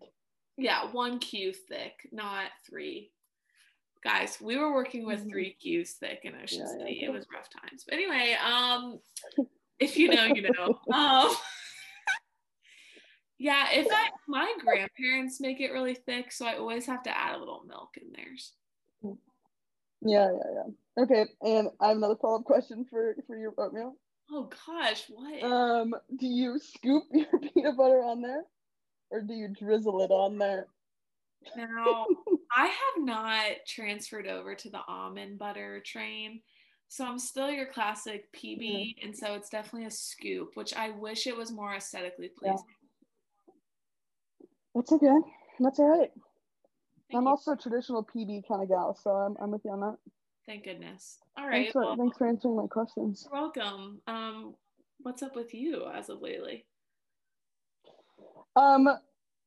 yeah, 0.57 0.91
one 0.91 1.19
Q 1.19 1.53
thick, 1.53 2.07
not 2.11 2.45
three. 2.67 3.11
Guys, 4.03 4.37
we 4.41 4.57
were 4.57 4.73
working 4.73 5.05
with 5.05 5.25
Mhm. 5.25 5.29
three 5.29 5.57
Qs 5.63 5.93
thick 5.97 6.21
in 6.23 6.35
Ocean 6.35 6.59
Yeah, 6.59 6.65
yeah, 6.65 6.77
City. 6.85 6.97
yeah. 7.01 7.07
It 7.07 7.11
was 7.13 7.25
rough 7.33 7.49
times. 7.49 7.83
But 7.83 7.95
anyway, 7.95 8.35
um, 8.43 8.99
if 9.79 9.97
you 9.97 10.09
know, 10.09 10.25
you 10.25 10.43
know. 10.43 10.79
Um, 10.91 11.35
yeah, 13.37 13.67
if 13.73 13.87
I, 13.91 14.09
my 14.27 14.53
grandparents 14.59 15.39
make 15.41 15.59
it 15.59 15.71
really 15.71 15.93
thick, 15.95 16.31
so 16.31 16.45
I 16.47 16.57
always 16.57 16.85
have 16.87 17.03
to 17.03 17.15
add 17.15 17.35
a 17.35 17.39
little 17.39 17.63
milk 17.67 17.97
in 17.97 18.11
theirs. 18.13 18.53
Yeah, 20.01 20.31
yeah, 20.31 20.51
yeah. 20.53 20.63
Okay, 20.97 21.25
and 21.41 21.69
I 21.79 21.89
have 21.89 21.97
another 21.97 22.15
follow 22.15 22.39
up 22.39 22.45
question 22.45 22.85
for 22.89 23.15
for 23.27 23.37
your 23.37 23.53
oatmeal. 23.57 23.93
Oh 24.31 24.49
gosh, 24.65 25.03
what? 25.09 25.43
Um, 25.43 25.93
do 26.17 26.25
you 26.27 26.59
scoop 26.59 27.03
your 27.11 27.27
peanut 27.53 27.77
butter 27.77 28.03
on 28.03 28.21
there, 28.21 28.43
or 29.11 29.21
do 29.21 29.33
you 29.33 29.47
drizzle 29.47 30.01
it 30.01 30.11
on 30.11 30.37
there? 30.37 30.67
Now, 31.55 32.07
I 32.55 32.65
have 32.65 32.97
not 32.97 33.45
transferred 33.67 34.27
over 34.27 34.55
to 34.55 34.69
the 34.69 34.81
almond 34.87 35.37
butter 35.37 35.81
train. 35.85 36.41
So 36.89 37.05
I'm 37.05 37.19
still 37.19 37.51
your 37.51 37.67
classic 37.67 38.31
PB. 38.33 38.95
And 39.03 39.15
so 39.15 39.33
it's 39.33 39.49
definitely 39.49 39.87
a 39.87 39.91
scoop, 39.91 40.51
which 40.55 40.73
I 40.73 40.91
wish 40.91 41.27
it 41.27 41.35
was 41.35 41.51
more 41.51 41.75
aesthetically 41.75 42.31
pleasing. 42.37 42.57
Yeah. 44.39 44.45
That's 44.73 44.91
okay. 44.93 45.17
That's 45.59 45.79
all 45.79 45.99
right. 45.99 46.11
Thank, 47.11 47.17
I'm 47.17 47.23
you. 47.23 47.29
also 47.29 47.51
a 47.51 47.57
traditional 47.57 48.05
PB 48.05 48.47
kind 48.47 48.61
of 48.61 48.69
gal, 48.69 48.97
so 49.01 49.11
I'm 49.11 49.35
I'm 49.41 49.51
with 49.51 49.61
you 49.65 49.71
on 49.71 49.79
that. 49.81 49.97
Thank 50.47 50.63
goodness. 50.63 51.17
All 51.37 51.45
right. 51.45 51.55
Thanks 51.55 51.73
for 51.73 51.81
well, 51.81 51.97
thanks 51.97 52.17
for 52.17 52.27
answering 52.27 52.55
my 52.55 52.67
questions. 52.67 53.27
you're 53.29 53.41
welcome. 53.41 53.99
Um, 54.07 54.55
what's 54.99 55.21
up 55.21 55.35
with 55.35 55.53
you 55.53 55.85
as 55.93 56.09
of 56.09 56.21
lately? 56.21 56.65
Um, 58.55 58.87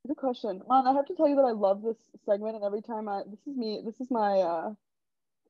good 0.07 0.17
question. 0.19 0.61
Um, 0.71 0.87
I 0.87 0.93
have 0.93 1.07
to 1.07 1.15
tell 1.15 1.27
you 1.27 1.37
that 1.37 1.47
I 1.47 1.53
love 1.53 1.83
this 1.83 1.97
segment, 2.27 2.57
and 2.57 2.65
every 2.65 2.83
time 2.83 3.09
I 3.09 3.23
this 3.27 3.41
is 3.47 3.57
me, 3.57 3.81
this 3.83 3.99
is 3.99 4.11
my 4.11 4.41
uh, 4.41 4.75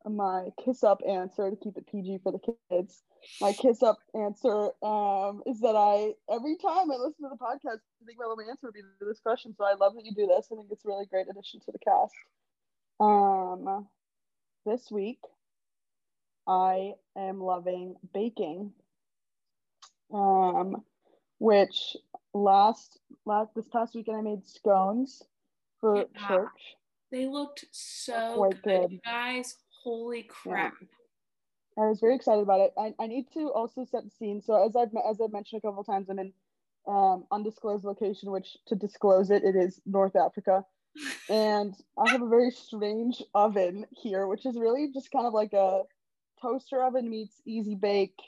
my 0.08 0.50
kiss 0.64 0.84
up 0.84 1.00
answer 1.06 1.50
to 1.50 1.56
keep 1.56 1.76
it 1.76 1.90
PG 1.90 2.20
for 2.22 2.30
the 2.30 2.54
kids. 2.70 3.02
My 3.40 3.52
kiss 3.52 3.82
up 3.82 3.98
answer 4.14 4.70
um, 4.84 5.42
is 5.46 5.58
that 5.60 5.74
I 5.74 6.14
every 6.32 6.58
time 6.58 6.92
I 6.92 6.96
listen 6.96 7.24
to 7.24 7.28
the 7.28 7.36
podcast, 7.36 7.80
I 8.00 8.04
think 8.06 8.20
my 8.20 8.26
little 8.26 8.48
answer 8.48 8.68
would 8.68 8.74
be 8.74 8.82
to 8.82 9.04
this 9.04 9.18
question. 9.18 9.52
So 9.58 9.64
I 9.64 9.74
love 9.74 9.94
that 9.96 10.04
you 10.04 10.14
do 10.14 10.28
this. 10.28 10.46
I 10.52 10.54
think 10.54 10.68
it's 10.70 10.84
a 10.84 10.88
really 10.88 11.06
great 11.06 11.26
addition 11.28 11.58
to 11.58 11.72
the 11.72 11.78
cast. 11.80 12.14
Um, 13.00 13.88
this 14.64 14.90
week, 14.90 15.18
I 16.50 16.94
am 17.16 17.40
loving 17.40 17.94
baking. 18.12 18.72
Um, 20.12 20.82
which 21.38 21.96
last 22.34 22.98
last 23.24 23.54
this 23.54 23.68
past 23.68 23.94
weekend 23.94 24.18
I 24.18 24.22
made 24.22 24.46
scones 24.48 25.22
for 25.80 25.96
yeah. 25.96 26.28
church. 26.28 26.76
They 27.12 27.26
looked 27.26 27.66
so 27.70 28.50
good. 28.64 28.90
good. 28.90 29.00
guys. 29.04 29.56
Holy 29.84 30.24
crap. 30.24 30.74
Yeah. 30.80 31.84
I 31.84 31.88
was 31.88 32.00
very 32.00 32.16
excited 32.16 32.42
about 32.42 32.60
it. 32.60 32.72
I, 32.76 32.94
I 33.00 33.06
need 33.06 33.26
to 33.34 33.52
also 33.52 33.84
set 33.84 34.04
the 34.04 34.10
scene. 34.10 34.42
So 34.42 34.66
as 34.66 34.74
I've 34.74 34.90
as 35.08 35.20
I've 35.20 35.32
mentioned 35.32 35.62
a 35.62 35.66
couple 35.66 35.84
times, 35.84 36.10
I'm 36.10 36.18
in 36.18 36.32
um, 36.88 37.26
undisclosed 37.30 37.84
location, 37.84 38.32
which 38.32 38.56
to 38.66 38.74
disclose 38.74 39.30
it, 39.30 39.44
it 39.44 39.54
is 39.54 39.80
North 39.86 40.16
Africa. 40.16 40.64
and 41.28 41.76
I 41.96 42.10
have 42.10 42.22
a 42.22 42.28
very 42.28 42.50
strange 42.50 43.22
oven 43.36 43.86
here, 43.92 44.26
which 44.26 44.44
is 44.44 44.58
really 44.58 44.90
just 44.92 45.12
kind 45.12 45.26
of 45.26 45.32
like 45.32 45.52
a 45.52 45.82
toaster 46.42 46.82
oven 46.82 47.08
meets 47.08 47.40
easy 47.46 47.74
bake. 47.74 48.18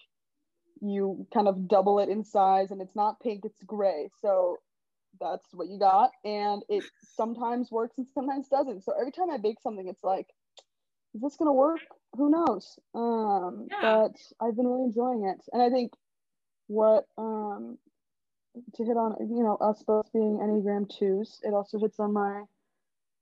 You 0.80 1.26
kind 1.32 1.48
of 1.48 1.68
double 1.68 1.98
it 2.00 2.08
in 2.08 2.24
size, 2.24 2.70
and 2.70 2.80
it's 2.80 2.96
not 2.96 3.20
pink; 3.20 3.44
it's 3.44 3.62
gray. 3.64 4.10
So 4.20 4.58
that's 5.20 5.46
what 5.52 5.68
you 5.68 5.78
got, 5.78 6.10
and 6.24 6.62
it 6.68 6.84
sometimes 7.16 7.70
works 7.70 7.98
and 7.98 8.06
sometimes 8.14 8.48
doesn't. 8.48 8.84
So 8.84 8.92
every 8.98 9.12
time 9.12 9.30
I 9.30 9.38
bake 9.38 9.60
something, 9.60 9.86
it's 9.86 10.02
like, 10.02 10.26
is 11.14 11.20
this 11.20 11.36
gonna 11.36 11.52
work? 11.52 11.80
who 12.16 12.30
knows? 12.30 12.78
Um, 12.94 13.68
yeah. 13.70 13.80
But 13.80 14.16
I've 14.40 14.56
been 14.56 14.66
really 14.66 14.84
enjoying 14.84 15.24
it, 15.24 15.42
and 15.52 15.62
I 15.62 15.70
think 15.70 15.92
what 16.66 17.06
um, 17.18 17.78
to 18.74 18.84
hit 18.84 18.96
on, 18.96 19.16
you 19.20 19.42
know, 19.42 19.56
us 19.56 19.82
both 19.82 20.12
being 20.12 20.38
Enneagram 20.38 20.88
twos, 20.88 21.40
it 21.42 21.54
also 21.54 21.78
hits 21.78 21.98
on 21.98 22.12
my 22.12 22.42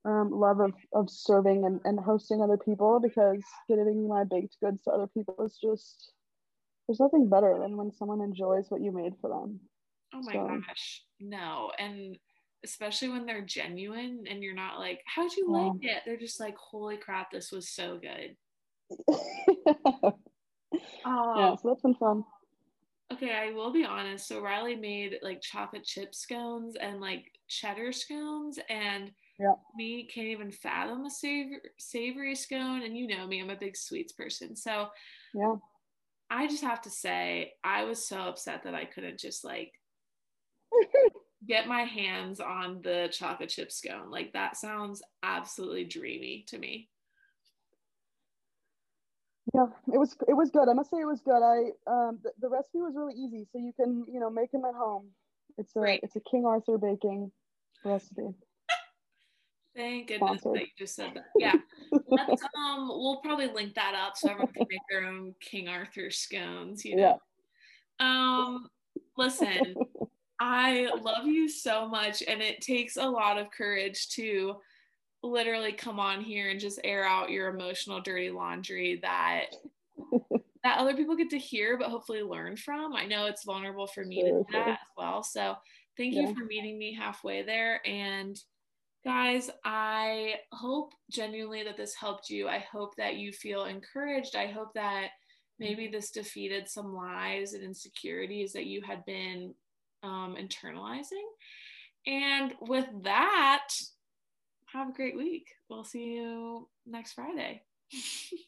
um, 0.05 0.31
love 0.31 0.59
of, 0.59 0.73
of 0.93 1.09
serving 1.09 1.65
and, 1.65 1.79
and 1.85 1.99
hosting 1.99 2.41
other 2.41 2.57
people 2.57 2.99
because 2.99 3.43
giving 3.67 4.07
my 4.07 4.23
baked 4.23 4.57
goods 4.61 4.81
to 4.83 4.91
other 4.91 5.07
people 5.07 5.35
is 5.45 5.57
just 5.61 6.13
there's 6.87 6.99
nothing 6.99 7.29
better 7.29 7.57
than 7.59 7.77
when 7.77 7.91
someone 7.91 8.21
enjoys 8.21 8.65
what 8.69 8.81
you 8.81 8.91
made 8.91 9.13
for 9.21 9.29
them. 9.29 9.59
Oh 10.13 10.21
my 10.23 10.33
so. 10.33 10.61
gosh, 10.67 11.03
no, 11.19 11.71
and 11.77 12.17
especially 12.63 13.09
when 13.09 13.25
they're 13.25 13.45
genuine 13.45 14.25
and 14.29 14.43
you're 14.43 14.55
not 14.55 14.79
like, 14.79 15.01
how'd 15.05 15.31
you 15.33 15.47
yeah. 15.51 15.57
like 15.57 15.77
it? 15.81 16.03
They're 16.05 16.17
just 16.17 16.39
like, 16.39 16.55
holy 16.57 16.97
crap, 16.97 17.31
this 17.31 17.51
was 17.51 17.69
so 17.69 17.99
good. 17.99 18.35
oh. 21.05 21.33
Yeah, 21.37 21.55
so 21.55 21.69
that's 21.69 21.81
been 21.81 21.95
fun. 21.95 22.23
Okay, 23.11 23.33
I 23.33 23.51
will 23.51 23.73
be 23.73 23.83
honest. 23.83 24.27
So 24.27 24.41
Riley 24.41 24.75
made 24.75 25.17
like 25.21 25.41
chocolate 25.41 25.83
chip 25.83 26.15
scones 26.15 26.75
and 26.79 27.01
like 27.01 27.25
cheddar 27.47 27.91
scones, 27.91 28.57
and 28.69 29.11
yeah. 29.41 29.53
me 29.75 30.07
can't 30.13 30.27
even 30.27 30.51
fathom 30.51 31.05
a 31.05 31.09
savor- 31.09 31.61
savory 31.79 32.35
scone. 32.35 32.83
And 32.83 32.97
you 32.97 33.07
know 33.07 33.25
me, 33.27 33.41
I'm 33.41 33.49
a 33.49 33.55
big 33.55 33.75
sweets 33.75 34.13
person. 34.13 34.55
So 34.55 34.87
yeah, 35.33 35.55
I 36.29 36.47
just 36.47 36.63
have 36.63 36.81
to 36.83 36.89
say, 36.89 37.53
I 37.63 37.83
was 37.83 38.07
so 38.07 38.19
upset 38.19 38.63
that 38.63 38.75
I 38.75 38.85
couldn't 38.85 39.19
just 39.19 39.43
like 39.43 39.71
get 41.47 41.67
my 41.67 41.81
hands 41.81 42.39
on 42.39 42.81
the 42.83 43.09
chocolate 43.11 43.49
chip 43.49 43.71
scone. 43.71 44.11
Like 44.11 44.33
that 44.33 44.57
sounds 44.57 45.01
absolutely 45.23 45.85
dreamy 45.85 46.45
to 46.49 46.57
me 46.57 46.89
yeah 49.53 49.65
it 49.93 49.97
was 49.97 50.15
it 50.27 50.33
was 50.33 50.49
good 50.51 50.69
i 50.69 50.73
must 50.73 50.89
say 50.89 50.97
it 50.97 51.05
was 51.05 51.21
good 51.21 51.43
i 51.43 51.71
um 51.91 52.19
the, 52.23 52.31
the 52.41 52.49
recipe 52.49 52.79
was 52.79 52.93
really 52.95 53.13
easy 53.15 53.45
so 53.51 53.57
you 53.57 53.73
can 53.73 54.05
you 54.11 54.19
know 54.19 54.29
make 54.29 54.51
them 54.51 54.63
at 54.65 54.75
home 54.75 55.07
it's 55.57 55.75
a 55.75 55.79
Great. 55.79 55.99
it's 56.03 56.15
a 56.15 56.21
king 56.29 56.45
arthur 56.45 56.77
baking 56.77 57.31
recipe 57.83 58.29
Thank 59.75 60.07
goodness 60.07 60.41
Sponsored. 60.41 60.61
that 60.61 60.61
you 60.61 60.71
just 60.77 60.95
said 60.95 61.11
that. 61.15 61.25
Yeah. 61.37 61.53
Let's 62.09 62.43
um 62.57 62.89
we'll 62.89 63.21
probably 63.23 63.47
link 63.47 63.73
that 63.75 63.95
up 63.95 64.17
so 64.17 64.29
everyone 64.29 64.53
can 64.53 64.67
make 64.69 64.81
their 64.89 65.05
own 65.05 65.33
King 65.39 65.67
Arthur 65.67 66.11
scones, 66.11 66.83
you 66.83 66.97
know. 66.97 67.19
Yeah. 67.99 68.43
Um 68.45 68.67
listen, 69.17 69.75
I 70.39 70.89
love 71.01 71.25
you 71.25 71.47
so 71.47 71.87
much 71.87 72.21
and 72.27 72.41
it 72.41 72.61
takes 72.61 72.97
a 72.97 73.07
lot 73.07 73.37
of 73.37 73.51
courage 73.51 74.09
to 74.09 74.55
literally 75.23 75.71
come 75.71 75.99
on 75.99 76.19
here 76.19 76.49
and 76.49 76.59
just 76.59 76.79
air 76.83 77.05
out 77.05 77.29
your 77.29 77.47
emotional 77.47 78.01
dirty 78.01 78.31
laundry 78.31 78.99
that 79.03 79.45
that 80.63 80.79
other 80.79 80.95
people 80.95 81.15
get 81.15 81.29
to 81.29 81.37
hear 81.37 81.77
but 81.77 81.89
hopefully 81.89 82.23
learn 82.23 82.57
from. 82.57 82.93
I 82.93 83.05
know 83.05 83.25
it's 83.25 83.45
vulnerable 83.45 83.87
for 83.87 84.03
me 84.03 84.21
sure, 84.21 84.39
to 84.39 84.51
do 84.51 84.51
that 84.51 84.67
as 84.67 84.77
well. 84.97 85.23
So 85.23 85.55
thank 85.95 86.15
yeah. 86.15 86.21
you 86.21 86.35
for 86.35 86.43
meeting 86.43 86.77
me 86.77 86.93
halfway 86.93 87.43
there 87.43 87.85
and 87.87 88.37
guys 89.03 89.49
i 89.65 90.35
hope 90.51 90.93
genuinely 91.09 91.63
that 91.63 91.77
this 91.77 91.95
helped 91.95 92.29
you 92.29 92.47
i 92.47 92.59
hope 92.59 92.95
that 92.95 93.15
you 93.15 93.31
feel 93.31 93.65
encouraged 93.65 94.35
i 94.35 94.47
hope 94.47 94.73
that 94.75 95.07
maybe 95.59 95.87
this 95.87 96.11
defeated 96.11 96.67
some 96.67 96.93
lies 96.93 97.53
and 97.53 97.63
insecurities 97.63 98.53
that 98.53 98.65
you 98.65 98.81
had 98.81 99.03
been 99.05 99.53
um, 100.03 100.35
internalizing 100.39 101.27
and 102.07 102.53
with 102.61 102.87
that 103.03 103.67
have 104.73 104.89
a 104.89 104.93
great 104.93 105.17
week. 105.17 105.47
We'll 105.69 105.83
see 105.83 106.13
you 106.15 106.67
next 106.85 107.13
Friday. 107.13 107.63
see 107.91 108.45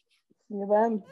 you 0.50 0.66
then. 0.66 1.02